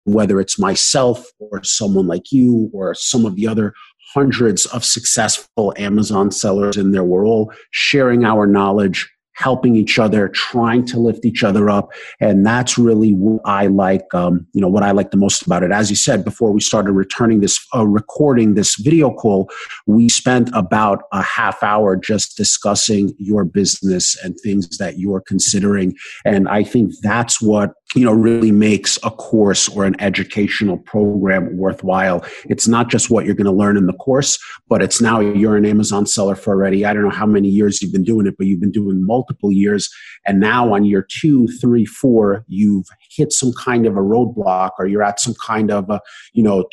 whether 0.06 0.40
it's 0.40 0.60
myself 0.60 1.26
or 1.40 1.64
someone 1.64 2.08
like 2.08 2.32
you 2.32 2.70
or 2.74 2.94
some 2.94 3.26
of 3.26 3.36
the 3.36 3.48
other 3.48 3.74
hundreds 4.14 4.66
of 4.68 4.86
successful 4.86 5.74
Amazon 5.78 6.32
sellers 6.32 6.78
in 6.78 6.92
there. 6.92 7.04
We're 7.04 7.26
all 7.26 7.52
sharing 7.72 8.26
our 8.26 8.46
knowledge, 8.46 9.10
helping 9.34 9.76
each 9.76 10.00
other, 10.00 10.28
trying 10.30 10.86
to 10.86 11.00
lift 11.00 11.26
each 11.26 11.44
other 11.44 11.70
up. 11.70 11.92
And 12.20 12.46
that's 12.46 12.78
really 12.78 13.12
what 13.14 13.42
I 13.46 13.68
like, 13.68 14.06
um, 14.14 14.46
you 14.54 14.62
know, 14.62 14.68
what 14.68 14.84
I 14.84 14.92
like 14.92 15.12
the 15.12 15.18
most 15.18 15.42
about 15.46 15.64
it. 15.64 15.72
As 15.72 15.90
you 15.90 15.96
said, 15.96 16.24
before 16.24 16.52
we 16.52 16.62
started 16.62 16.92
returning 16.92 17.40
this, 17.42 17.60
uh, 17.76 17.86
recording 17.86 18.54
this 18.54 18.76
video 18.76 19.12
call, 19.12 19.50
we 19.88 20.10
spent 20.10 20.50
about 20.54 21.04
a 21.12 21.22
half 21.22 21.64
hour 21.64 21.96
just 21.96 22.38
discussing 22.38 23.14
your 23.18 23.44
business 23.44 24.16
and 24.24 24.36
things 24.44 24.78
that 24.78 24.98
you're 24.98 25.22
considering. 25.22 25.96
And 26.26 26.48
I 26.48 26.64
think 26.64 26.94
that's 27.02 27.42
what 27.42 27.74
you 27.96 28.06
know 28.06 28.12
really 28.12 28.52
makes 28.52 28.98
a 29.04 29.12
course 29.12 29.70
or 29.70 29.86
an 29.86 29.96
educational 30.00 30.78
program 30.80 31.56
worthwhile 31.58 32.26
it's 32.46 32.68
not 32.68 32.90
just 32.90 33.12
what 33.12 33.24
you're 33.24 33.36
going 33.36 33.46
to 33.46 33.52
learn 33.52 33.78
in 33.78 33.86
the 33.86 33.94
course 33.94 34.40
but 34.68 34.82
it's 34.82 35.00
now 35.00 35.20
you're 35.20 35.56
an 35.56 35.66
amazon 35.66 36.08
seller 36.08 36.36
for 36.36 36.54
already 36.54 36.86
i 36.86 36.94
don't 36.94 37.04
know 37.04 37.12
how 37.12 37.26
many 37.26 37.48
years 37.48 37.84
you've 37.84 37.92
been 37.92 38.04
doing 38.04 38.26
it 38.26 38.34
but 38.36 38.48
you've 38.48 38.60
been 38.60 38.72
doing 38.72 39.06
multiple 39.06 39.23
years. 39.44 39.90
And 40.26 40.40
now 40.40 40.74
on 40.74 40.86
year 40.86 41.06
two 41.10 41.48
three 41.60 41.86
four 41.86 42.44
you've 42.48 42.88
hit 43.16 43.32
some 43.32 43.54
kind 43.54 43.86
of 43.86 43.96
a 43.96 44.02
roadblock 44.02 44.72
or 44.80 44.88
you're 44.88 45.04
at 45.04 45.20
some 45.20 45.36
kind 45.46 45.72
of 45.72 45.90
a 45.90 46.00
you 46.34 46.44
know 46.44 46.66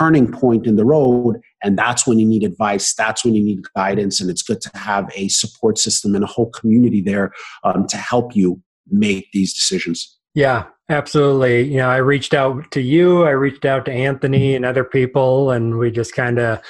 turning 0.00 0.30
point 0.30 0.66
in 0.66 0.76
the 0.76 0.84
road. 0.84 1.40
And 1.62 1.76
that's 1.76 2.06
when 2.06 2.18
you 2.18 2.26
need 2.26 2.44
advice. 2.44 2.94
That's 2.94 3.24
when 3.24 3.34
you 3.34 3.42
need 3.42 3.60
guidance. 3.76 4.20
And 4.20 4.30
it's 4.30 4.42
good 4.42 4.60
to 4.62 4.70
have 4.74 5.10
a 5.14 5.28
support 5.28 5.78
system 5.78 6.14
and 6.14 6.24
a 6.24 6.28
whole 6.28 6.50
community 6.50 7.02
there 7.02 7.32
um, 7.64 7.86
to 7.88 7.96
help 7.96 8.34
you 8.34 8.62
make 8.90 9.30
these 9.32 9.52
decisions. 9.52 10.16
Yeah, 10.34 10.66
absolutely. 10.88 11.70
You 11.70 11.78
know, 11.78 11.90
I 11.90 11.96
reached 11.96 12.34
out 12.34 12.70
to 12.70 12.80
you, 12.80 13.24
I 13.24 13.30
reached 13.30 13.64
out 13.64 13.84
to 13.86 13.92
Anthony 13.92 14.54
and 14.54 14.64
other 14.64 14.84
people, 14.84 15.50
and 15.50 15.78
we 15.78 15.90
just 15.90 16.14
kind 16.14 16.38
of 16.38 16.60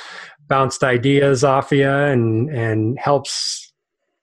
bounced 0.49 0.83
ideas 0.83 1.45
off 1.45 1.71
of 1.71 1.79
you 1.79 1.89
and 1.89 2.51
and 2.51 2.99
helps 2.99 3.70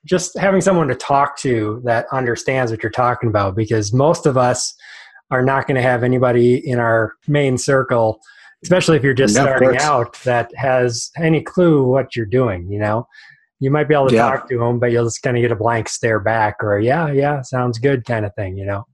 just 0.08 0.38
having 0.38 0.62
someone 0.62 0.88
to 0.88 0.96
talk 0.96 1.38
to 1.38 1.82
that 1.84 2.08
understands 2.12 2.72
what 2.72 2.82
you're 2.82 2.90
talking 2.90 3.30
about 3.30 3.56
because 3.56 3.94
most 3.94 4.26
of 4.26 4.38
us 4.38 4.74
are 5.30 5.44
not 5.44 5.68
going 5.68 5.76
to 5.76 5.82
have 5.82 6.04
anybody 6.04 6.56
in 6.68 6.80
our 6.80 7.14
main 7.28 7.58
circle 7.58 8.20
especially 8.64 8.98
if 8.98 9.04
you're 9.04 9.14
just 9.14 9.36
yeah, 9.36 9.44
starting 9.44 9.78
out 9.78 10.18
that 10.24 10.50
has 10.56 11.12
any 11.18 11.42
clue 11.42 11.84
what 11.84 12.16
you're 12.16 12.26
doing 12.26 12.72
you 12.72 12.80
know? 12.80 13.08
You 13.60 13.72
might 13.72 13.88
be 13.88 13.96
able 13.96 14.10
to 14.10 14.16
yeah. 14.16 14.30
talk 14.30 14.50
to 14.50 14.58
them 14.58 14.80
but 14.80 14.92
you'll 14.92 15.06
just 15.06 15.22
kind 15.22 15.36
of 15.38 15.42
get 15.42 15.52
a 15.52 15.56
blank 15.56 15.90
stare 15.90 16.20
back 16.20 16.58
or 16.62 16.80
yeah 16.80 17.12
yeah 17.12 17.42
sounds 17.42 17.78
good 17.78 18.06
kind 18.06 18.26
of 18.26 18.34
thing 18.36 18.58
you 18.58 18.66
know 18.66 18.86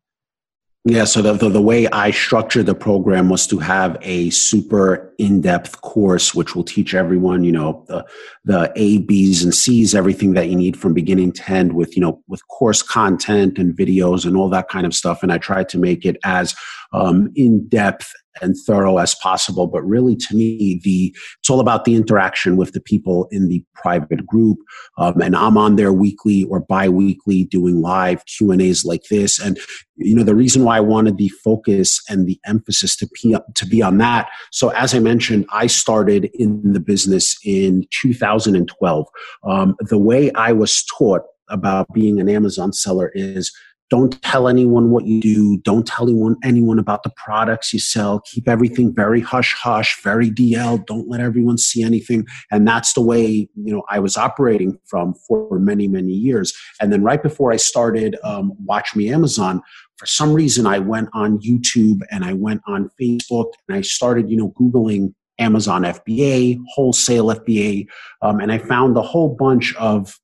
yeah, 0.86 1.06
so 1.06 1.22
the, 1.22 1.32
the, 1.32 1.48
the, 1.48 1.62
way 1.62 1.88
I 1.88 2.12
structured 2.12 2.66
the 2.66 2.76
program 2.76 3.30
was 3.30 3.48
to 3.48 3.58
have 3.60 3.98
a 4.02 4.30
super 4.32 5.14
in-depth 5.18 5.80
course, 5.80 6.36
which 6.36 6.56
will 6.56 6.66
teach 6.66 6.94
everyone, 6.94 7.46
you 7.46 7.54
know, 7.54 7.86
the, 7.88 8.06
the 8.44 8.74
A, 8.76 8.98
B's 8.98 9.44
and 9.46 9.56
C's, 9.56 9.96
everything 9.96 10.34
that 10.34 10.50
you 10.50 10.58
need 10.58 10.76
from 10.76 10.94
beginning 10.94 11.32
to 11.34 11.50
end 11.50 11.72
with, 11.72 11.96
you 11.96 12.02
know, 12.02 12.22
with 12.28 12.46
course 12.50 12.82
content 12.82 13.58
and 13.58 13.74
videos 13.74 14.26
and 14.26 14.36
all 14.36 14.50
that 14.50 14.68
kind 14.68 14.86
of 14.86 14.94
stuff. 14.94 15.24
And 15.24 15.32
I 15.32 15.38
tried 15.38 15.70
to 15.70 15.78
make 15.78 16.04
it 16.04 16.18
as 16.26 16.54
um, 16.92 17.32
in-depth 17.34 18.12
and 18.42 18.56
thorough 18.66 18.98
as 18.98 19.16
possible. 19.16 19.68
But 19.68 19.84
really, 19.84 20.16
to 20.16 20.36
me, 20.36 20.80
the 20.84 21.16
it's 21.40 21.50
all 21.50 21.60
about 21.60 21.86
the 21.86 21.96
interaction 21.96 22.58
with 22.58 22.74
the 22.74 22.82
people 22.82 23.28
in 23.32 23.48
the 23.50 23.64
private 23.76 24.26
group. 24.26 24.60
Um, 24.98 25.22
and 25.22 25.36
I'm 25.36 25.58
on 25.58 25.76
there 25.76 25.94
weekly 25.94 26.46
or 26.46 26.62
bi-weekly 26.62 27.46
doing 27.46 27.82
live 27.82 28.26
Q 28.26 28.52
and 28.52 28.62
A's 28.62 28.86
like 28.86 29.04
this. 29.10 29.40
And 29.40 29.60
you 29.96 30.16
know, 30.16 30.24
the 30.24 30.36
reason 30.36 30.64
why 30.64 30.78
I 30.78 30.82
wanted 30.82 31.18
the 31.18 31.30
focus 31.44 32.02
and 32.10 32.28
the 32.28 32.40
emphasis 32.46 32.96
to 32.98 33.08
be 33.22 33.36
to 33.56 33.66
be 33.66 33.82
on 33.82 33.98
that. 34.00 34.30
So, 34.52 34.70
as 34.70 34.94
I 34.96 35.00
mentioned, 35.00 35.46
I 35.52 35.68
started 35.68 36.30
in 36.34 36.74
the 36.74 36.80
business 36.80 37.38
in 37.46 37.86
2012. 38.02 39.08
Um, 39.44 39.76
the 39.80 40.00
way 40.00 40.32
I 40.34 40.52
was 40.52 40.84
taught 40.98 41.22
about 41.50 41.88
being 41.94 42.20
an 42.20 42.30
Amazon 42.30 42.74
seller 42.74 43.12
is 43.14 43.52
don't 43.90 44.20
tell 44.24 44.48
anyone 44.48 44.90
what 44.90 45.06
you 45.06 45.22
do. 45.22 45.58
Don't 45.60 45.86
tell 45.86 46.08
anyone, 46.08 46.36
anyone 46.44 46.80
about 46.80 47.04
the 47.04 47.12
products 47.16 47.74
you 47.74 47.80
sell. 47.80 48.22
Keep 48.22 48.48
everything 48.48 48.94
very 48.94 49.22
hush 49.22 49.54
hush, 49.54 50.02
very 50.04 50.32
DL. 50.32 50.86
Don't 50.86 51.08
let 51.08 51.20
everyone 51.20 51.58
see 51.58 51.84
anything. 51.84 52.26
And 52.52 52.68
that's 52.68 52.94
the 52.94 53.02
way, 53.02 53.28
you 53.28 53.74
know, 53.74 53.84
I 53.90 54.00
was 54.00 54.18
operating 54.18 54.80
from 54.86 55.14
for 55.28 55.60
many, 55.60 55.88
many 55.88 56.14
years. 56.14 56.54
And 56.82 56.92
then 56.92 57.04
right 57.04 57.22
before 57.22 57.52
I 57.52 57.58
started 57.58 58.18
um, 58.24 58.54
Watch 58.66 58.96
Me 58.96 59.12
Amazon, 59.12 59.62
for 59.98 60.06
some 60.06 60.34
reason 60.34 60.66
I 60.66 60.80
went 60.80 61.10
on 61.14 61.40
YouTube 61.40 62.02
and 62.10 62.26
I 62.26 62.34
went 62.34 62.62
on 62.66 62.90
Facebook 63.00 63.52
and 63.68 63.78
I 63.78 63.82
started, 63.82 64.30
you 64.30 64.38
know, 64.38 64.50
Googling 64.60 65.14
Amazon 65.40 65.84
FBA, 65.84 66.58
wholesale 66.74 67.28
FBA, 67.28 67.88
um, 68.22 68.40
and 68.40 68.52
I 68.52 68.58
found 68.58 68.98
a 68.98 69.02
whole 69.02 69.36
bunch 69.36 69.76
of 69.76 70.16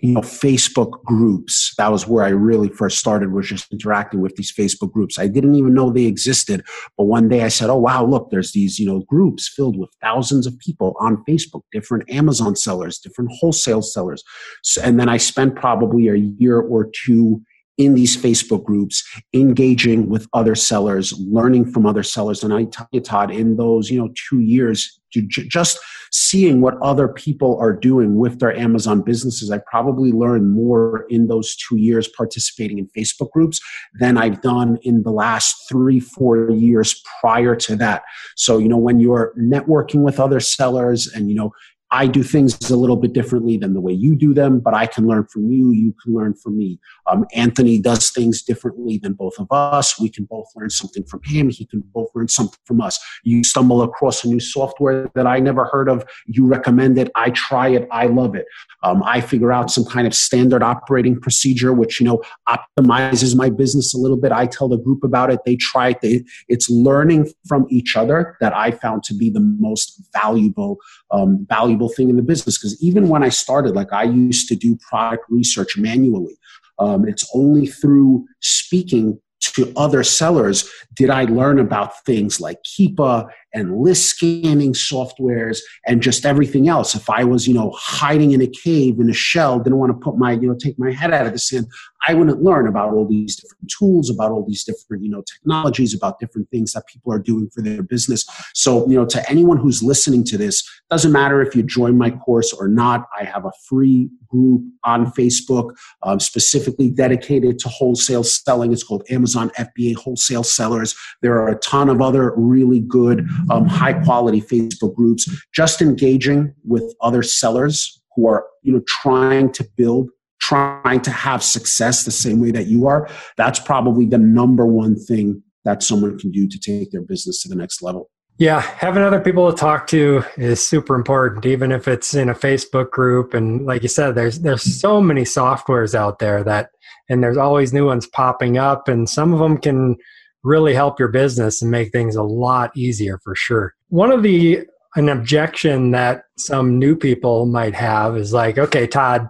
you 0.00 0.14
know 0.14 0.20
facebook 0.20 1.02
groups. 1.04 1.74
That 1.76 1.90
was 1.90 2.06
where 2.06 2.24
i 2.24 2.28
really 2.28 2.68
first 2.68 2.98
started 2.98 3.32
was 3.32 3.48
just 3.48 3.70
interacting 3.72 4.20
with 4.20 4.36
these 4.36 4.52
facebook 4.52 4.92
groups. 4.92 5.18
I 5.18 5.26
didn't 5.26 5.54
even 5.54 5.74
know 5.74 5.90
they 5.90 6.06
existed 6.06 6.64
but 6.96 7.04
one 7.04 7.28
day 7.28 7.42
i 7.42 7.48
said 7.48 7.70
oh 7.70 7.78
wow 7.78 8.04
look 8.04 8.30
there's 8.30 8.52
these 8.52 8.78
you 8.78 8.86
know 8.86 9.00
groups 9.00 9.48
filled 9.48 9.78
with 9.78 9.90
thousands 10.02 10.46
of 10.46 10.58
people 10.58 10.94
on 11.00 11.22
facebook 11.28 11.62
different 11.72 12.08
amazon 12.10 12.56
sellers 12.56 12.98
different 12.98 13.30
wholesale 13.40 13.82
sellers. 13.82 14.22
So, 14.62 14.82
and 14.82 14.98
then 14.98 15.08
i 15.08 15.16
spent 15.16 15.56
probably 15.56 16.08
a 16.08 16.16
year 16.16 16.60
or 16.60 16.90
two 17.04 17.42
in 17.80 17.94
these 17.94 18.14
Facebook 18.14 18.62
groups, 18.62 19.02
engaging 19.32 20.10
with 20.10 20.28
other 20.34 20.54
sellers, 20.54 21.18
learning 21.18 21.72
from 21.72 21.86
other 21.86 22.02
sellers. 22.02 22.44
And 22.44 22.52
I 22.52 22.64
tell 22.64 22.86
you, 22.92 23.00
Todd, 23.00 23.30
in 23.30 23.56
those, 23.56 23.90
you 23.90 23.98
know, 23.98 24.12
two 24.28 24.40
years, 24.40 25.00
just 25.48 25.78
seeing 26.12 26.60
what 26.60 26.80
other 26.82 27.08
people 27.08 27.58
are 27.58 27.72
doing 27.72 28.16
with 28.16 28.38
their 28.38 28.56
Amazon 28.56 29.02
businesses, 29.02 29.50
I 29.50 29.58
probably 29.58 30.12
learned 30.12 30.50
more 30.50 31.06
in 31.08 31.26
those 31.26 31.56
two 31.56 31.78
years 31.78 32.06
participating 32.06 32.78
in 32.78 32.86
Facebook 32.96 33.30
groups 33.30 33.60
than 33.98 34.18
I've 34.18 34.40
done 34.42 34.78
in 34.82 35.02
the 35.02 35.10
last 35.10 35.56
three, 35.68 36.00
four 36.00 36.50
years 36.50 37.02
prior 37.20 37.56
to 37.56 37.76
that. 37.76 38.02
So, 38.36 38.58
you 38.58 38.68
know, 38.68 38.76
when 38.76 39.00
you're 39.00 39.32
networking 39.36 40.02
with 40.02 40.20
other 40.20 40.38
sellers 40.38 41.08
and, 41.12 41.28
you 41.28 41.34
know, 41.34 41.50
I 41.92 42.06
do 42.06 42.22
things 42.22 42.70
a 42.70 42.76
little 42.76 42.96
bit 42.96 43.12
differently 43.12 43.56
than 43.56 43.74
the 43.74 43.80
way 43.80 43.92
you 43.92 44.14
do 44.14 44.32
them, 44.32 44.60
but 44.60 44.74
I 44.74 44.86
can 44.86 45.06
learn 45.06 45.26
from 45.26 45.50
you. 45.50 45.72
You 45.72 45.94
can 46.02 46.14
learn 46.14 46.34
from 46.34 46.56
me. 46.56 46.78
Um, 47.10 47.26
Anthony 47.34 47.80
does 47.80 48.10
things 48.10 48.42
differently 48.42 48.98
than 48.98 49.14
both 49.14 49.38
of 49.38 49.48
us. 49.50 49.98
We 49.98 50.08
can 50.08 50.24
both 50.24 50.46
learn 50.54 50.70
something 50.70 51.04
from 51.04 51.20
him. 51.24 51.50
He 51.50 51.66
can 51.66 51.80
both 51.92 52.08
learn 52.14 52.28
something 52.28 52.58
from 52.64 52.80
us. 52.80 52.98
You 53.24 53.42
stumble 53.42 53.82
across 53.82 54.24
a 54.24 54.28
new 54.28 54.38
software 54.38 55.10
that 55.14 55.26
I 55.26 55.40
never 55.40 55.64
heard 55.64 55.88
of. 55.88 56.04
You 56.26 56.46
recommend 56.46 56.96
it. 56.98 57.10
I 57.16 57.30
try 57.30 57.68
it. 57.68 57.88
I 57.90 58.06
love 58.06 58.36
it. 58.36 58.46
Um, 58.82 59.02
I 59.02 59.20
figure 59.20 59.52
out 59.52 59.70
some 59.70 59.84
kind 59.84 60.06
of 60.06 60.14
standard 60.14 60.62
operating 60.62 61.20
procedure, 61.20 61.72
which, 61.72 62.00
you 62.00 62.06
know, 62.06 62.22
optimizes 62.48 63.36
my 63.36 63.50
business 63.50 63.94
a 63.94 63.98
little 63.98 64.16
bit. 64.16 64.32
I 64.32 64.46
tell 64.46 64.68
the 64.68 64.78
group 64.78 65.02
about 65.02 65.32
it. 65.32 65.40
They 65.44 65.56
try 65.56 65.90
it. 65.90 66.00
They, 66.00 66.24
it's 66.48 66.70
learning 66.70 67.32
from 67.48 67.66
each 67.68 67.96
other 67.96 68.36
that 68.40 68.54
I 68.56 68.70
found 68.70 69.02
to 69.04 69.14
be 69.14 69.28
the 69.28 69.40
most 69.40 70.00
valuable, 70.12 70.78
um, 71.10 71.46
valuable 71.48 71.79
valuable 71.80 71.94
thing 71.94 72.10
in 72.10 72.16
the 72.16 72.22
business 72.22 72.58
because 72.58 72.82
even 72.82 73.08
when 73.08 73.22
I 73.22 73.30
started, 73.30 73.74
like 73.74 73.92
I 73.92 74.04
used 74.04 74.48
to 74.48 74.56
do 74.56 74.76
product 74.76 75.24
research 75.28 75.76
manually. 75.76 76.36
Um, 76.78 77.06
it's 77.06 77.28
only 77.34 77.66
through 77.66 78.26
speaking 78.40 79.20
to 79.40 79.72
other 79.74 80.02
sellers 80.04 80.70
did 80.94 81.08
I 81.08 81.24
learn 81.24 81.58
about 81.58 82.04
things 82.04 82.40
like 82.40 82.58
Keepa 82.62 83.26
and 83.54 83.80
list 83.80 84.10
scanning 84.10 84.74
softwares 84.74 85.60
and 85.86 86.02
just 86.02 86.26
everything 86.26 86.68
else. 86.68 86.94
If 86.94 87.08
I 87.08 87.24
was, 87.24 87.48
you 87.48 87.54
know, 87.54 87.72
hiding 87.74 88.32
in 88.32 88.42
a 88.42 88.46
cave 88.46 89.00
in 89.00 89.08
a 89.08 89.14
shell, 89.14 89.58
didn't 89.58 89.78
want 89.78 89.92
to 89.92 89.98
put 89.98 90.18
my, 90.18 90.32
you 90.32 90.46
know, 90.46 90.54
take 90.54 90.78
my 90.78 90.92
head 90.92 91.12
out 91.12 91.26
of 91.26 91.32
the 91.32 91.38
sand, 91.38 91.66
I 92.08 92.14
wouldn't 92.14 92.42
learn 92.42 92.66
about 92.66 92.92
all 92.92 93.06
these 93.06 93.36
different 93.36 93.70
tools, 93.78 94.10
about 94.10 94.30
all 94.30 94.44
these 94.46 94.64
different, 94.64 95.02
you 95.02 95.10
know, 95.10 95.22
technologies, 95.22 95.94
about 95.94 96.18
different 96.18 96.50
things 96.50 96.72
that 96.72 96.86
people 96.86 97.12
are 97.12 97.18
doing 97.18 97.50
for 97.50 97.62
their 97.62 97.82
business. 97.82 98.24
So, 98.54 98.88
you 98.88 98.96
know, 98.96 99.04
to 99.06 99.30
anyone 99.30 99.58
who's 99.58 99.82
listening 99.82 100.24
to 100.24 100.38
this, 100.38 100.66
doesn't 100.90 101.12
matter 101.12 101.42
if 101.42 101.54
you 101.54 101.62
join 101.62 101.98
my 101.98 102.10
course 102.10 102.52
or 102.52 102.68
not. 102.68 103.06
I 103.18 103.24
have 103.24 103.44
a 103.44 103.52
free 103.68 104.08
group 104.28 104.62
on 104.84 105.12
Facebook 105.12 105.76
um, 106.02 106.20
specifically 106.20 106.90
dedicated 106.90 107.58
to 107.60 107.68
wholesale 107.68 108.24
selling. 108.24 108.72
It's 108.72 108.82
called 108.82 109.04
Amazon 109.10 109.50
FBA 109.58 109.96
Wholesale 109.96 110.44
Sellers. 110.44 110.94
There 111.20 111.38
are 111.38 111.48
a 111.48 111.58
ton 111.58 111.88
of 111.88 112.00
other 112.00 112.32
really 112.36 112.80
good 112.80 113.28
um, 113.50 113.66
high 113.66 113.92
quality 113.92 114.40
Facebook 114.40 114.94
groups, 114.94 115.28
just 115.52 115.82
engaging 115.82 116.54
with 116.64 116.94
other 117.02 117.22
sellers 117.22 118.00
who 118.16 118.26
are 118.26 118.46
you 118.62 118.72
know 118.72 118.82
trying 118.86 119.52
to 119.52 119.64
build 119.76 120.10
trying 120.40 121.00
to 121.00 121.10
have 121.10 121.42
success 121.42 122.04
the 122.04 122.10
same 122.10 122.40
way 122.40 122.50
that 122.50 122.66
you 122.66 122.86
are 122.86 123.08
that's 123.36 123.58
probably 123.60 124.06
the 124.06 124.18
number 124.18 124.66
one 124.66 124.96
thing 124.96 125.42
that 125.64 125.82
someone 125.82 126.18
can 126.18 126.30
do 126.30 126.48
to 126.48 126.58
take 126.58 126.90
their 126.90 127.02
business 127.02 127.42
to 127.42 127.48
the 127.48 127.56
next 127.56 127.82
level 127.82 128.10
yeah, 128.40 128.62
having 128.62 129.02
other 129.02 129.20
people 129.20 129.52
to 129.52 129.56
talk 129.56 129.86
to 129.88 130.24
is 130.38 130.66
super 130.66 130.94
important, 130.94 131.44
even 131.44 131.70
if 131.70 131.86
it's 131.86 132.14
in 132.14 132.30
a 132.30 132.34
Facebook 132.34 132.90
group. 132.90 133.34
And 133.34 133.66
like 133.66 133.82
you 133.82 133.88
said, 133.90 134.14
there's 134.14 134.38
there's 134.38 134.62
so 134.62 134.98
many 134.98 135.24
softwares 135.24 135.94
out 135.94 136.20
there 136.20 136.42
that, 136.44 136.70
and 137.10 137.22
there's 137.22 137.36
always 137.36 137.74
new 137.74 137.84
ones 137.84 138.06
popping 138.06 138.56
up, 138.56 138.88
and 138.88 139.10
some 139.10 139.34
of 139.34 139.40
them 139.40 139.58
can 139.58 139.98
really 140.42 140.72
help 140.72 140.98
your 140.98 141.08
business 141.08 141.60
and 141.60 141.70
make 141.70 141.92
things 141.92 142.16
a 142.16 142.22
lot 142.22 142.74
easier 142.74 143.20
for 143.22 143.34
sure. 143.34 143.74
One 143.90 144.10
of 144.10 144.22
the 144.22 144.66
an 144.96 145.10
objection 145.10 145.90
that 145.90 146.22
some 146.38 146.78
new 146.78 146.96
people 146.96 147.44
might 147.44 147.74
have 147.74 148.16
is 148.16 148.32
like, 148.32 148.56
okay, 148.56 148.86
Todd, 148.86 149.28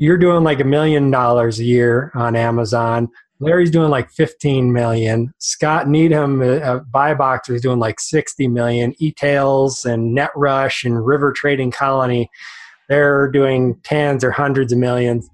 you're 0.00 0.18
doing 0.18 0.42
like 0.42 0.60
a 0.60 0.64
million 0.64 1.10
dollars 1.10 1.60
a 1.60 1.64
year 1.64 2.10
on 2.14 2.34
Amazon. 2.34 3.08
Larry's 3.38 3.70
doing 3.70 3.90
like 3.90 4.10
15 4.10 4.72
million. 4.72 5.32
Scott 5.38 5.88
Needham, 5.88 6.42
uh, 6.42 6.80
BuyBox, 6.92 7.50
is 7.50 7.62
doing 7.62 7.78
like 7.78 8.00
60 8.00 8.48
million. 8.48 8.92
Etailz 9.00 9.84
and 9.84 10.16
NetRush 10.16 10.84
and 10.84 11.06
River 11.06 11.32
Trading 11.32 11.70
Colony, 11.70 12.28
they're 12.88 13.30
doing 13.30 13.78
tens 13.84 14.24
or 14.24 14.30
hundreds 14.30 14.72
of 14.72 14.78
millions 14.78 15.30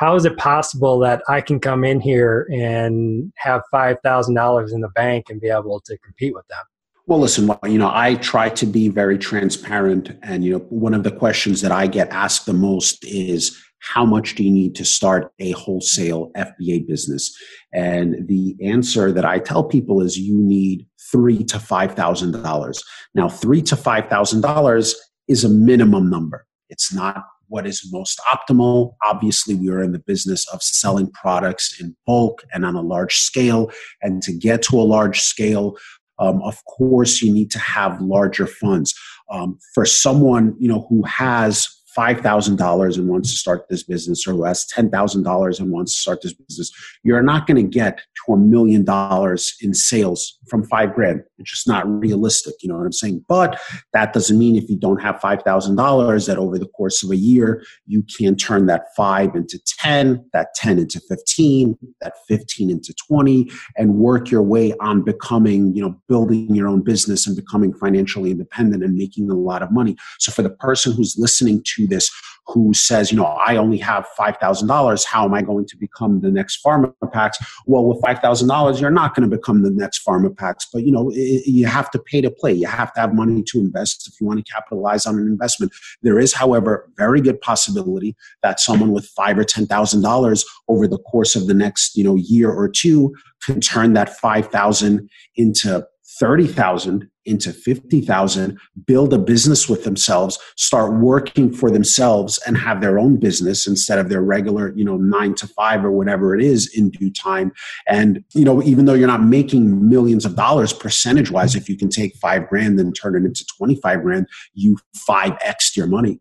how 0.00 0.14
is 0.14 0.24
it 0.24 0.38
possible 0.38 0.98
that 1.00 1.22
I 1.28 1.42
can 1.42 1.60
come 1.60 1.84
in 1.84 2.00
here 2.00 2.48
and 2.50 3.30
have 3.36 3.60
$5,000 3.70 4.72
in 4.72 4.80
the 4.80 4.88
bank 4.88 5.26
and 5.28 5.38
be 5.38 5.50
able 5.50 5.78
to 5.80 5.98
compete 5.98 6.34
with 6.34 6.48
them? 6.48 6.64
Well, 7.06 7.18
listen, 7.18 7.50
you 7.66 7.76
know, 7.76 7.90
I 7.92 8.14
try 8.14 8.48
to 8.48 8.64
be 8.64 8.88
very 8.88 9.18
transparent. 9.18 10.16
And, 10.22 10.42
you 10.42 10.52
know, 10.52 10.58
one 10.70 10.94
of 10.94 11.02
the 11.02 11.10
questions 11.10 11.60
that 11.60 11.70
I 11.70 11.86
get 11.86 12.08
asked 12.08 12.46
the 12.46 12.54
most 12.54 13.04
is 13.04 13.62
how 13.80 14.04
much 14.04 14.34
do 14.34 14.44
you 14.44 14.50
need 14.50 14.74
to 14.76 14.84
start 14.84 15.32
a 15.38 15.52
wholesale 15.52 16.30
FBA 16.36 16.86
business? 16.86 17.34
And 17.72 18.28
the 18.28 18.56
answer 18.62 19.10
that 19.12 19.24
I 19.24 19.38
tell 19.38 19.64
people 19.64 20.00
is 20.00 20.18
you 20.18 20.38
need 20.38 20.86
three 21.10 21.42
to 21.44 21.56
$5,000. 21.56 22.82
Now, 23.14 23.28
three 23.28 23.62
to 23.62 23.76
$5,000 23.76 24.94
is 25.28 25.44
a 25.44 25.48
minimum 25.48 26.10
number. 26.10 26.46
It's 26.68 26.92
not 26.92 27.24
what 27.48 27.66
is 27.66 27.88
most 27.90 28.20
optimal. 28.32 28.94
Obviously, 29.04 29.54
we 29.54 29.70
are 29.70 29.82
in 29.82 29.92
the 29.92 29.98
business 29.98 30.46
of 30.52 30.62
selling 30.62 31.10
products 31.12 31.80
in 31.80 31.96
bulk 32.06 32.44
and 32.52 32.64
on 32.64 32.76
a 32.76 32.80
large 32.80 33.16
scale. 33.16 33.70
And 34.02 34.22
to 34.22 34.32
get 34.32 34.62
to 34.64 34.80
a 34.80 34.82
large 34.82 35.20
scale, 35.20 35.76
um, 36.20 36.42
of 36.42 36.62
course, 36.66 37.22
you 37.22 37.32
need 37.32 37.50
to 37.50 37.58
have 37.58 38.00
larger 38.00 38.46
funds. 38.46 38.94
Um, 39.30 39.58
for 39.74 39.86
someone 39.86 40.56
you 40.58 40.68
know 40.68 40.86
who 40.88 41.04
has 41.04 41.68
$5,000 42.00 42.98
and 42.98 43.08
wants 43.08 43.30
to 43.30 43.36
start 43.36 43.68
this 43.68 43.82
business 43.82 44.26
or 44.26 44.32
who 44.32 44.44
has 44.44 44.66
$10,000 44.66 45.60
and 45.60 45.70
wants 45.70 45.94
to 45.94 46.00
start 46.00 46.22
this 46.22 46.32
business, 46.32 46.70
you're 47.02 47.22
not 47.22 47.46
going 47.46 47.56
to 47.56 47.62
get 47.62 48.00
to 48.24 48.32
a 48.32 48.38
million 48.38 48.84
dollars 48.84 49.54
in 49.60 49.74
sales 49.74 50.38
from 50.50 50.64
five 50.64 50.94
grand. 50.94 51.22
It's 51.38 51.50
just 51.50 51.68
not 51.68 51.88
realistic. 51.88 52.54
You 52.60 52.68
know 52.68 52.76
what 52.76 52.84
I'm 52.84 52.92
saying? 52.92 53.24
But 53.28 53.60
that 53.92 54.12
doesn't 54.12 54.38
mean 54.38 54.56
if 54.56 54.68
you 54.68 54.76
don't 54.76 55.00
have 55.00 55.16
$5,000 55.20 56.26
that 56.26 56.38
over 56.38 56.58
the 56.58 56.66
course 56.66 57.02
of 57.02 57.10
a 57.10 57.16
year, 57.16 57.62
you 57.86 58.02
can 58.02 58.36
turn 58.36 58.66
that 58.66 58.86
five 58.96 59.34
into 59.34 59.58
10, 59.78 60.24
that 60.32 60.54
10 60.54 60.78
into 60.78 61.00
15, 61.08 61.78
that 62.00 62.14
15 62.28 62.70
into 62.70 62.94
20, 63.08 63.50
and 63.76 63.94
work 63.94 64.30
your 64.30 64.42
way 64.42 64.74
on 64.80 65.02
becoming, 65.02 65.74
you 65.74 65.82
know, 65.82 65.98
building 66.08 66.54
your 66.54 66.68
own 66.68 66.82
business 66.82 67.26
and 67.26 67.36
becoming 67.36 67.72
financially 67.74 68.30
independent 68.30 68.82
and 68.82 68.96
making 68.96 69.30
a 69.30 69.34
lot 69.34 69.62
of 69.62 69.70
money. 69.70 69.96
So 70.18 70.32
for 70.32 70.42
the 70.42 70.50
person 70.50 70.92
who's 70.92 71.16
listening 71.16 71.62
to 71.76 71.86
this 71.86 72.10
who 72.46 72.74
says, 72.74 73.12
you 73.12 73.18
know, 73.18 73.24
I 73.24 73.56
only 73.56 73.78
have 73.78 74.06
$5,000. 74.18 75.04
How 75.04 75.24
am 75.24 75.34
I 75.34 75.42
going 75.42 75.66
to 75.66 75.76
become 75.76 76.20
the 76.20 76.30
next 76.30 76.62
Pharmapacks? 76.64 77.34
Well, 77.66 77.84
with 77.84 78.00
$5,000, 78.02 78.80
you're 78.80 78.90
not 78.90 79.14
going 79.14 79.28
to 79.28 79.36
become 79.36 79.62
the 79.62 79.70
next 79.70 80.04
Pharmapacks, 80.04 80.66
but, 80.72 80.84
you 80.84 80.92
know, 80.92 81.10
it, 81.14 81.46
you 81.46 81.66
have 81.66 81.90
to 81.92 81.98
pay 81.98 82.20
to 82.20 82.30
play. 82.30 82.52
You 82.52 82.66
have 82.66 82.92
to 82.94 83.00
have 83.00 83.14
money 83.14 83.42
to 83.48 83.58
invest 83.58 84.08
if 84.08 84.20
you 84.20 84.26
want 84.26 84.44
to 84.44 84.52
capitalize 84.52 85.06
on 85.06 85.16
an 85.16 85.26
investment. 85.26 85.72
There 86.02 86.18
is, 86.18 86.32
however, 86.32 86.90
very 86.96 87.20
good 87.20 87.40
possibility 87.40 88.16
that 88.42 88.60
someone 88.60 88.92
with 88.92 89.06
five 89.06 89.38
or 89.38 89.44
$10,000 89.44 90.44
over 90.68 90.88
the 90.88 90.98
course 90.98 91.36
of 91.36 91.46
the 91.46 91.54
next, 91.54 91.96
you 91.96 92.04
know, 92.04 92.16
year 92.16 92.50
or 92.50 92.68
two 92.68 93.14
can 93.44 93.60
turn 93.60 93.94
that 93.94 94.16
5,000 94.18 95.08
into 95.36 95.86
30,000 96.18 97.08
into 97.26 97.52
50,000, 97.52 98.58
build 98.86 99.12
a 99.12 99.18
business 99.18 99.68
with 99.68 99.84
themselves, 99.84 100.38
start 100.56 101.00
working 101.00 101.52
for 101.52 101.70
themselves 101.70 102.38
and 102.46 102.56
have 102.56 102.80
their 102.80 102.98
own 102.98 103.16
business 103.16 103.66
instead 103.66 103.98
of 103.98 104.08
their 104.08 104.22
regular, 104.22 104.72
you 104.76 104.84
know, 104.84 104.96
9 104.96 105.34
to 105.34 105.46
5 105.46 105.84
or 105.84 105.90
whatever 105.90 106.34
it 106.34 106.42
is 106.42 106.70
in 106.74 106.90
due 106.90 107.10
time. 107.10 107.52
And 107.86 108.24
you 108.34 108.44
know, 108.44 108.62
even 108.62 108.84
though 108.84 108.94
you're 108.94 109.06
not 109.06 109.22
making 109.22 109.88
millions 109.88 110.24
of 110.24 110.36
dollars 110.36 110.72
percentage 110.72 111.30
wise 111.30 111.54
if 111.54 111.68
you 111.68 111.76
can 111.76 111.88
take 111.88 112.16
5 112.16 112.48
grand 112.48 112.78
and 112.80 112.94
turn 112.94 113.14
it 113.14 113.26
into 113.26 113.44
25 113.56 114.02
grand, 114.02 114.26
you 114.54 114.78
5x 115.08 115.76
your 115.76 115.86
money. 115.86 116.20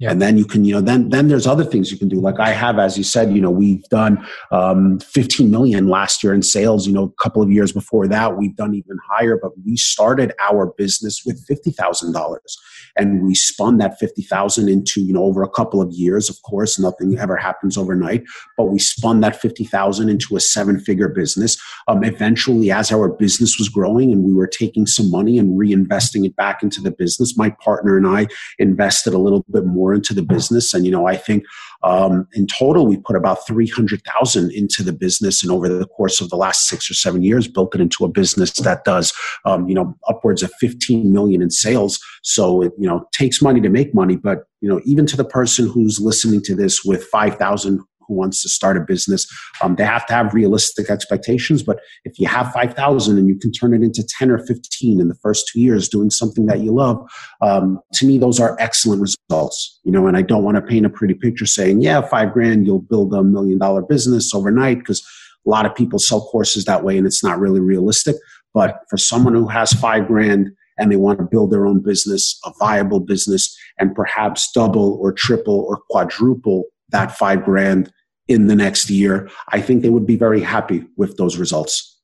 Yeah. 0.00 0.12
And 0.12 0.22
then 0.22 0.38
you 0.38 0.44
can, 0.44 0.64
you 0.64 0.74
know, 0.74 0.80
then 0.80 1.08
then 1.08 1.26
there's 1.26 1.46
other 1.46 1.64
things 1.64 1.90
you 1.90 1.98
can 1.98 2.06
do. 2.08 2.20
Like 2.20 2.38
I 2.38 2.50
have, 2.50 2.78
as 2.78 2.96
you 2.96 3.02
said, 3.02 3.32
you 3.32 3.40
know, 3.40 3.50
we've 3.50 3.82
done 3.88 4.24
um, 4.52 5.00
15 5.00 5.50
million 5.50 5.88
last 5.88 6.22
year 6.22 6.32
in 6.32 6.42
sales. 6.42 6.86
You 6.86 6.92
know, 6.92 7.02
a 7.02 7.22
couple 7.22 7.42
of 7.42 7.50
years 7.50 7.72
before 7.72 8.06
that, 8.06 8.36
we've 8.36 8.54
done 8.54 8.74
even 8.74 8.96
higher. 9.04 9.36
But 9.36 9.58
we 9.64 9.76
started 9.76 10.32
our 10.40 10.66
business 10.78 11.22
with 11.26 11.44
fifty 11.48 11.72
thousand 11.72 12.12
dollars, 12.12 12.56
and 12.96 13.24
we 13.26 13.34
spun 13.34 13.78
that 13.78 13.98
fifty 13.98 14.22
thousand 14.22 14.68
into, 14.68 15.00
you 15.00 15.12
know, 15.12 15.24
over 15.24 15.42
a 15.42 15.50
couple 15.50 15.82
of 15.82 15.90
years. 15.90 16.30
Of 16.30 16.40
course, 16.42 16.78
nothing 16.78 17.18
ever 17.18 17.36
happens 17.36 17.76
overnight, 17.76 18.22
but 18.56 18.66
we 18.66 18.78
spun 18.78 19.18
that 19.22 19.40
fifty 19.40 19.64
thousand 19.64 20.10
into 20.10 20.36
a 20.36 20.40
seven-figure 20.40 21.08
business. 21.08 21.56
Um, 21.88 22.04
eventually, 22.04 22.70
as 22.70 22.92
our 22.92 23.08
business 23.08 23.58
was 23.58 23.68
growing 23.68 24.12
and 24.12 24.22
we 24.22 24.32
were 24.32 24.46
taking 24.46 24.86
some 24.86 25.10
money 25.10 25.38
and 25.38 25.58
reinvesting 25.58 26.24
it 26.24 26.36
back 26.36 26.62
into 26.62 26.80
the 26.80 26.92
business, 26.92 27.36
my 27.36 27.50
partner 27.50 27.96
and 27.96 28.06
I 28.06 28.28
invested 28.60 29.12
a 29.12 29.18
little 29.18 29.44
bit 29.50 29.64
more 29.64 29.87
more 29.88 29.94
into 29.94 30.14
the 30.14 30.22
business. 30.22 30.74
And, 30.74 30.84
you 30.84 30.92
know, 30.92 31.06
I 31.06 31.16
think 31.16 31.44
um, 31.82 32.26
in 32.34 32.46
total, 32.46 32.86
we 32.86 32.98
put 32.98 33.16
about 33.16 33.46
300,000 33.46 34.52
into 34.52 34.82
the 34.82 34.92
business. 34.92 35.42
And 35.42 35.50
over 35.50 35.68
the 35.68 35.86
course 35.86 36.20
of 36.20 36.28
the 36.28 36.36
last 36.36 36.68
six 36.68 36.90
or 36.90 36.94
seven 36.94 37.22
years, 37.22 37.48
built 37.48 37.74
it 37.74 37.80
into 37.80 38.04
a 38.04 38.08
business 38.08 38.52
that 38.52 38.84
does, 38.84 39.12
um, 39.44 39.68
you 39.68 39.74
know, 39.74 39.96
upwards 40.08 40.42
of 40.42 40.52
15 40.60 41.12
million 41.12 41.40
in 41.40 41.50
sales. 41.50 41.98
So 42.22 42.62
it, 42.62 42.72
you 42.78 42.88
know, 42.88 43.06
takes 43.12 43.40
money 43.40 43.60
to 43.60 43.68
make 43.68 43.94
money. 43.94 44.16
But, 44.16 44.44
you 44.60 44.68
know, 44.68 44.80
even 44.84 45.06
to 45.06 45.16
the 45.16 45.24
person 45.24 45.68
who's 45.68 45.98
listening 46.00 46.42
to 46.42 46.54
this 46.54 46.84
with 46.84 47.04
5,000 47.04 47.80
who 48.08 48.14
wants 48.14 48.42
to 48.42 48.48
start 48.48 48.76
a 48.76 48.80
business. 48.80 49.26
Um, 49.62 49.76
they 49.76 49.84
have 49.84 50.06
to 50.06 50.14
have 50.14 50.34
realistic 50.34 50.90
expectations, 50.90 51.62
but 51.62 51.78
if 52.04 52.18
you 52.18 52.26
have 52.26 52.50
5,000 52.52 53.18
and 53.18 53.28
you 53.28 53.36
can 53.36 53.52
turn 53.52 53.74
it 53.74 53.82
into 53.82 54.02
10 54.18 54.30
or 54.30 54.38
15 54.38 55.00
in 55.00 55.08
the 55.08 55.14
first 55.14 55.48
two 55.52 55.60
years 55.60 55.88
doing 55.88 56.10
something 56.10 56.46
that 56.46 56.60
you 56.60 56.72
love, 56.72 56.98
um, 57.42 57.78
to 57.92 58.06
me, 58.06 58.18
those 58.18 58.40
are 58.40 58.56
excellent 58.58 59.02
results. 59.02 59.78
You 59.84 59.92
know, 59.92 60.06
and 60.06 60.16
I 60.16 60.22
don't 60.22 60.42
want 60.42 60.56
to 60.56 60.62
paint 60.62 60.86
a 60.86 60.90
pretty 60.90 61.14
picture 61.14 61.46
saying, 61.46 61.82
yeah, 61.82 62.00
five 62.00 62.32
grand, 62.32 62.66
you'll 62.66 62.80
build 62.80 63.14
a 63.14 63.22
million 63.22 63.58
dollar 63.58 63.82
business 63.82 64.34
overnight 64.34 64.78
because 64.78 65.06
a 65.46 65.50
lot 65.50 65.66
of 65.66 65.74
people 65.74 65.98
sell 65.98 66.22
courses 66.22 66.64
that 66.64 66.82
way 66.82 66.96
and 66.98 67.06
it's 67.06 67.22
not 67.22 67.38
really 67.38 67.60
realistic. 67.60 68.16
But 68.54 68.80
for 68.88 68.96
someone 68.96 69.34
who 69.34 69.46
has 69.46 69.72
five 69.72 70.06
grand 70.06 70.50
and 70.78 70.90
they 70.90 70.96
want 70.96 71.18
to 71.18 71.24
build 71.24 71.50
their 71.50 71.66
own 71.66 71.80
business, 71.80 72.38
a 72.44 72.52
viable 72.58 73.00
business, 73.00 73.56
and 73.78 73.94
perhaps 73.94 74.50
double 74.52 74.98
or 75.00 75.12
triple 75.12 75.60
or 75.68 75.80
quadruple 75.90 76.64
that 76.90 77.16
five 77.16 77.44
grand 77.44 77.92
in 78.28 78.46
the 78.46 78.56
next 78.56 78.90
year, 78.90 79.30
I 79.48 79.60
think 79.60 79.82
they 79.82 79.88
would 79.88 80.06
be 80.06 80.16
very 80.16 80.40
happy 80.40 80.84
with 80.96 81.16
those 81.16 81.36
results. 81.38 81.96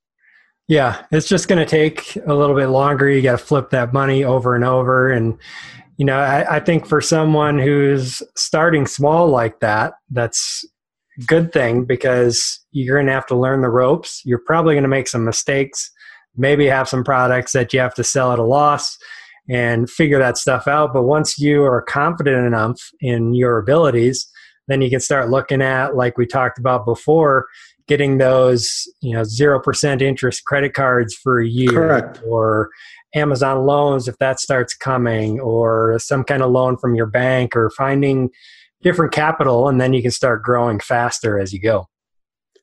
Yeah, 0.66 1.04
it's 1.12 1.28
just 1.28 1.48
going 1.48 1.58
to 1.58 1.66
take 1.66 2.16
a 2.26 2.34
little 2.34 2.56
bit 2.56 2.68
longer. 2.68 3.08
You 3.08 3.22
got 3.22 3.38
to 3.38 3.44
flip 3.44 3.70
that 3.70 3.92
money 3.92 4.24
over 4.24 4.54
and 4.54 4.64
over. 4.64 5.12
And, 5.12 5.38
you 5.98 6.06
know, 6.06 6.18
I, 6.18 6.56
I 6.56 6.60
think 6.60 6.86
for 6.86 7.02
someone 7.02 7.58
who's 7.58 8.22
starting 8.34 8.86
small 8.86 9.28
like 9.28 9.60
that, 9.60 9.92
that's 10.10 10.64
a 11.20 11.24
good 11.24 11.52
thing 11.52 11.84
because 11.84 12.64
you're 12.72 12.96
going 12.96 13.06
to 13.06 13.12
have 13.12 13.26
to 13.26 13.36
learn 13.36 13.60
the 13.60 13.68
ropes. 13.68 14.22
You're 14.24 14.38
probably 14.38 14.74
going 14.74 14.84
to 14.84 14.88
make 14.88 15.08
some 15.08 15.24
mistakes 15.24 15.90
maybe 16.36 16.66
have 16.66 16.88
some 16.88 17.04
products 17.04 17.52
that 17.52 17.72
you 17.72 17.80
have 17.80 17.94
to 17.94 18.04
sell 18.04 18.32
at 18.32 18.38
a 18.38 18.44
loss 18.44 18.96
and 19.48 19.88
figure 19.90 20.18
that 20.18 20.38
stuff 20.38 20.66
out. 20.66 20.92
But 20.92 21.02
once 21.02 21.38
you 21.38 21.62
are 21.64 21.82
confident 21.82 22.46
enough 22.46 22.80
in 23.00 23.34
your 23.34 23.58
abilities, 23.58 24.26
then 24.68 24.80
you 24.82 24.90
can 24.90 25.00
start 25.00 25.30
looking 25.30 25.62
at, 25.62 25.96
like 25.96 26.16
we 26.18 26.26
talked 26.26 26.58
about 26.58 26.84
before, 26.84 27.46
getting 27.86 28.18
those, 28.18 28.84
you 29.02 29.12
know, 29.12 29.22
0% 29.22 30.02
interest 30.02 30.44
credit 30.44 30.74
cards 30.74 31.14
for 31.14 31.40
a 31.40 31.46
year 31.46 31.70
Correct. 31.70 32.22
or 32.26 32.70
Amazon 33.14 33.66
loans 33.66 34.08
if 34.08 34.16
that 34.18 34.40
starts 34.40 34.74
coming 34.74 35.38
or 35.40 35.98
some 35.98 36.24
kind 36.24 36.42
of 36.42 36.50
loan 36.50 36.76
from 36.76 36.94
your 36.94 37.06
bank 37.06 37.54
or 37.54 37.70
finding 37.70 38.30
different 38.82 39.12
capital 39.12 39.68
and 39.68 39.80
then 39.80 39.92
you 39.92 40.02
can 40.02 40.10
start 40.10 40.42
growing 40.42 40.80
faster 40.80 41.38
as 41.38 41.52
you 41.52 41.60
go. 41.60 41.86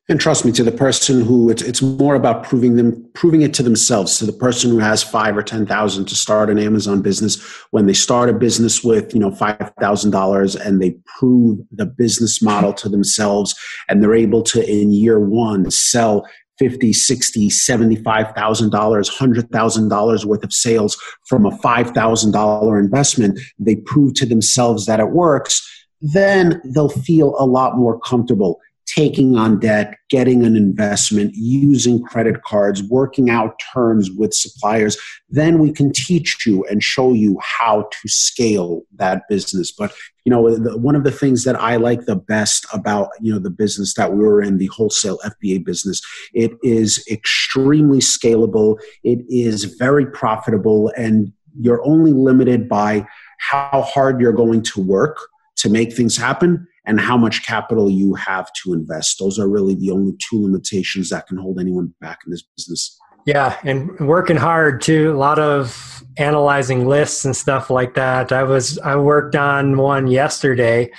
And 0.09 0.19
trust 0.19 0.45
me, 0.45 0.51
to 0.53 0.63
the 0.63 0.71
person 0.71 1.21
who 1.21 1.49
it's 1.49 1.61
it's 1.61 1.81
more 1.81 2.15
about 2.15 2.43
proving 2.43 2.75
them 2.75 3.07
proving 3.13 3.43
it 3.43 3.53
to 3.53 3.63
themselves. 3.63 4.17
To 4.17 4.25
the 4.25 4.33
person 4.33 4.71
who 4.71 4.79
has 4.79 5.03
five 5.03 5.37
or 5.37 5.43
ten 5.43 5.65
thousand 5.65 6.05
to 6.07 6.15
start 6.15 6.49
an 6.49 6.57
Amazon 6.57 7.01
business, 7.01 7.41
when 7.69 7.85
they 7.85 7.93
start 7.93 8.27
a 8.27 8.33
business 8.33 8.83
with 8.83 9.13
you 9.13 9.19
know 9.19 9.31
five 9.31 9.71
thousand 9.79 10.11
dollars 10.11 10.55
and 10.55 10.81
they 10.81 10.95
prove 11.05 11.59
the 11.71 11.85
business 11.85 12.41
model 12.41 12.73
to 12.73 12.89
themselves, 12.89 13.55
and 13.87 14.01
they're 14.01 14.15
able 14.15 14.41
to 14.43 14.67
in 14.67 14.91
year 14.91 15.19
one 15.19 15.69
sell 15.69 16.27
50 16.57 16.93
60 16.93 17.49
75000 17.49 18.69
dollars 18.69 19.09
$100000 19.09 20.25
worth 20.25 20.43
of 20.43 20.53
sales 20.53 20.95
from 21.25 21.45
a 21.45 21.57
$5000 21.57 22.79
investment 22.79 23.39
they 23.57 23.77
prove 23.77 24.13
to 24.15 24.27
themselves 24.27 24.85
that 24.85 24.99
it 24.99 25.09
works 25.09 25.67
then 26.01 26.61
they'll 26.65 26.89
feel 26.89 27.35
a 27.39 27.45
lot 27.45 27.77
more 27.77 27.99
comfortable 28.01 28.59
taking 28.85 29.37
on 29.37 29.59
debt, 29.59 29.95
getting 30.09 30.45
an 30.45 30.55
investment, 30.55 31.31
using 31.33 32.03
credit 32.03 32.43
cards, 32.43 32.83
working 32.83 33.29
out 33.29 33.59
terms 33.73 34.09
with 34.11 34.33
suppliers, 34.33 34.97
then 35.29 35.59
we 35.59 35.71
can 35.71 35.91
teach 35.93 36.45
you 36.45 36.65
and 36.65 36.83
show 36.83 37.13
you 37.13 37.39
how 37.41 37.87
to 37.91 38.07
scale 38.07 38.81
that 38.95 39.23
business. 39.29 39.71
But 39.71 39.93
you 40.25 40.29
know, 40.29 40.55
the, 40.55 40.77
one 40.77 40.95
of 40.95 41.03
the 41.03 41.11
things 41.11 41.45
that 41.45 41.55
I 41.55 41.77
like 41.77 42.05
the 42.05 42.15
best 42.15 42.65
about 42.73 43.09
you 43.21 43.33
know 43.33 43.39
the 43.39 43.49
business 43.49 43.93
that 43.95 44.13
we 44.13 44.23
were 44.23 44.41
in, 44.41 44.57
the 44.57 44.67
wholesale 44.67 45.19
FBA 45.25 45.65
business, 45.65 46.01
it 46.33 46.51
is 46.61 47.03
extremely 47.09 47.99
scalable. 47.99 48.77
It 49.03 49.19
is 49.29 49.63
very 49.63 50.05
profitable, 50.05 50.91
and 50.97 51.31
you're 51.59 51.85
only 51.85 52.11
limited 52.11 52.67
by 52.67 53.07
how 53.39 53.81
hard 53.81 54.21
you're 54.21 54.31
going 54.31 54.61
to 54.61 54.81
work 54.81 55.17
to 55.57 55.69
make 55.69 55.93
things 55.93 56.17
happen 56.17 56.67
and 56.85 56.99
how 56.99 57.17
much 57.17 57.45
capital 57.45 57.89
you 57.89 58.15
have 58.15 58.51
to 58.63 58.73
invest. 58.73 59.17
Those 59.19 59.37
are 59.37 59.47
really 59.47 59.75
the 59.75 59.91
only 59.91 60.13
two 60.29 60.41
limitations 60.41 61.09
that 61.09 61.27
can 61.27 61.37
hold 61.37 61.59
anyone 61.59 61.93
back 62.01 62.19
in 62.25 62.31
this 62.31 62.43
business. 62.57 62.97
Yeah, 63.25 63.57
and 63.63 64.07
working 64.07 64.37
hard 64.37 64.81
too. 64.81 65.11
A 65.11 65.17
lot 65.17 65.37
of 65.37 66.03
analyzing 66.17 66.87
lists 66.87 67.23
and 67.23 67.35
stuff 67.35 67.69
like 67.69 67.93
that. 67.93 68.31
I 68.31 68.43
was 68.43 68.79
I 68.79 68.95
worked 68.95 69.35
on 69.35 69.77
one 69.77 70.07
yesterday, 70.07 70.89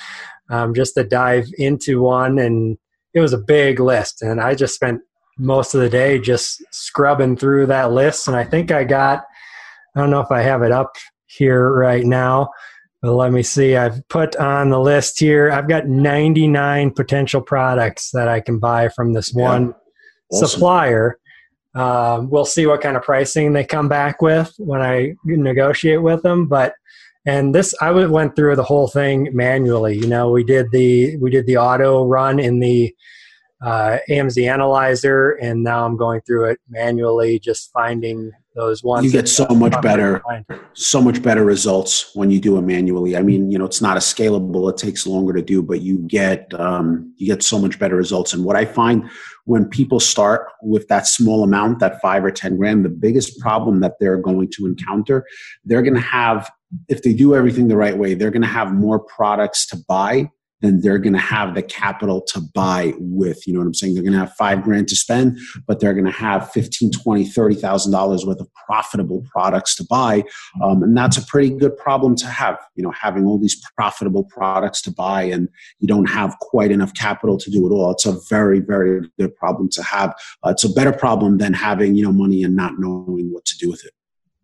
um, 0.49 0.73
just 0.73 0.95
to 0.95 1.05
dive 1.05 1.47
into 1.59 2.01
one, 2.01 2.39
and 2.39 2.79
it 3.13 3.21
was 3.21 3.33
a 3.33 3.39
big 3.39 3.81
list, 3.81 4.23
and 4.23 4.41
I 4.41 4.55
just 4.55 4.75
spent 4.75 5.01
most 5.37 5.75
of 5.75 5.81
the 5.81 5.91
day 5.91 6.21
just 6.21 6.63
scrubbing 6.71 7.37
through 7.37 7.67
that 7.67 7.91
list, 7.91 8.29
and 8.29 8.37
I 8.37 8.45
think 8.45 8.71
I 8.71 8.85
got. 8.85 9.25
I 9.97 10.01
don't 10.01 10.11
know 10.11 10.21
if 10.21 10.31
I 10.31 10.43
have 10.43 10.63
it 10.63 10.73
up 10.73 10.97
here 11.27 11.73
right 11.73 12.05
now. 12.05 12.51
But 13.03 13.15
let 13.15 13.33
me 13.33 13.43
see. 13.43 13.77
I've 13.77 14.07
put 14.09 14.37
on 14.37 14.71
the 14.71 14.79
list 14.79 15.19
here. 15.19 15.51
I've 15.51 15.69
got 15.69 15.89
99 15.89 16.93
potential 16.93 17.41
products 17.41 18.11
that 18.13 18.29
I 18.29 18.41
can 18.41 18.61
buy 18.61 18.89
from 18.89 19.13
this 19.13 19.35
yeah. 19.35 19.43
one 19.43 19.75
awesome. 20.31 20.49
supplier. 20.49 21.19
Um, 21.75 22.31
we'll 22.31 22.45
see 22.45 22.67
what 22.67 22.81
kind 22.81 22.97
of 22.97 23.03
pricing 23.03 23.53
they 23.53 23.65
come 23.65 23.89
back 23.89 24.23
with 24.23 24.55
when 24.59 24.81
I 24.83 25.15
negotiate 25.25 26.03
with 26.03 26.23
them. 26.23 26.47
But 26.47 26.75
and 27.27 27.55
this, 27.55 27.75
I 27.81 27.91
went 27.91 28.37
through 28.37 28.57
the 28.57 28.65
whole 28.65 28.89
thing 28.89 29.29
manually. 29.33 29.97
You 29.97 30.07
know, 30.07 30.31
we 30.31 30.45
did 30.45 30.71
the 30.71 31.17
we 31.17 31.31
did 31.31 31.47
the 31.47 31.57
auto 31.57 32.05
run 32.05 32.39
in 32.39 32.61
the 32.61 32.95
uh, 33.65 33.99
AMZ 34.09 34.51
analyzer, 34.51 35.33
and 35.33 35.63
now 35.63 35.87
I'm 35.87 35.97
going 35.97 36.21
through 36.23 36.51
it 36.51 36.61
manually, 36.69 37.39
just 37.39 37.71
finding 37.73 38.33
those 38.55 38.83
ones. 38.83 39.07
You 39.07 39.13
get 39.13 39.29
so 39.29 39.47
much 39.47 39.81
better, 39.81 40.23
so 40.75 41.01
much 41.01 41.23
better 41.23 41.45
results 41.45 42.11
when 42.15 42.31
you 42.31 42.41
do 42.41 42.59
it 42.59 42.63
manually. 42.63 43.17
I 43.17 43.23
mean, 43.23 43.51
you 43.51 43.59
know, 43.59 43.65
it's 43.65 43.81
not 43.81 43.97
a 43.97 44.01
scalable; 44.01 44.69
it 44.69 44.77
takes 44.77 45.07
longer 45.07 45.33
to 45.33 45.43
do, 45.43 45.63
but 45.63 45.81
you 45.81 45.99
get 45.99 46.53
um, 46.59 47.15
you 47.17 47.27
get 47.27 47.43
so 47.43 47.59
much 47.59 47.79
better 47.79 47.97
results. 47.97 48.33
And 48.33 48.45
what 48.45 48.57
I 48.57 48.65
find 48.65 49.09
when 49.45 49.69
people 49.69 50.01
start 50.01 50.49
with 50.63 50.89
that 50.89 51.07
small 51.07 51.45
amount, 51.45 51.79
that 51.79 52.01
five 52.01 52.25
or 52.25 52.31
ten 52.31 52.57
grand, 52.57 52.85
the 52.85 52.91
biggest 52.91 53.39
problem 53.39 53.81
that 53.81 53.95
they're 54.01 54.19
going 54.19 54.51
to 54.57 54.67
encounter, 54.67 55.25
they're 55.65 55.83
going 55.83 55.95
to 55.95 56.01
have 56.01 56.51
if 56.89 57.03
they 57.03 57.13
do 57.13 57.35
everything 57.35 57.69
the 57.69 57.77
right 57.77 57.97
way, 57.97 58.15
they're 58.15 58.31
going 58.31 58.43
to 58.43 58.49
have 58.49 58.73
more 58.73 58.99
products 58.99 59.67
to 59.67 59.77
buy 59.89 60.31
then 60.63 60.81
they're 60.81 60.99
going 60.99 61.13
to 61.13 61.19
have 61.19 61.55
the 61.55 61.63
capital 61.63 62.23
to 62.29 62.41
buy 62.55 62.95
with. 62.99 63.47
You 63.47 63.53
know 63.53 63.61
what 63.61 63.67
I'm 63.67 63.75
saying? 63.75 63.95
They're 63.95 64.03
going 64.03 64.15
to 64.15 64.21
have 64.21 64.35
five 64.35 64.63
grand 64.63 64.89
to 64.89 64.97
spend, 64.97 65.39
but 65.67 65.81
they're 65.81 65.93
going 65.93 66.07
to 66.07 66.11
have 66.11 66.51
15, 66.53 66.93
20, 66.93 67.25
30,000 67.27 67.93
dollars 67.93 68.25
worth 68.25 68.41
of 68.41 68.49
profitable 68.67 69.27
products 69.31 69.75
to 69.77 69.85
buy. 69.85 70.25
Um, 70.63 70.83
and 70.83 70.97
that's 70.97 71.17
a 71.17 71.27
pretty 71.27 71.51
good 71.51 71.77
problem 71.77 72.17
to 72.17 72.27
have, 72.27 72.59
you 72.77 72.83
know, 72.83 72.93
having 72.93 73.27
all 73.27 73.39
these 73.39 73.61
profitable 73.77 74.25
products 74.25 74.81
to 74.83 74.93
buy 74.93 75.23
and 75.25 75.49
you 75.81 75.89
don't 75.89 76.09
have 76.09 76.39
quite 76.41 76.71
enough 76.71 76.95
capital 76.95 77.37
to 77.39 77.51
do 77.51 77.67
it 77.67 77.71
all. 77.71 77.91
It's 77.91 78.07
a 78.07 78.17
very, 78.31 78.61
very 78.61 79.09
good 79.19 79.35
problem 79.37 79.69
to 79.71 79.83
have. 79.83 80.15
Uh, 80.45 80.51
it's 80.51 80.65
a 80.65 80.73
better 80.73 80.93
problem 80.93 81.39
than 81.39 81.53
having, 81.53 81.97
you 81.97 82.05
know, 82.05 82.13
money 82.13 82.43
and 82.45 82.57
not 82.57 82.79
knowing 82.79 83.33
what 83.33 83.45
to 83.47 83.59
do 83.59 83.71
with 83.71 83.85
it. 83.85 83.93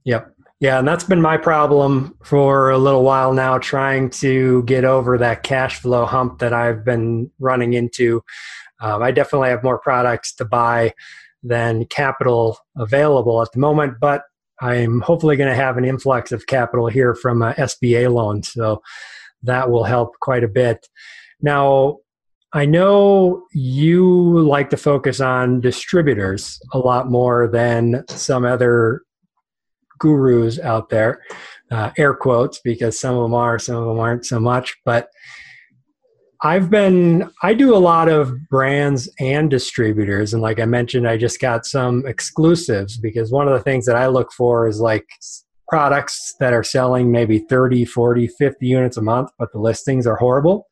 Yep. 0.04 0.35
Yeah, 0.60 0.80
and 0.80 0.88
that's 0.88 1.04
been 1.04 1.20
my 1.20 1.36
problem 1.36 2.16
for 2.24 2.70
a 2.70 2.78
little 2.78 3.04
while 3.04 3.32
now, 3.32 3.58
trying 3.58 4.10
to 4.10 4.64
get 4.64 4.84
over 4.84 5.16
that 5.18 5.44
cash 5.44 5.80
flow 5.80 6.04
hump 6.04 6.40
that 6.40 6.52
I've 6.52 6.84
been 6.84 7.30
running 7.38 7.74
into. 7.74 8.24
Um, 8.80 9.02
I 9.02 9.12
definitely 9.12 9.50
have 9.50 9.62
more 9.62 9.78
products 9.78 10.34
to 10.34 10.44
buy 10.44 10.94
than 11.44 11.86
capital 11.86 12.58
available 12.76 13.40
at 13.40 13.52
the 13.52 13.60
moment, 13.60 13.94
but 14.00 14.22
I'm 14.60 15.00
hopefully 15.00 15.36
going 15.36 15.50
to 15.50 15.54
have 15.54 15.76
an 15.76 15.84
influx 15.84 16.32
of 16.32 16.48
capital 16.48 16.88
here 16.88 17.14
from 17.14 17.40
a 17.42 17.52
SBA 17.54 18.12
loan, 18.12 18.42
so 18.42 18.82
that 19.44 19.70
will 19.70 19.84
help 19.84 20.16
quite 20.20 20.42
a 20.42 20.48
bit. 20.48 20.88
Now, 21.40 21.98
I 22.52 22.64
know 22.64 23.44
you 23.52 24.40
like 24.40 24.70
to 24.70 24.76
focus 24.76 25.20
on 25.20 25.60
distributors 25.60 26.60
a 26.72 26.78
lot 26.78 27.08
more 27.08 27.46
than 27.46 28.04
some 28.08 28.44
other 28.44 29.02
gurus 29.98 30.58
out 30.61 30.88
there, 30.88 31.20
uh, 31.70 31.90
air 31.98 32.14
quotes, 32.14 32.61
because 32.61 32.98
some 32.98 33.16
of 33.16 33.22
them 33.22 33.34
are, 33.34 33.58
some 33.58 33.76
of 33.76 33.87
them 33.87 33.98
aren't 33.98 34.26
so 34.26 34.40
much. 34.40 34.76
But 34.84 35.08
I've 36.42 36.70
been, 36.70 37.28
I 37.42 37.52
do 37.54 37.74
a 37.74 37.78
lot 37.78 38.08
of 38.08 38.32
brands 38.48 39.11
and 39.18 39.50
distributors. 39.50 40.32
And 40.32 40.40
like 40.40 40.61
I 40.61 40.66
mentioned, 40.66 41.08
I 41.08 41.16
just 41.16 41.40
got 41.40 41.66
some 41.66 42.06
exclusives 42.06 42.96
because 42.96 43.32
one 43.32 43.48
of 43.48 43.54
the 43.54 43.64
things 43.64 43.87
that 43.87 43.96
I 43.96 44.06
look 44.06 44.32
for 44.32 44.68
is 44.68 44.80
like 44.80 45.08
products 45.68 46.34
that 46.38 46.52
are 46.52 46.62
selling 46.62 47.11
maybe 47.11 47.40
30, 47.40 47.84
40, 47.84 48.28
50 48.28 48.66
units 48.66 48.96
a 48.96 49.02
month, 49.02 49.30
but 49.38 49.52
the 49.52 49.58
listings 49.58 50.06
are 50.06 50.16
horrible. 50.16 50.66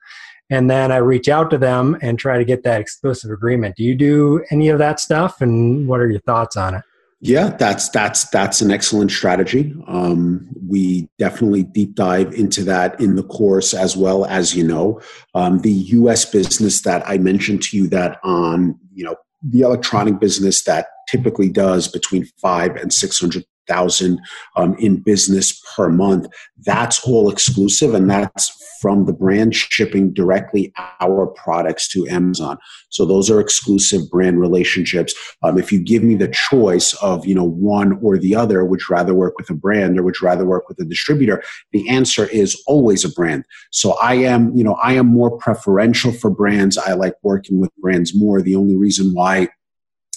And 0.50 0.70
then 0.70 0.92
I 0.92 0.98
reach 0.98 1.28
out 1.28 1.50
to 1.50 1.58
them 1.58 1.96
and 2.00 2.18
try 2.18 2.38
to 2.38 2.44
get 2.44 2.62
that 2.62 2.80
exclusive 2.80 3.32
agreement. 3.32 3.74
Do 3.76 3.82
you 3.82 3.96
do 3.96 4.44
any 4.52 4.68
of 4.68 4.78
that 4.78 5.00
stuff? 5.00 5.40
And 5.40 5.88
what 5.88 5.98
are 6.00 6.08
your 6.08 6.20
thoughts 6.20 6.56
on 6.56 6.76
it? 6.76 6.82
Yeah, 7.26 7.56
that's 7.56 7.88
that's 7.88 8.30
that's 8.30 8.60
an 8.60 8.70
excellent 8.70 9.10
strategy. 9.10 9.74
Um, 9.88 10.48
we 10.68 11.08
definitely 11.18 11.64
deep 11.64 11.96
dive 11.96 12.32
into 12.32 12.62
that 12.64 13.00
in 13.00 13.16
the 13.16 13.24
course 13.24 13.74
as 13.74 13.96
well 13.96 14.24
as 14.26 14.54
you 14.54 14.64
know 14.64 15.00
um, 15.34 15.60
the 15.62 15.72
U.S. 15.72 16.24
business 16.24 16.82
that 16.82 17.02
I 17.08 17.18
mentioned 17.18 17.64
to 17.64 17.76
you 17.76 17.88
that 17.88 18.18
on 18.22 18.78
you 18.94 19.04
know 19.04 19.16
the 19.42 19.62
electronic 19.62 20.20
business 20.20 20.62
that 20.64 20.86
typically 21.08 21.48
does 21.48 21.88
between 21.88 22.26
five 22.40 22.76
and 22.76 22.92
six 22.92 23.18
hundred 23.18 23.44
thousand 23.68 24.20
um, 24.56 24.74
in 24.78 24.96
business 24.96 25.60
per 25.76 25.88
month. 25.88 26.26
That's 26.64 27.06
all 27.06 27.30
exclusive, 27.30 27.94
and 27.94 28.10
that's 28.10 28.56
from 28.80 29.06
the 29.06 29.12
brand 29.12 29.54
shipping 29.54 30.12
directly 30.12 30.72
our 31.00 31.26
products 31.26 31.88
to 31.88 32.06
Amazon. 32.08 32.58
So 32.88 33.04
those 33.04 33.30
are 33.30 33.40
exclusive 33.40 34.08
brand 34.10 34.40
relationships. 34.40 35.14
Um, 35.42 35.58
if 35.58 35.72
you 35.72 35.80
give 35.80 36.02
me 36.02 36.14
the 36.14 36.28
choice 36.28 36.94
of 36.94 37.26
you 37.26 37.34
know 37.34 37.44
one 37.44 37.98
or 38.02 38.18
the 38.18 38.34
other, 38.34 38.64
would 38.64 38.80
you 38.80 38.86
rather 38.94 39.14
work 39.14 39.36
with 39.38 39.50
a 39.50 39.54
brand 39.54 39.98
or 39.98 40.02
would 40.02 40.16
you 40.20 40.26
rather 40.26 40.44
work 40.44 40.68
with 40.68 40.78
a 40.80 40.84
distributor? 40.84 41.42
The 41.72 41.88
answer 41.88 42.26
is 42.26 42.60
always 42.66 43.04
a 43.04 43.10
brand. 43.10 43.44
So 43.70 43.92
I 43.94 44.14
am 44.14 44.54
you 44.56 44.64
know 44.64 44.74
I 44.74 44.92
am 44.94 45.06
more 45.06 45.36
preferential 45.38 46.12
for 46.12 46.30
brands. 46.30 46.78
I 46.78 46.92
like 46.92 47.14
working 47.22 47.60
with 47.60 47.74
brands 47.76 48.14
more. 48.14 48.42
The 48.42 48.56
only 48.56 48.76
reason 48.76 49.12
why 49.12 49.48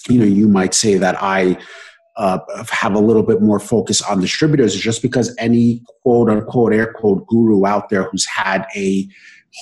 you 0.08 0.18
know 0.18 0.26
you 0.26 0.48
might 0.48 0.74
say 0.74 0.96
that 0.96 1.16
I 1.20 1.58
uh, 2.16 2.38
have 2.70 2.94
a 2.94 2.98
little 3.00 3.22
bit 3.22 3.40
more 3.40 3.60
focus 3.60 4.02
on 4.02 4.20
distributors 4.20 4.74
is 4.74 4.80
just 4.80 5.02
because 5.02 5.34
any 5.38 5.82
quote 6.02 6.28
unquote 6.28 6.72
air 6.72 6.92
quote 6.92 7.26
guru 7.26 7.64
out 7.66 7.88
there 7.88 8.04
who's 8.10 8.26
had 8.26 8.66
a 8.74 9.08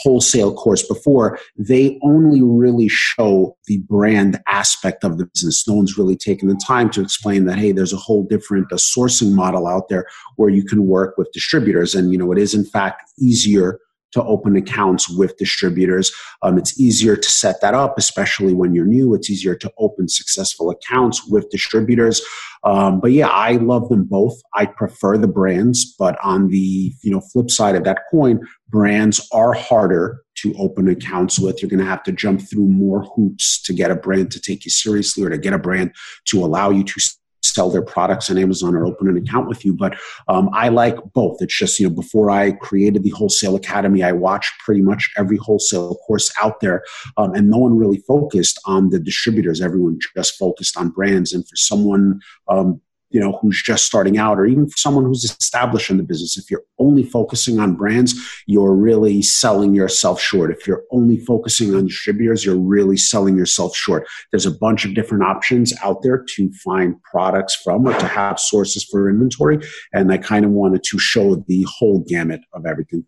wholesale 0.02 0.54
course 0.54 0.86
before, 0.86 1.38
they 1.56 1.98
only 2.02 2.42
really 2.42 2.88
show 2.88 3.56
the 3.66 3.78
brand 3.88 4.40
aspect 4.46 5.04
of 5.04 5.18
the 5.18 5.26
business. 5.26 5.66
No 5.66 5.74
one's 5.74 5.96
really 5.96 6.16
taken 6.16 6.48
the 6.48 6.60
time 6.66 6.90
to 6.90 7.00
explain 7.00 7.46
that, 7.46 7.58
hey, 7.58 7.72
there's 7.72 7.92
a 7.92 7.98
whole 7.98 8.24
different 8.24 8.72
uh, 8.72 8.76
sourcing 8.76 9.32
model 9.32 9.66
out 9.66 9.88
there 9.88 10.06
where 10.36 10.50
you 10.50 10.64
can 10.64 10.86
work 10.86 11.16
with 11.16 11.32
distributors. 11.32 11.94
And, 11.94 12.12
you 12.12 12.18
know, 12.18 12.32
it 12.32 12.38
is 12.38 12.54
in 12.54 12.64
fact 12.64 13.10
easier 13.18 13.80
to 14.12 14.22
open 14.24 14.56
accounts 14.56 15.08
with 15.08 15.36
distributors. 15.36 16.12
Um, 16.42 16.58
it's 16.58 16.80
easier 16.80 17.16
to 17.16 17.30
set 17.30 17.60
that 17.60 17.74
up, 17.74 17.98
especially 17.98 18.54
when 18.54 18.74
you're 18.74 18.86
new. 18.86 19.14
It's 19.14 19.30
easier 19.30 19.54
to 19.56 19.72
open 19.78 20.08
successful 20.08 20.70
accounts 20.70 21.26
with 21.28 21.50
distributors. 21.50 22.22
Um, 22.64 23.00
but 23.00 23.12
yeah, 23.12 23.28
I 23.28 23.52
love 23.52 23.88
them 23.88 24.04
both. 24.04 24.40
I 24.54 24.66
prefer 24.66 25.16
the 25.16 25.28
brands, 25.28 25.94
but 25.98 26.18
on 26.22 26.48
the 26.48 26.92
you 27.02 27.10
know 27.10 27.20
flip 27.20 27.50
side 27.50 27.76
of 27.76 27.84
that 27.84 28.00
coin, 28.10 28.40
brands 28.68 29.26
are 29.32 29.52
harder 29.52 30.22
to 30.38 30.54
open 30.58 30.88
accounts 30.88 31.38
with. 31.38 31.62
You're 31.62 31.70
going 31.70 31.78
to 31.80 31.84
have 31.84 32.02
to 32.04 32.12
jump 32.12 32.42
through 32.42 32.66
more 32.66 33.02
hoops 33.02 33.62
to 33.62 33.72
get 33.72 33.90
a 33.90 33.96
brand 33.96 34.30
to 34.32 34.40
take 34.40 34.64
you 34.64 34.70
seriously 34.70 35.24
or 35.24 35.30
to 35.30 35.38
get 35.38 35.52
a 35.52 35.58
brand 35.58 35.92
to 36.26 36.44
allow 36.44 36.70
you 36.70 36.84
to 36.84 37.00
sell 37.42 37.70
their 37.70 37.82
products 37.82 38.30
on 38.30 38.38
Amazon 38.38 38.74
or 38.74 38.86
open 38.86 39.08
an 39.08 39.16
account 39.16 39.48
with 39.48 39.64
you. 39.64 39.74
But 39.74 39.96
um, 40.28 40.48
I 40.52 40.68
like 40.68 40.96
both. 41.14 41.38
It's 41.40 41.56
just, 41.56 41.78
you 41.78 41.88
know, 41.88 41.94
before 41.94 42.30
I 42.30 42.52
created 42.52 43.02
the 43.02 43.10
Wholesale 43.10 43.56
Academy, 43.56 44.02
I 44.02 44.12
watched 44.12 44.52
pretty 44.64 44.82
much 44.82 45.10
every 45.16 45.36
wholesale 45.36 45.96
course 46.06 46.30
out 46.42 46.60
there, 46.60 46.82
um, 47.16 47.34
and 47.34 47.48
no 47.50 47.58
one 47.58 47.76
really 47.76 47.98
focused 48.06 48.60
on 48.66 48.90
the 48.90 49.00
distributors. 49.00 49.60
Everyone 49.60 49.98
just 50.16 50.38
focused 50.38 50.76
on 50.76 50.90
brands. 50.90 51.32
And 51.32 51.46
for 51.48 51.56
someone 51.56 52.20
um, 52.48 52.80
you 53.10 53.20
know 53.20 53.38
who's 53.40 53.62
just 53.62 53.86
starting 53.86 54.18
out 54.18 54.38
or 54.38 54.46
even 54.46 54.68
for 54.68 54.76
someone 54.76 55.04
who's 55.04 55.24
established 55.24 55.90
in 55.90 55.96
the 55.96 56.02
business. 56.02 56.36
If 56.36 56.50
you're 56.50 56.64
only 56.78 57.02
focusing 57.02 57.58
on 57.58 57.74
brands 57.74 58.14
you're 58.46 58.74
really 58.74 59.22
selling 59.22 59.74
yourself 59.74 60.20
short. 60.20 60.50
If 60.50 60.66
you're 60.66 60.84
only 60.92 61.18
focusing 61.18 61.74
on 61.74 61.86
distributors 61.86 62.44
you're 62.44 62.58
really 62.58 62.96
selling 62.96 63.36
yourself 63.36 63.74
short. 63.76 64.06
There's 64.30 64.46
a 64.46 64.50
bunch 64.50 64.84
of 64.84 64.94
different 64.94 65.24
options 65.24 65.72
out 65.82 66.02
there 66.02 66.24
to 66.36 66.52
find 66.64 67.02
products 67.02 67.56
from 67.56 67.86
or 67.86 67.98
to 67.98 68.06
have 68.06 68.38
sources 68.38 68.84
for 68.84 69.08
inventory 69.08 69.58
and 69.92 70.12
i 70.12 70.18
kind 70.18 70.44
of 70.44 70.50
wanted 70.50 70.82
to 70.84 70.98
show 70.98 71.36
the 71.46 71.66
whole 71.68 72.04
gamut 72.06 72.40
of 72.52 72.66
everything. 72.66 73.04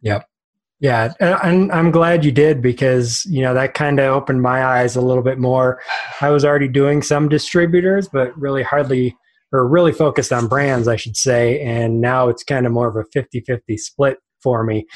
Yep 0.00 0.26
yeah, 0.82 1.14
and 1.20 1.70
I'm 1.70 1.92
glad 1.92 2.24
you 2.24 2.32
did 2.32 2.60
because 2.60 3.24
you 3.26 3.40
know 3.40 3.54
that 3.54 3.72
kind 3.72 4.00
of 4.00 4.12
opened 4.12 4.42
my 4.42 4.64
eyes 4.64 4.96
a 4.96 5.00
little 5.00 5.22
bit 5.22 5.38
more. 5.38 5.80
I 6.20 6.30
was 6.30 6.44
already 6.44 6.66
doing 6.66 7.02
some 7.02 7.28
distributors, 7.28 8.08
but 8.08 8.36
really 8.36 8.64
hardly 8.64 9.16
or 9.52 9.68
really 9.68 9.92
focused 9.92 10.32
on 10.32 10.48
brands, 10.48 10.88
I 10.88 10.96
should 10.96 11.16
say. 11.16 11.60
And 11.60 12.00
now 12.00 12.28
it's 12.28 12.42
kind 12.42 12.66
of 12.66 12.72
more 12.72 12.88
of 12.88 12.96
a 12.96 13.04
50-50 13.16 13.78
split 13.78 14.18
for 14.42 14.64
me. 14.64 14.86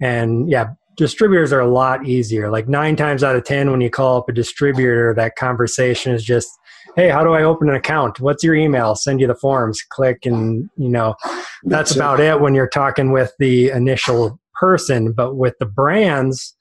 And 0.00 0.48
yeah, 0.48 0.68
distributors 0.96 1.52
are 1.52 1.60
a 1.60 1.68
lot 1.68 2.06
easier. 2.06 2.50
Like 2.50 2.66
nine 2.66 2.96
times 2.96 3.22
out 3.22 3.36
of 3.36 3.44
ten, 3.44 3.70
when 3.70 3.82
you 3.82 3.90
call 3.90 4.16
up 4.16 4.30
a 4.30 4.32
distributor, 4.32 5.12
that 5.18 5.36
conversation 5.36 6.14
is 6.14 6.24
just, 6.24 6.48
"Hey, 6.96 7.10
how 7.10 7.22
do 7.22 7.34
I 7.34 7.42
open 7.42 7.68
an 7.68 7.74
account? 7.74 8.20
What's 8.20 8.42
your 8.42 8.54
email? 8.54 8.94
Send 8.94 9.20
you 9.20 9.26
the 9.26 9.34
forms. 9.34 9.82
Click, 9.82 10.24
and 10.24 10.70
you 10.78 10.88
know, 10.88 11.14
that's, 11.24 11.44
that's 11.64 11.96
about 11.96 12.20
it. 12.20 12.26
it 12.26 12.40
when 12.40 12.54
you're 12.54 12.70
talking 12.70 13.12
with 13.12 13.32
the 13.38 13.68
initial 13.68 14.40
person. 14.58 15.12
But 15.12 15.36
with 15.36 15.54
the 15.58 15.66
brands, 15.66 16.56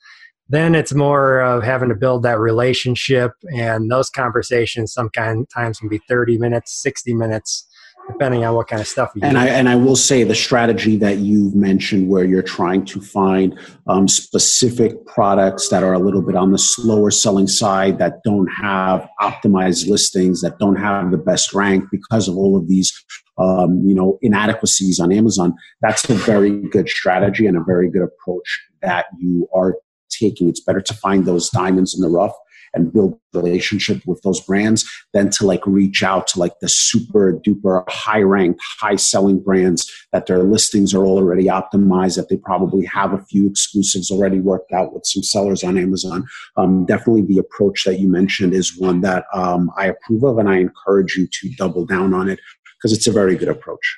then 0.49 0.75
it's 0.75 0.93
more 0.93 1.39
of 1.39 1.63
having 1.63 1.89
to 1.89 1.95
build 1.95 2.23
that 2.23 2.39
relationship 2.39 3.31
and 3.53 3.89
those 3.89 4.09
conversations 4.09 4.93
sometimes 4.93 5.79
can 5.79 5.89
be 5.89 5.99
30 6.07 6.37
minutes 6.37 6.81
60 6.81 7.13
minutes 7.15 7.67
depending 8.07 8.43
on 8.45 8.55
what 8.55 8.67
kind 8.67 8.81
of 8.81 8.87
stuff 8.87 9.11
you 9.15 9.21
and 9.23 9.33
do. 9.33 9.39
I 9.39 9.47
and 9.47 9.67
I 9.69 9.75
will 9.75 9.95
say 9.95 10.23
the 10.23 10.35
strategy 10.35 10.95
that 10.97 11.17
you've 11.17 11.55
mentioned, 11.55 12.09
where 12.09 12.23
you're 12.23 12.41
trying 12.41 12.85
to 12.85 13.01
find 13.01 13.57
um, 13.87 14.07
specific 14.07 15.05
products 15.05 15.69
that 15.69 15.83
are 15.83 15.93
a 15.93 15.99
little 15.99 16.21
bit 16.21 16.35
on 16.35 16.51
the 16.51 16.57
slower 16.57 17.11
selling 17.11 17.47
side, 17.47 17.99
that 17.99 18.23
don't 18.23 18.47
have 18.47 19.07
optimized 19.21 19.87
listings, 19.87 20.41
that 20.41 20.57
don't 20.59 20.77
have 20.77 21.11
the 21.11 21.17
best 21.17 21.53
rank 21.53 21.85
because 21.91 22.27
of 22.27 22.37
all 22.37 22.57
of 22.57 22.67
these. 22.67 22.93
Um, 23.37 23.81
you 23.85 23.93
know 23.93 24.17
inadequacies 24.21 24.97
on 24.97 25.11
Amazon. 25.11 25.53
That's 25.81 26.09
a 26.09 26.13
very 26.13 26.61
good 26.69 26.87
strategy 26.87 27.45
and 27.47 27.57
a 27.57 27.63
very 27.65 27.91
good 27.91 28.03
approach 28.03 28.61
that 28.81 29.07
you 29.19 29.49
are 29.53 29.75
taking. 30.09 30.47
It's 30.47 30.61
better 30.61 30.79
to 30.79 30.93
find 30.93 31.25
those 31.25 31.49
diamonds 31.49 31.93
in 31.93 32.01
the 32.01 32.07
rough 32.07 32.31
and 32.75 32.93
build 32.93 33.19
relationship 33.33 34.01
with 34.05 34.21
those 34.21 34.39
brands 34.41 34.89
than 35.13 35.29
to 35.29 35.45
like 35.45 35.65
reach 35.65 36.03
out 36.03 36.27
to 36.27 36.39
like 36.39 36.53
the 36.61 36.69
super 36.69 37.33
duper 37.33 37.83
high 37.89 38.21
ranked 38.21 38.61
high 38.79 38.95
selling 38.95 39.39
brands 39.39 39.91
that 40.13 40.25
their 40.27 40.43
listings 40.43 40.93
are 40.93 41.05
already 41.05 41.45
optimized 41.45 42.15
that 42.15 42.29
they 42.29 42.37
probably 42.37 42.85
have 42.85 43.13
a 43.13 43.23
few 43.25 43.49
exclusives 43.49 44.11
already 44.11 44.39
worked 44.39 44.71
out 44.71 44.93
with 44.93 45.05
some 45.05 45.23
sellers 45.23 45.63
on 45.63 45.77
amazon. 45.77 46.25
Um, 46.57 46.85
definitely 46.85 47.23
the 47.23 47.39
approach 47.39 47.83
that 47.85 47.99
you 47.99 48.07
mentioned 48.07 48.53
is 48.53 48.77
one 48.77 49.01
that 49.01 49.25
um, 49.33 49.71
i 49.77 49.87
approve 49.87 50.23
of 50.23 50.37
and 50.37 50.49
i 50.49 50.57
encourage 50.57 51.15
you 51.15 51.27
to 51.27 51.49
double 51.57 51.85
down 51.85 52.13
on 52.13 52.29
it 52.29 52.39
because 52.77 52.95
it's 52.95 53.07
a 53.07 53.11
very 53.11 53.35
good 53.35 53.49
approach 53.49 53.97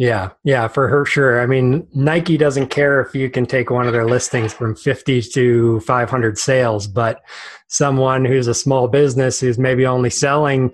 yeah, 0.00 0.30
yeah, 0.44 0.66
for 0.66 0.88
her, 0.88 1.04
sure. 1.04 1.42
I 1.42 1.46
mean, 1.46 1.86
Nike 1.94 2.38
doesn't 2.38 2.68
care 2.68 3.02
if 3.02 3.14
you 3.14 3.28
can 3.28 3.44
take 3.44 3.68
one 3.68 3.86
of 3.86 3.92
their 3.92 4.06
listings 4.06 4.50
from 4.50 4.74
50 4.74 5.20
to 5.20 5.80
500 5.80 6.38
sales, 6.38 6.86
but 6.86 7.20
someone 7.68 8.24
who's 8.24 8.46
a 8.46 8.54
small 8.54 8.88
business 8.88 9.40
who's 9.40 9.58
maybe 9.58 9.84
only 9.84 10.08
selling 10.08 10.72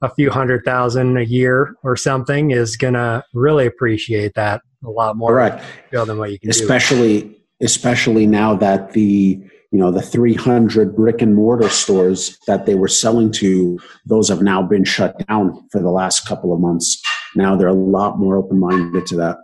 a 0.00 0.08
few 0.14 0.30
hundred 0.30 0.64
thousand 0.64 1.18
a 1.18 1.22
year 1.22 1.74
or 1.82 1.96
something 1.96 2.50
is 2.50 2.78
going 2.78 2.94
to 2.94 3.22
really 3.34 3.66
appreciate 3.66 4.32
that 4.36 4.62
a 4.82 4.88
lot 4.88 5.18
more. 5.18 5.32
Correct. 5.32 5.62
Than 5.90 6.16
what 6.16 6.32
you 6.32 6.38
can 6.38 6.48
especially, 6.48 7.22
do. 7.24 7.34
Especially 7.60 8.26
now 8.26 8.54
that 8.56 8.94
the 8.94 9.38
you 9.70 9.78
know 9.78 9.90
the 9.90 10.00
300 10.00 10.96
brick 10.96 11.20
and 11.20 11.34
mortar 11.34 11.68
stores 11.68 12.38
that 12.46 12.64
they 12.64 12.74
were 12.74 12.88
selling 12.88 13.32
to 13.32 13.78
those 14.06 14.30
have 14.30 14.40
now 14.40 14.62
been 14.62 14.84
shut 14.84 15.26
down 15.28 15.68
for 15.70 15.80
the 15.80 15.90
last 15.90 16.26
couple 16.26 16.54
of 16.54 16.60
months 16.60 17.02
now 17.36 17.56
they're 17.56 17.68
a 17.68 17.72
lot 17.72 18.18
more 18.18 18.36
open-minded 18.36 19.06
to 19.06 19.16
that 19.16 19.38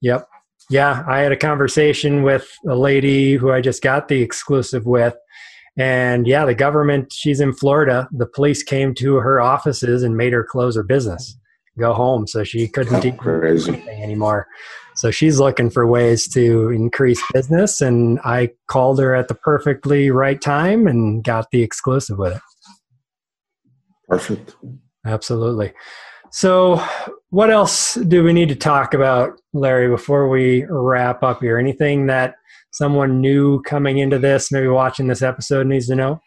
yep 0.00 0.26
yeah 0.68 1.04
i 1.08 1.18
had 1.18 1.32
a 1.32 1.36
conversation 1.36 2.22
with 2.22 2.50
a 2.68 2.76
lady 2.76 3.34
who 3.34 3.50
i 3.50 3.60
just 3.60 3.82
got 3.82 4.08
the 4.08 4.22
exclusive 4.22 4.86
with 4.86 5.14
and 5.76 6.26
yeah 6.26 6.44
the 6.44 6.54
government 6.54 7.12
she's 7.12 7.40
in 7.40 7.52
florida 7.52 8.08
the 8.12 8.26
police 8.26 8.62
came 8.62 8.94
to 8.94 9.16
her 9.16 9.40
offices 9.40 10.02
and 10.02 10.16
made 10.16 10.32
her 10.32 10.44
close 10.44 10.76
her 10.76 10.82
business 10.82 11.36
go 11.78 11.92
home 11.92 12.26
so 12.26 12.44
she 12.44 12.68
couldn't 12.68 13.00
do 13.00 13.12
anything 13.42 14.02
anymore 14.02 14.46
so 15.00 15.10
she's 15.10 15.40
looking 15.40 15.70
for 15.70 15.86
ways 15.86 16.28
to 16.34 16.68
increase 16.68 17.22
business, 17.32 17.80
and 17.80 18.20
I 18.22 18.50
called 18.66 18.98
her 18.98 19.14
at 19.14 19.28
the 19.28 19.34
perfectly 19.34 20.10
right 20.10 20.38
time 20.38 20.86
and 20.86 21.24
got 21.24 21.50
the 21.50 21.62
exclusive 21.62 22.18
with 22.18 22.36
it. 22.36 22.42
Perfect. 24.08 24.56
Absolutely. 25.06 25.72
So, 26.32 26.82
what 27.30 27.50
else 27.50 27.94
do 27.94 28.22
we 28.22 28.32
need 28.32 28.48
to 28.50 28.56
talk 28.56 28.94
about, 28.94 29.40
Larry, 29.52 29.88
before 29.88 30.28
we 30.28 30.64
wrap 30.68 31.22
up 31.22 31.40
here? 31.40 31.58
Anything 31.58 32.06
that 32.06 32.36
someone 32.70 33.20
new 33.20 33.60
coming 33.62 33.98
into 33.98 34.18
this, 34.18 34.52
maybe 34.52 34.68
watching 34.68 35.08
this 35.08 35.22
episode, 35.22 35.66
needs 35.66 35.88
to 35.88 35.96
know? 35.96 36.20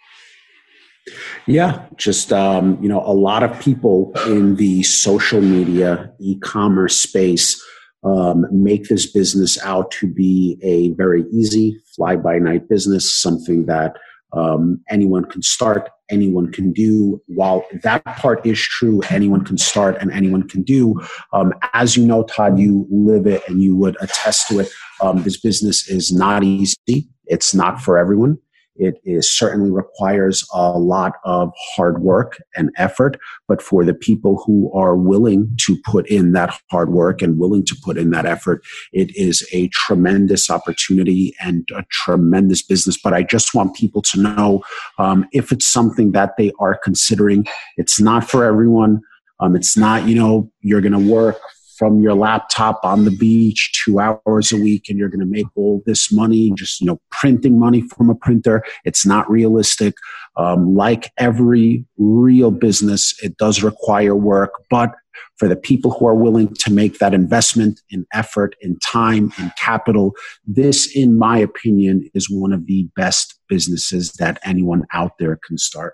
Yeah, 1.45 1.86
just 1.97 2.32
um, 2.34 2.78
you 2.82 2.89
know, 2.89 3.01
a 3.01 3.14
lot 3.14 3.43
of 3.43 3.60
people 3.62 4.12
in 4.28 4.56
the 4.56 4.84
social 4.84 5.41
media 5.41 6.12
e-commerce 6.20 6.97
space 6.97 7.62
um, 8.04 8.45
make 8.51 8.89
this 8.89 9.10
business 9.10 9.62
out 9.64 9.91
to 9.91 10.08
be 10.08 10.58
a 10.62 10.91
very 10.91 11.24
easy 11.32 11.78
fly 11.95 12.16
by 12.18 12.39
night 12.39 12.68
business, 12.68 13.14
something 13.14 13.66
that 13.66 13.95
um, 14.34 14.82
anyone 14.89 15.26
can 15.26 15.41
start, 15.41 15.89
anyone 16.14 16.51
can 16.51 16.72
do. 16.72 17.22
While 17.28 17.66
that 17.84 18.05
part 18.05 18.45
is 18.45 18.59
true, 18.59 19.01
anyone 19.09 19.43
can 19.43 19.57
start 19.57 19.97
and 19.99 20.11
anyone 20.11 20.47
can 20.47 20.64
do. 20.64 21.01
Um, 21.34 21.53
as 21.74 21.97
you 21.97 22.05
know, 22.05 22.24
Todd, 22.24 22.59
you 22.59 22.88
live 22.89 23.28
it 23.28 23.41
and 23.47 23.61
you 23.61 23.76
would 23.76 23.97
attest 23.99 24.47
to 24.49 24.59
it. 24.59 24.70
Um, 25.01 25.24
this 25.24 25.39
business 25.39 25.89
is 25.89 26.14
not 26.14 26.43
easy. 26.43 27.09
It's 27.26 27.53
not 27.53 27.82
for 27.82 27.97
everyone. 27.97 28.38
It 28.76 28.95
is 29.03 29.32
certainly 29.32 29.69
requires 29.69 30.47
a 30.53 30.71
lot 30.71 31.13
of 31.24 31.51
hard 31.76 32.01
work 32.01 32.41
and 32.55 32.71
effort, 32.78 33.19
but 33.47 33.61
for 33.61 33.86
the 33.86 33.93
people 33.93 34.41
who 34.45 34.71
are 34.74 34.95
willing 34.95 35.55
to 35.65 35.78
put 35.86 36.09
in 36.09 36.34
that 36.34 36.59
hard 36.71 36.91
work 36.91 37.21
and 37.21 37.38
willing 37.38 37.65
to 37.65 37.76
put 37.84 37.97
in 37.97 38.09
that 38.11 38.26
effort, 38.26 38.63
it 38.91 39.15
is 39.15 39.47
a 39.51 39.67
tremendous 39.69 40.49
opportunity 40.49 41.36
and 41.39 41.67
a 41.76 41.84
tremendous 41.91 42.63
business. 42.63 42.97
But 43.01 43.13
I 43.13 43.24
just 43.24 43.53
want 43.53 43.76
people 43.76 44.01
to 44.01 44.19
know 44.19 44.63
um, 44.97 45.28
if 45.32 45.51
it's 45.51 45.71
something 45.71 46.11
that 46.13 46.32
they 46.38 46.51
are 46.59 46.76
considering, 46.84 47.45
it's 47.78 47.99
not 47.99 48.28
for 48.28 48.43
everyone. 48.43 49.01
Um, 49.39 49.55
it's 49.55 49.76
not, 49.78 50.07
you 50.07 50.15
know, 50.15 50.51
you're 50.61 50.82
going 50.82 50.93
to 50.93 51.11
work 51.11 51.38
from 51.78 52.01
your 52.01 52.13
laptop 52.13 52.80
on 52.84 53.05
the 53.05 53.11
beach 53.11 53.71
two 53.84 53.99
hours 53.99 54.51
a 54.51 54.57
week 54.57 54.86
and 54.89 54.97
you're 54.97 55.09
going 55.09 55.19
to 55.19 55.26
make 55.26 55.47
all 55.55 55.82
this 55.86 56.11
money 56.11 56.51
just 56.55 56.82
you 56.82 56.88
know 56.88 56.99
printing 57.11 57.59
money 57.59 57.82
from 57.82 58.09
a 58.09 58.15
printer. 58.15 58.63
It's 58.86 59.05
not 59.05 59.30
realistic. 59.30 59.95
Um, 60.36 60.76
like 60.76 61.11
every 61.17 61.86
real 61.97 62.51
business 62.51 63.13
it 63.21 63.38
does 63.38 63.61
require 63.61 64.15
work 64.15 64.51
but 64.71 64.91
for 65.38 65.47
the 65.47 65.55
people 65.55 65.91
who 65.91 66.07
are 66.07 66.15
willing 66.15 66.53
to 66.55 66.71
make 66.71 66.99
that 66.99 67.13
investment 67.13 67.82
in 67.89 68.05
effort 68.13 68.55
in 68.61 68.80
time 68.80 69.32
in 69.38 69.51
capital 69.57 70.13
this 70.45 70.95
in 70.95 71.17
my 71.17 71.38
opinion 71.38 72.09
is 72.13 72.30
one 72.32 72.51
of 72.51 72.65
the 72.65 72.88
best 72.95 73.39
businesses 73.47 74.13
that 74.13 74.39
anyone 74.43 74.84
out 74.91 75.11
there 75.19 75.38
can 75.45 75.57
start 75.57 75.93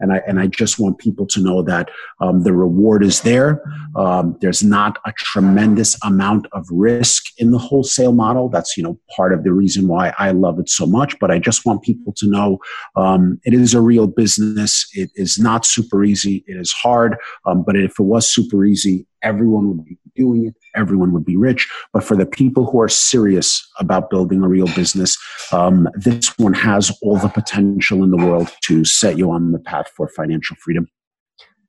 and 0.00 0.12
I 0.12 0.22
and 0.26 0.40
I 0.40 0.46
just 0.46 0.78
want 0.78 0.98
people 0.98 1.26
to 1.26 1.40
know 1.40 1.62
that 1.62 1.90
um, 2.20 2.42
the 2.42 2.52
reward 2.52 3.04
is 3.04 3.20
there. 3.20 3.62
Um, 3.96 4.36
there's 4.40 4.62
not 4.62 4.98
a 5.06 5.12
tremendous 5.12 5.96
amount 6.02 6.46
of 6.52 6.66
risk 6.70 7.24
in 7.38 7.50
the 7.50 7.58
wholesale 7.58 8.12
model. 8.12 8.48
That's 8.48 8.76
you 8.76 8.82
know 8.82 8.98
part 9.16 9.32
of 9.32 9.44
the 9.44 9.52
reason 9.52 9.88
why 9.88 10.12
I 10.18 10.32
love 10.32 10.58
it 10.58 10.68
so 10.68 10.86
much. 10.86 11.18
But 11.18 11.30
I 11.30 11.38
just 11.38 11.64
want 11.64 11.82
people 11.82 12.12
to 12.16 12.28
know 12.28 12.58
um, 12.96 13.40
it 13.44 13.54
is 13.54 13.74
a 13.74 13.80
real 13.80 14.06
business. 14.06 14.88
It 14.94 15.10
is 15.14 15.38
not 15.38 15.64
super 15.64 16.04
easy. 16.04 16.44
It 16.46 16.56
is 16.56 16.72
hard. 16.72 17.16
Um, 17.46 17.62
but 17.62 17.76
if 17.76 17.98
it 17.98 18.02
was 18.02 18.28
super 18.28 18.64
easy, 18.64 19.06
everyone 19.22 19.68
would 19.68 19.84
be 19.84 19.98
doing 20.14 20.46
it, 20.46 20.54
everyone 20.74 21.12
would 21.12 21.24
be 21.24 21.36
rich. 21.36 21.68
But 21.92 22.04
for 22.04 22.16
the 22.16 22.26
people 22.26 22.70
who 22.70 22.80
are 22.80 22.88
serious 22.88 23.66
about 23.78 24.10
building 24.10 24.42
a 24.42 24.48
real 24.48 24.66
business, 24.74 25.16
um, 25.52 25.88
this 25.94 26.36
one 26.38 26.54
has 26.54 26.90
all 27.02 27.16
the 27.16 27.28
potential 27.28 28.02
in 28.04 28.10
the 28.10 28.16
world 28.16 28.50
to 28.64 28.84
set 28.84 29.16
you 29.16 29.30
on 29.30 29.52
the 29.52 29.58
path 29.58 29.90
for 29.96 30.08
financial 30.08 30.56
freedom. 30.56 30.88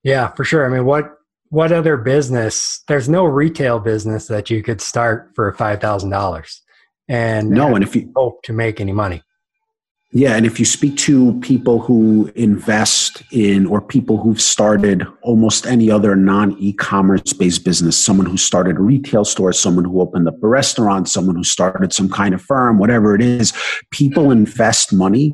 Yeah, 0.04 0.30
for 0.30 0.44
sure. 0.44 0.66
I 0.66 0.70
mean, 0.70 0.86
what 0.86 1.14
what 1.50 1.72
other 1.72 1.98
business? 1.98 2.82
There's 2.88 3.10
no 3.10 3.26
retail 3.26 3.80
business 3.80 4.28
that 4.28 4.50
you 4.50 4.64
could 4.64 4.82
start 4.82 5.32
for 5.36 5.52
five 5.54 5.82
thousand 5.82 6.10
dollars, 6.10 6.62
and 7.08 7.50
no, 7.50 7.76
and 7.76 7.84
if 7.84 7.96
you 7.96 8.12
hope 8.16 8.42
to 8.44 8.54
make 8.54 8.80
any 8.82 8.94
money. 8.94 9.22
Yeah, 10.14 10.36
and 10.36 10.46
if 10.46 10.60
you 10.60 10.66
speak 10.66 10.98
to 10.98 11.40
people 11.40 11.80
who 11.80 12.30
invest 12.36 13.24
in 13.32 13.66
or 13.66 13.80
people 13.80 14.18
who've 14.18 14.42
started 14.42 15.08
almost 15.22 15.66
any 15.66 15.90
other 15.90 16.18
non 16.18 16.58
e 16.60 16.74
commerce 16.74 17.32
based 17.32 17.64
business, 17.64 17.98
someone 17.98 18.26
who 18.26 18.36
started 18.36 18.76
a 18.76 18.82
retail 18.82 19.24
store, 19.24 19.54
someone 19.54 19.86
who 19.86 20.02
opened 20.02 20.28
up 20.28 20.36
a 20.44 20.48
restaurant, 20.48 21.08
someone 21.08 21.38
who 21.38 21.46
started 21.46 21.94
some 21.94 22.10
kind 22.10 22.34
of 22.34 22.42
firm, 22.42 22.78
whatever 22.78 23.16
it 23.16 23.22
is, 23.22 23.54
people 23.92 24.32
invest 24.32 24.92
money. 24.92 25.34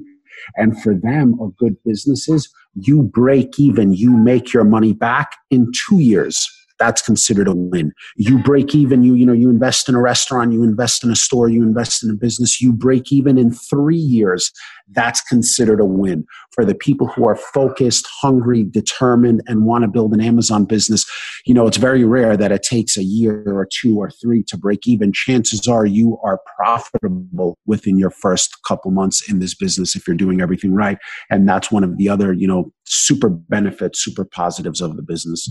And 0.57 0.79
for 0.83 0.93
them, 0.93 1.39
a 1.41 1.49
good 1.57 1.75
businesses, 1.83 2.47
you 2.75 3.01
break 3.01 3.59
even, 3.59 3.93
you 3.93 4.15
make 4.15 4.53
your 4.53 4.63
money 4.63 4.93
back 4.93 5.31
in 5.49 5.71
two 5.87 5.99
years 5.99 6.47
that's 6.79 7.01
considered 7.01 7.47
a 7.47 7.55
win. 7.55 7.91
You 8.15 8.39
break 8.39 8.75
even, 8.75 9.03
you, 9.03 9.15
you 9.15 9.25
know, 9.25 9.33
you 9.33 9.49
invest 9.49 9.89
in 9.89 9.95
a 9.95 10.01
restaurant, 10.01 10.53
you 10.53 10.63
invest 10.63 11.03
in 11.03 11.11
a 11.11 11.15
store, 11.15 11.49
you 11.49 11.63
invest 11.63 12.03
in 12.03 12.09
a 12.09 12.13
business, 12.13 12.61
you 12.61 12.71
break 12.71 13.11
even 13.11 13.37
in 13.37 13.51
three 13.51 13.95
years. 13.95 14.51
That's 14.91 15.21
considered 15.21 15.79
a 15.79 15.85
win. 15.85 16.25
For 16.51 16.63
the 16.63 16.75
people 16.75 17.07
who 17.07 17.27
are 17.27 17.35
focused, 17.35 18.07
hungry, 18.21 18.63
determined, 18.63 19.41
and 19.47 19.65
want 19.65 19.83
to 19.83 19.87
build 19.87 20.13
an 20.13 20.21
Amazon 20.21 20.65
business, 20.65 21.05
you 21.45 21.53
know, 21.53 21.67
it's 21.67 21.77
very 21.77 22.03
rare 22.03 22.37
that 22.37 22.51
it 22.51 22.63
takes 22.63 22.97
a 22.97 23.03
year 23.03 23.43
or 23.47 23.67
two 23.69 23.97
or 23.97 24.09
three 24.09 24.43
to 24.43 24.57
break 24.57 24.87
even. 24.87 25.11
Chances 25.11 25.67
are 25.67 25.85
you 25.85 26.17
are 26.23 26.39
profitable 26.55 27.57
within 27.65 27.97
your 27.97 28.09
first 28.09 28.57
couple 28.67 28.91
months 28.91 29.29
in 29.29 29.39
this 29.39 29.53
business 29.53 29.95
if 29.95 30.07
you're 30.07 30.15
doing 30.15 30.41
everything 30.41 30.73
right. 30.73 30.97
And 31.29 31.47
that's 31.47 31.71
one 31.71 31.83
of 31.83 31.97
the 31.97 32.09
other, 32.09 32.33
you 32.33 32.47
know, 32.47 32.71
super 32.85 33.29
benefits, 33.29 34.03
super 34.03 34.25
positives 34.25 34.81
of 34.81 34.95
the 34.95 35.03
business. 35.03 35.49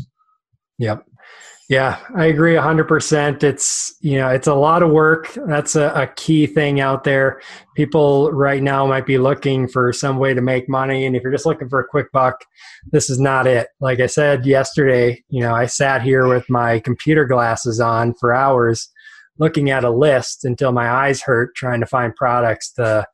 Yep. 0.78 1.04
Yeah, 1.68 1.98
I 2.14 2.26
agree 2.26 2.54
100%. 2.54 3.42
It's, 3.42 3.96
you 4.00 4.18
know, 4.18 4.28
it's 4.28 4.46
a 4.46 4.54
lot 4.54 4.84
of 4.84 4.90
work. 4.90 5.36
That's 5.48 5.74
a, 5.74 5.88
a, 5.94 6.06
key 6.06 6.46
thing 6.46 6.78
out 6.78 7.02
there. 7.02 7.40
People 7.74 8.30
right 8.30 8.62
now 8.62 8.86
might 8.86 9.04
be 9.04 9.18
looking 9.18 9.66
for 9.66 9.92
some 9.92 10.18
way 10.18 10.32
to 10.32 10.40
make 10.40 10.68
money. 10.68 11.06
And 11.06 11.16
if 11.16 11.24
you're 11.24 11.32
just 11.32 11.46
looking 11.46 11.68
for 11.68 11.80
a 11.80 11.88
quick 11.88 12.12
buck, 12.12 12.36
this 12.92 13.10
is 13.10 13.18
not 13.18 13.48
it. 13.48 13.66
Like 13.80 13.98
I 13.98 14.06
said 14.06 14.46
yesterday, 14.46 15.24
you 15.28 15.40
know, 15.40 15.54
I 15.54 15.66
sat 15.66 16.02
here 16.02 16.28
with 16.28 16.48
my 16.48 16.78
computer 16.78 17.24
glasses 17.24 17.80
on 17.80 18.14
for 18.14 18.32
hours 18.32 18.88
looking 19.38 19.70
at 19.70 19.84
a 19.84 19.90
list 19.90 20.44
until 20.44 20.72
my 20.72 20.88
eyes 20.88 21.20
hurt 21.22 21.54
trying 21.56 21.80
to 21.80 21.86
find 21.86 22.14
products 22.14 22.70
to 22.72 23.06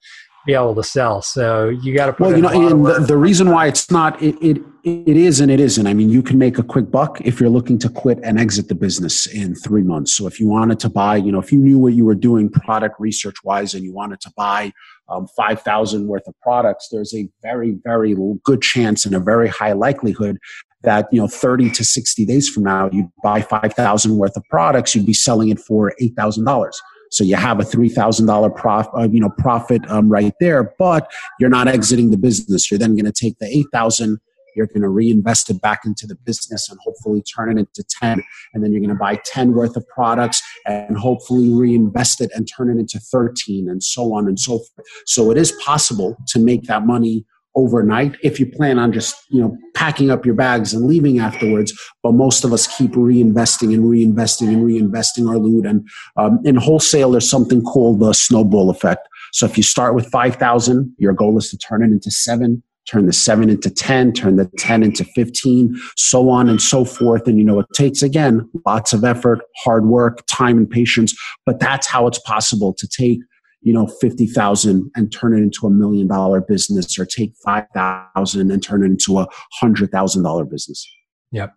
be 0.46 0.54
able 0.54 0.74
to 0.74 0.82
sell. 0.82 1.22
So 1.22 1.68
you 1.68 1.94
got 1.94 2.06
to 2.06 2.12
put. 2.12 2.28
Well, 2.28 2.36
you 2.36 2.42
know, 2.42 2.70
and 2.70 2.84
the, 2.84 3.06
the, 3.06 3.16
reason 3.16 3.50
why 3.50 3.66
it's 3.66 3.90
not 3.90 4.20
it, 4.20 4.36
it 4.42 4.62
it 4.84 5.16
is 5.16 5.40
and 5.40 5.50
it 5.50 5.60
isn't. 5.60 5.86
I 5.86 5.94
mean, 5.94 6.10
you 6.10 6.22
can 6.22 6.38
make 6.38 6.58
a 6.58 6.62
quick 6.62 6.90
buck 6.90 7.20
if 7.20 7.38
you're 7.40 7.50
looking 7.50 7.78
to 7.80 7.88
quit 7.88 8.18
and 8.22 8.38
exit 8.38 8.68
the 8.68 8.74
business 8.74 9.26
in 9.26 9.54
three 9.54 9.82
months. 9.82 10.12
So 10.12 10.26
if 10.26 10.40
you 10.40 10.48
wanted 10.48 10.80
to 10.80 10.88
buy, 10.88 11.16
you 11.16 11.30
know, 11.30 11.38
if 11.38 11.52
you 11.52 11.58
knew 11.58 11.78
what 11.78 11.94
you 11.94 12.04
were 12.04 12.14
doing 12.14 12.50
product 12.50 12.96
research 12.98 13.36
wise, 13.44 13.74
and 13.74 13.84
you 13.84 13.92
wanted 13.92 14.20
to 14.22 14.32
buy 14.36 14.72
um, 15.08 15.28
five 15.36 15.62
thousand 15.62 16.08
worth 16.08 16.26
of 16.26 16.34
products, 16.40 16.88
there's 16.90 17.14
a 17.14 17.28
very 17.42 17.78
very 17.84 18.16
good 18.44 18.62
chance 18.62 19.06
and 19.06 19.14
a 19.14 19.20
very 19.20 19.48
high 19.48 19.72
likelihood 19.72 20.38
that 20.82 21.06
you 21.12 21.20
know 21.20 21.28
30 21.28 21.70
to 21.70 21.84
60 21.84 22.26
days 22.26 22.48
from 22.48 22.64
now 22.64 22.90
you 22.92 23.10
buy 23.22 23.40
5000 23.40 24.16
worth 24.16 24.36
of 24.36 24.42
products 24.50 24.96
you'd 24.96 25.06
be 25.06 25.14
selling 25.14 25.48
it 25.48 25.60
for 25.60 25.92
$8000 26.00 26.72
so 27.12 27.24
you 27.24 27.36
have 27.36 27.60
a 27.60 27.64
three 27.64 27.90
thousand 27.90 28.26
dollar 28.26 28.50
prof, 28.50 28.86
uh, 28.96 29.08
you 29.08 29.20
know, 29.20 29.30
profit 29.38 29.82
um, 29.90 30.08
right 30.08 30.32
there, 30.40 30.74
but 30.78 31.12
you're 31.38 31.50
not 31.50 31.68
exiting 31.68 32.10
the 32.10 32.16
business. 32.16 32.70
You're 32.70 32.78
then 32.78 32.96
going 32.96 33.04
to 33.04 33.12
take 33.12 33.38
the 33.38 33.46
eight 33.46 33.66
thousand. 33.72 34.18
You're 34.56 34.66
going 34.66 34.82
to 34.82 34.88
reinvest 34.88 35.50
it 35.50 35.60
back 35.60 35.80
into 35.84 36.06
the 36.06 36.14
business 36.14 36.68
and 36.68 36.78
hopefully 36.84 37.22
turn 37.22 37.56
it 37.56 37.60
into 37.60 37.82
10. 38.02 38.22
And 38.52 38.62
then 38.62 38.70
you're 38.70 38.82
going 38.82 38.90
to 38.90 38.94
buy 38.94 39.18
10 39.24 39.52
worth 39.52 39.76
of 39.76 39.88
products 39.88 40.42
and 40.66 40.98
hopefully 40.98 41.48
reinvest 41.50 42.20
it 42.20 42.30
and 42.34 42.46
turn 42.46 42.68
it 42.68 42.78
into 42.78 42.98
13 42.98 43.66
and 43.70 43.82
so 43.82 44.12
on 44.12 44.28
and 44.28 44.38
so 44.38 44.58
forth. 44.58 44.86
So 45.06 45.30
it 45.30 45.38
is 45.38 45.52
possible 45.64 46.18
to 46.28 46.38
make 46.38 46.64
that 46.64 46.84
money 46.84 47.24
overnight 47.54 48.16
if 48.22 48.40
you 48.40 48.46
plan 48.46 48.78
on 48.78 48.92
just 48.92 49.14
you 49.28 49.40
know 49.40 49.56
packing 49.74 50.10
up 50.10 50.24
your 50.24 50.34
bags 50.34 50.72
and 50.72 50.86
leaving 50.86 51.18
afterwards. 51.18 51.72
But 52.02 52.12
most 52.12 52.44
of 52.44 52.52
us 52.52 52.66
keep 52.76 52.92
reinvesting 52.92 53.74
and 53.74 53.84
reinvesting 53.84 54.48
and 54.48 54.64
reinvesting 54.64 55.28
our 55.28 55.38
loot. 55.38 55.66
And 55.66 55.88
um, 56.16 56.40
in 56.44 56.56
wholesale 56.56 57.12
there's 57.12 57.28
something 57.28 57.62
called 57.62 58.00
the 58.00 58.12
snowball 58.12 58.70
effect. 58.70 59.08
So 59.32 59.46
if 59.46 59.56
you 59.56 59.62
start 59.62 59.94
with 59.94 60.06
5000 60.06 60.94
your 60.98 61.12
goal 61.12 61.38
is 61.38 61.50
to 61.50 61.58
turn 61.58 61.82
it 61.82 61.86
into 61.86 62.10
7 62.10 62.62
turn 62.90 63.06
the 63.06 63.12
7 63.12 63.48
into 63.48 63.70
10 63.70 64.12
turn 64.12 64.36
the 64.36 64.50
10 64.58 64.82
into 64.82 65.04
15 65.04 65.74
so 65.96 66.28
on 66.28 66.48
and 66.48 66.60
so 66.60 66.84
forth. 66.84 67.26
And 67.26 67.38
you 67.38 67.44
know 67.44 67.60
it 67.60 67.66
takes 67.74 68.02
again 68.02 68.48
lots 68.66 68.92
of 68.92 69.04
effort 69.04 69.40
hard 69.64 69.86
work 69.86 70.22
time 70.30 70.58
and 70.58 70.68
patience. 70.68 71.14
But 71.46 71.60
that's 71.60 71.86
how 71.86 72.06
it's 72.06 72.20
possible 72.20 72.74
to 72.78 72.88
take 72.88 73.20
you 73.62 73.72
know, 73.72 73.86
50,000 73.86 74.90
and 74.96 75.12
turn 75.12 75.34
it 75.34 75.42
into 75.42 75.66
a 75.66 75.70
million 75.70 76.08
dollar 76.08 76.40
business 76.40 76.98
or 76.98 77.06
take 77.06 77.32
5,000 77.44 78.50
and 78.50 78.62
turn 78.62 78.82
it 78.82 78.86
into 78.86 79.18
a 79.18 79.26
$100,000 79.62 80.50
business. 80.50 80.86
Yep. 81.30 81.54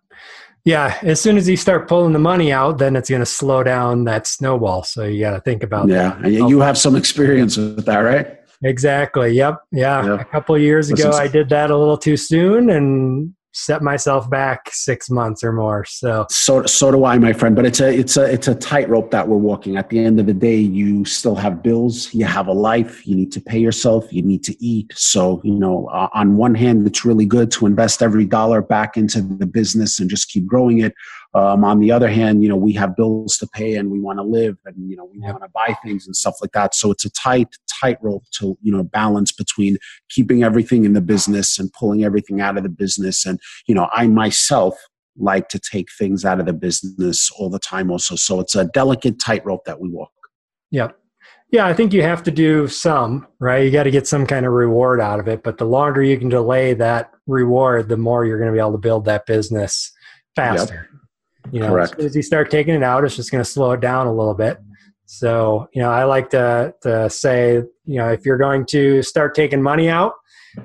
Yeah, 0.64 0.98
as 1.02 1.20
soon 1.20 1.36
as 1.36 1.48
you 1.48 1.56
start 1.56 1.86
pulling 1.86 2.12
the 2.12 2.18
money 2.18 2.50
out, 2.52 2.78
then 2.78 2.96
it's 2.96 3.08
going 3.08 3.20
to 3.20 3.26
slow 3.26 3.62
down 3.62 4.04
that 4.04 4.26
snowball. 4.26 4.82
So 4.82 5.04
you 5.04 5.20
got 5.20 5.32
to 5.32 5.40
think 5.40 5.62
about 5.62 5.88
yeah. 5.88 6.18
that. 6.20 6.32
Yeah, 6.32 6.48
you 6.48 6.58
have 6.60 6.76
some 6.76 6.96
experience 6.96 7.56
with 7.56 7.86
that, 7.86 7.98
right? 7.98 8.40
Exactly. 8.64 9.32
Yep. 9.32 9.60
Yeah. 9.70 10.04
Yep. 10.04 10.20
A 10.20 10.24
couple 10.24 10.58
years 10.58 10.90
ago, 10.90 11.10
I 11.12 11.28
did 11.28 11.48
that 11.50 11.70
a 11.70 11.76
little 11.76 11.98
too 11.98 12.16
soon 12.16 12.70
and 12.70 13.32
set 13.56 13.80
myself 13.80 14.28
back 14.28 14.68
six 14.70 15.08
months 15.08 15.42
or 15.42 15.50
more. 15.50 15.82
So 15.86 16.26
so 16.28 16.66
so 16.66 16.90
do 16.90 17.04
I, 17.04 17.18
my 17.18 17.32
friend. 17.32 17.56
But 17.56 17.64
it's 17.64 17.80
a 17.80 17.88
it's 17.88 18.16
a 18.18 18.24
it's 18.24 18.48
a 18.48 18.54
tightrope 18.54 19.10
that 19.12 19.26
we're 19.26 19.38
walking. 19.38 19.76
At 19.76 19.88
the 19.88 19.98
end 19.98 20.20
of 20.20 20.26
the 20.26 20.34
day, 20.34 20.56
you 20.58 21.06
still 21.06 21.34
have 21.36 21.62
bills, 21.62 22.12
you 22.12 22.26
have 22.26 22.48
a 22.48 22.52
life, 22.52 23.06
you 23.06 23.16
need 23.16 23.32
to 23.32 23.40
pay 23.40 23.58
yourself, 23.58 24.12
you 24.12 24.22
need 24.22 24.44
to 24.44 24.62
eat. 24.62 24.92
So 24.94 25.40
you 25.42 25.54
know, 25.54 25.86
uh, 25.86 26.08
on 26.12 26.36
one 26.36 26.54
hand, 26.54 26.86
it's 26.86 27.04
really 27.04 27.24
good 27.24 27.50
to 27.52 27.66
invest 27.66 28.02
every 28.02 28.26
dollar 28.26 28.60
back 28.60 28.96
into 28.98 29.22
the 29.22 29.46
business 29.46 29.98
and 29.98 30.10
just 30.10 30.28
keep 30.28 30.46
growing 30.46 30.80
it. 30.80 30.94
Um, 31.36 31.64
on 31.64 31.80
the 31.80 31.92
other 31.92 32.08
hand, 32.08 32.42
you 32.42 32.48
know, 32.48 32.56
we 32.56 32.72
have 32.72 32.96
bills 32.96 33.36
to 33.38 33.46
pay 33.46 33.74
and 33.74 33.90
we 33.90 34.00
want 34.00 34.18
to 34.18 34.22
live 34.22 34.56
and, 34.64 34.88
you 34.88 34.96
know, 34.96 35.04
we 35.04 35.18
want 35.18 35.42
to 35.42 35.50
buy 35.50 35.76
things 35.84 36.06
and 36.06 36.16
stuff 36.16 36.36
like 36.40 36.52
that. 36.52 36.74
So 36.74 36.90
it's 36.90 37.04
a 37.04 37.10
tight, 37.10 37.48
tightrope 37.80 38.24
to, 38.38 38.56
you 38.62 38.72
know, 38.72 38.82
balance 38.82 39.32
between 39.32 39.76
keeping 40.08 40.42
everything 40.42 40.86
in 40.86 40.94
the 40.94 41.02
business 41.02 41.58
and 41.58 41.70
pulling 41.74 42.04
everything 42.04 42.40
out 42.40 42.56
of 42.56 42.62
the 42.62 42.70
business. 42.70 43.26
And, 43.26 43.38
you 43.66 43.74
know, 43.74 43.88
I 43.92 44.06
myself 44.06 44.78
like 45.18 45.50
to 45.50 45.58
take 45.58 45.88
things 45.98 46.24
out 46.24 46.40
of 46.40 46.46
the 46.46 46.54
business 46.54 47.30
all 47.38 47.50
the 47.50 47.58
time 47.58 47.90
also. 47.90 48.16
So 48.16 48.40
it's 48.40 48.54
a 48.54 48.64
delicate 48.64 49.20
tightrope 49.20 49.66
that 49.66 49.78
we 49.78 49.90
walk. 49.90 50.12
Yeah. 50.70 50.92
Yeah, 51.50 51.66
I 51.66 51.74
think 51.74 51.92
you 51.92 52.02
have 52.02 52.22
to 52.24 52.30
do 52.30 52.66
some, 52.66 53.26
right? 53.40 53.62
You 53.62 53.70
got 53.70 53.84
to 53.84 53.90
get 53.90 54.06
some 54.06 54.26
kind 54.26 54.46
of 54.46 54.52
reward 54.52 55.02
out 55.02 55.20
of 55.20 55.28
it. 55.28 55.42
But 55.42 55.58
the 55.58 55.66
longer 55.66 56.02
you 56.02 56.18
can 56.18 56.30
delay 56.30 56.72
that 56.74 57.12
reward, 57.26 57.88
the 57.90 57.98
more 57.98 58.24
you're 58.24 58.38
going 58.38 58.50
to 58.50 58.54
be 58.54 58.58
able 58.58 58.72
to 58.72 58.78
build 58.78 59.04
that 59.04 59.26
business 59.26 59.92
faster. 60.34 60.88
Yep. 60.90 60.95
You 61.52 61.60
know, 61.60 61.68
Correct. 61.68 61.98
as 62.00 62.16
you 62.16 62.22
start 62.22 62.50
taking 62.50 62.74
it 62.74 62.82
out, 62.82 63.04
it's 63.04 63.16
just 63.16 63.30
going 63.30 63.42
to 63.42 63.48
slow 63.48 63.72
it 63.72 63.80
down 63.80 64.06
a 64.06 64.12
little 64.12 64.34
bit. 64.34 64.58
So, 65.06 65.68
you 65.72 65.80
know, 65.80 65.90
I 65.90 66.04
like 66.04 66.30
to, 66.30 66.74
to 66.82 67.08
say, 67.08 67.62
you 67.84 67.98
know, 67.98 68.08
if 68.08 68.26
you're 68.26 68.38
going 68.38 68.66
to 68.66 69.02
start 69.02 69.34
taking 69.34 69.62
money 69.62 69.88
out, 69.88 70.14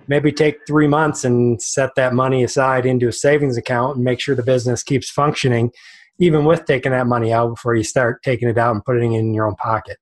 maybe 0.08 0.32
take 0.32 0.58
three 0.66 0.88
months 0.88 1.24
and 1.24 1.62
set 1.62 1.92
that 1.96 2.14
money 2.14 2.44
aside 2.44 2.86
into 2.86 3.08
a 3.08 3.12
savings 3.12 3.58
account 3.58 3.98
and 3.98 4.06
make 4.06 4.20
sure 4.20 4.36
the 4.36 4.44
business 4.44 4.82
keeps 4.82 5.12
functioning, 5.12 5.72
even 6.20 6.46
with 6.46 6.66
taking 6.66 6.92
that 6.92 7.06
money 7.06 7.32
out 7.32 7.50
before 7.50 7.76
you 7.76 7.84
start 7.84 8.24
taking 8.24 8.50
it 8.50 8.58
out 8.58 8.74
and 8.74 8.84
putting 8.84 9.14
it 9.14 9.20
in 9.20 9.34
your 9.34 9.46
own 9.46 9.56
pocket. 9.56 9.98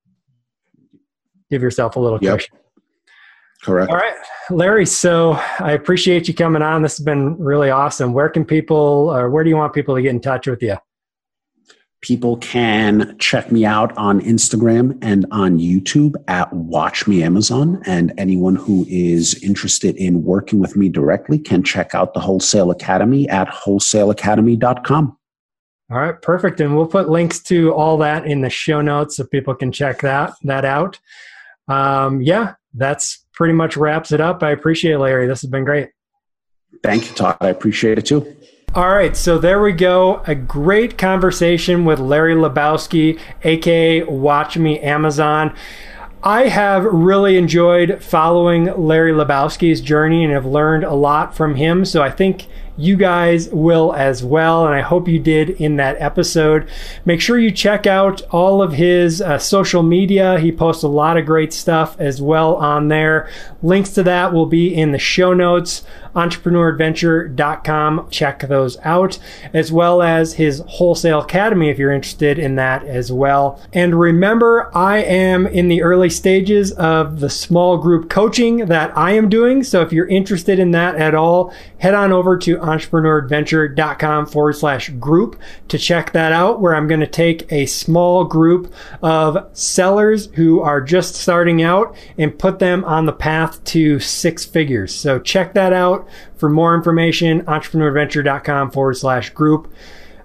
Give 1.51 1.61
yourself 1.61 1.95
a 1.95 1.99
little 1.99 2.19
yep. 2.21 2.39
cushion. 2.39 2.58
Correct. 3.63 3.91
All 3.91 3.97
right, 3.97 4.15
Larry. 4.49 4.85
So 4.85 5.33
I 5.59 5.73
appreciate 5.73 6.27
you 6.27 6.33
coming 6.33 6.61
on. 6.61 6.81
This 6.81 6.97
has 6.97 7.03
been 7.03 7.37
really 7.37 7.69
awesome. 7.69 8.13
Where 8.13 8.29
can 8.29 8.45
people, 8.45 9.11
or 9.13 9.29
where 9.29 9.43
do 9.43 9.49
you 9.49 9.57
want 9.57 9.73
people 9.73 9.95
to 9.95 10.01
get 10.01 10.11
in 10.11 10.21
touch 10.21 10.47
with 10.47 10.63
you? 10.63 10.77
People 12.01 12.37
can 12.37 13.17
check 13.19 13.51
me 13.51 13.65
out 13.65 13.95
on 13.97 14.21
Instagram 14.21 14.97
and 15.01 15.25
on 15.31 15.59
YouTube 15.59 16.15
at 16.29 16.51
Watch 16.53 17.07
Me 17.07 17.21
Amazon. 17.21 17.81
And 17.85 18.13
anyone 18.17 18.55
who 18.55 18.85
is 18.87 19.43
interested 19.43 19.97
in 19.97 20.23
working 20.23 20.59
with 20.59 20.77
me 20.77 20.87
directly 20.87 21.37
can 21.37 21.61
check 21.61 21.93
out 21.93 22.13
the 22.13 22.21
Wholesale 22.21 22.71
Academy 22.71 23.27
at 23.27 23.49
wholesaleacademy.com. 23.49 25.17
All 25.91 25.97
right, 25.97 26.21
perfect. 26.21 26.61
And 26.61 26.77
we'll 26.77 26.87
put 26.87 27.09
links 27.09 27.41
to 27.43 27.73
all 27.73 27.97
that 27.97 28.25
in 28.25 28.41
the 28.41 28.49
show 28.49 28.79
notes 28.79 29.17
so 29.17 29.25
people 29.25 29.55
can 29.55 29.73
check 29.73 29.99
that 30.01 30.33
that 30.43 30.63
out. 30.63 30.99
Um, 31.67 32.21
yeah, 32.21 32.53
that's 32.73 33.25
pretty 33.39 33.53
much 33.53 33.77
wraps 33.77 34.11
it 34.11 34.19
up. 34.19 34.43
I 34.43 34.51
appreciate 34.51 34.91
it, 34.91 34.99
Larry. 34.99 35.25
This 35.25 35.39
has 35.41 35.49
been 35.49 35.63
great. 35.63 35.91
Thank 36.83 37.07
you, 37.07 37.15
Todd. 37.15 37.37
I 37.39 37.47
appreciate 37.47 37.97
it 37.97 38.05
too. 38.05 38.35
All 38.75 38.89
right, 38.89 39.15
so 39.15 39.37
there 39.37 39.61
we 39.61 39.71
go. 39.71 40.21
A 40.27 40.35
great 40.35 40.97
conversation 40.97 41.85
with 41.85 41.99
Larry 41.99 42.35
Lubarsky, 42.35 43.17
aka 43.43 44.03
Watch 44.03 44.57
Me 44.57 44.77
Amazon. 44.81 45.55
I 46.21 46.49
have 46.49 46.83
really 46.83 47.37
enjoyed 47.37 48.03
following 48.03 48.65
Larry 48.65 49.13
Lubarsky's 49.13 49.79
journey 49.79 50.25
and 50.25 50.33
have 50.33 50.45
learned 50.45 50.83
a 50.83 50.93
lot 50.93 51.33
from 51.33 51.55
him. 51.55 51.85
So 51.85 52.03
I 52.03 52.11
think 52.11 52.45
you 52.79 52.95
guys 52.95 53.49
will 53.49 53.93
as 53.93 54.23
well. 54.23 54.65
And 54.65 54.73
I 54.73 54.81
hope 54.81 55.07
you 55.07 55.19
did 55.19 55.49
in 55.51 55.75
that 55.77 55.97
episode. 55.99 56.69
Make 57.05 57.21
sure 57.21 57.37
you 57.37 57.51
check 57.51 57.85
out 57.85 58.21
all 58.31 58.61
of 58.61 58.73
his 58.73 59.21
uh, 59.21 59.37
social 59.37 59.83
media. 59.83 60.39
He 60.39 60.51
posts 60.51 60.83
a 60.83 60.87
lot 60.87 61.17
of 61.17 61.25
great 61.25 61.53
stuff 61.53 61.99
as 61.99 62.21
well 62.21 62.55
on 62.55 62.87
there. 62.87 63.29
Links 63.61 63.91
to 63.91 64.03
that 64.03 64.33
will 64.33 64.45
be 64.45 64.73
in 64.73 64.91
the 64.91 64.99
show 64.99 65.33
notes 65.33 65.83
entrepreneuradventure.com. 66.15 68.09
Check 68.09 68.39
those 68.47 68.77
out, 68.83 69.19
as 69.53 69.71
well 69.71 70.01
as 70.01 70.33
his 70.33 70.63
Wholesale 70.67 71.21
Academy 71.21 71.69
if 71.69 71.77
you're 71.77 71.91
interested 71.91 72.39
in 72.39 72.55
that 72.55 72.83
as 72.83 73.11
well. 73.11 73.61
And 73.73 73.99
remember, 73.99 74.75
I 74.75 74.99
am 74.99 75.45
in 75.47 75.67
the 75.67 75.81
early 75.81 76.09
stages 76.09 76.71
of 76.73 77.19
the 77.19 77.29
small 77.29 77.77
group 77.77 78.09
coaching 78.09 78.65
that 78.67 78.97
I 78.97 79.11
am 79.11 79.29
doing. 79.29 79.63
So 79.63 79.81
if 79.81 79.93
you're 79.93 80.07
interested 80.07 80.59
in 80.59 80.71
that 80.71 80.95
at 80.95 81.15
all, 81.15 81.53
head 81.77 81.93
on 81.93 82.11
over 82.11 82.37
to 82.39 82.59
entrepreneuradventure.com 82.69 84.25
forward 84.27 84.53
slash 84.53 84.89
group 84.91 85.39
to 85.67 85.77
check 85.77 86.11
that 86.13 86.31
out, 86.31 86.61
where 86.61 86.75
I'm 86.75 86.87
going 86.87 86.99
to 86.99 87.07
take 87.07 87.51
a 87.51 87.65
small 87.65 88.23
group 88.23 88.73
of 89.01 89.49
sellers 89.57 90.27
who 90.33 90.61
are 90.61 90.81
just 90.81 91.15
starting 91.15 91.61
out 91.61 91.95
and 92.17 92.37
put 92.37 92.59
them 92.59 92.85
on 92.85 93.05
the 93.05 93.13
path 93.13 93.63
to 93.65 93.99
six 93.99 94.45
figures. 94.45 94.93
So 94.93 95.19
check 95.19 95.53
that 95.53 95.73
out. 95.73 96.07
For 96.35 96.49
more 96.49 96.75
information, 96.75 97.41
entrepreneuradventure.com 97.41 98.71
forward 98.71 98.95
slash 98.95 99.31
group. 99.31 99.71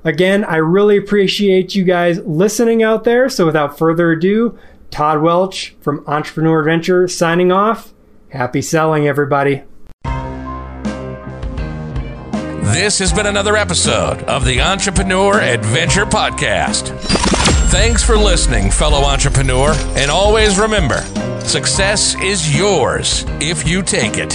Again, 0.05 0.45
I 0.45 0.57
really 0.57 0.99
appreciate 0.99 1.75
you 1.75 1.83
guys 1.83 2.19
listening 2.21 2.83
out 2.83 3.05
there. 3.05 3.29
So 3.29 3.47
without 3.47 3.79
further 3.79 4.13
ado, 4.13 4.59
Todd 4.91 5.23
Welch 5.23 5.75
from 5.81 6.05
Entrepreneur 6.07 6.61
Adventure 6.61 7.09
signing 7.09 7.51
off. 7.51 7.93
Happy 8.29 8.63
selling, 8.63 9.09
everybody. 9.09 9.65
This 12.75 12.99
has 12.99 13.13
been 13.13 13.27
another 13.27 13.57
episode 13.57 14.25
of 14.25 14.45
the 14.45 14.61
Entrepreneur 14.61 15.41
Adventure 15.41 16.05
Podcast. 16.05 16.89
Thanks 17.71 18.03
for 18.03 18.17
listening, 18.17 18.69
fellow 18.69 19.05
entrepreneur, 19.05 19.73
and 19.97 20.11
always 20.11 20.59
remember 20.59 21.01
success 21.43 22.17
is 22.21 22.59
yours 22.59 23.25
if 23.41 23.65
you 23.65 23.81
take 23.81 24.19
it. 24.19 24.35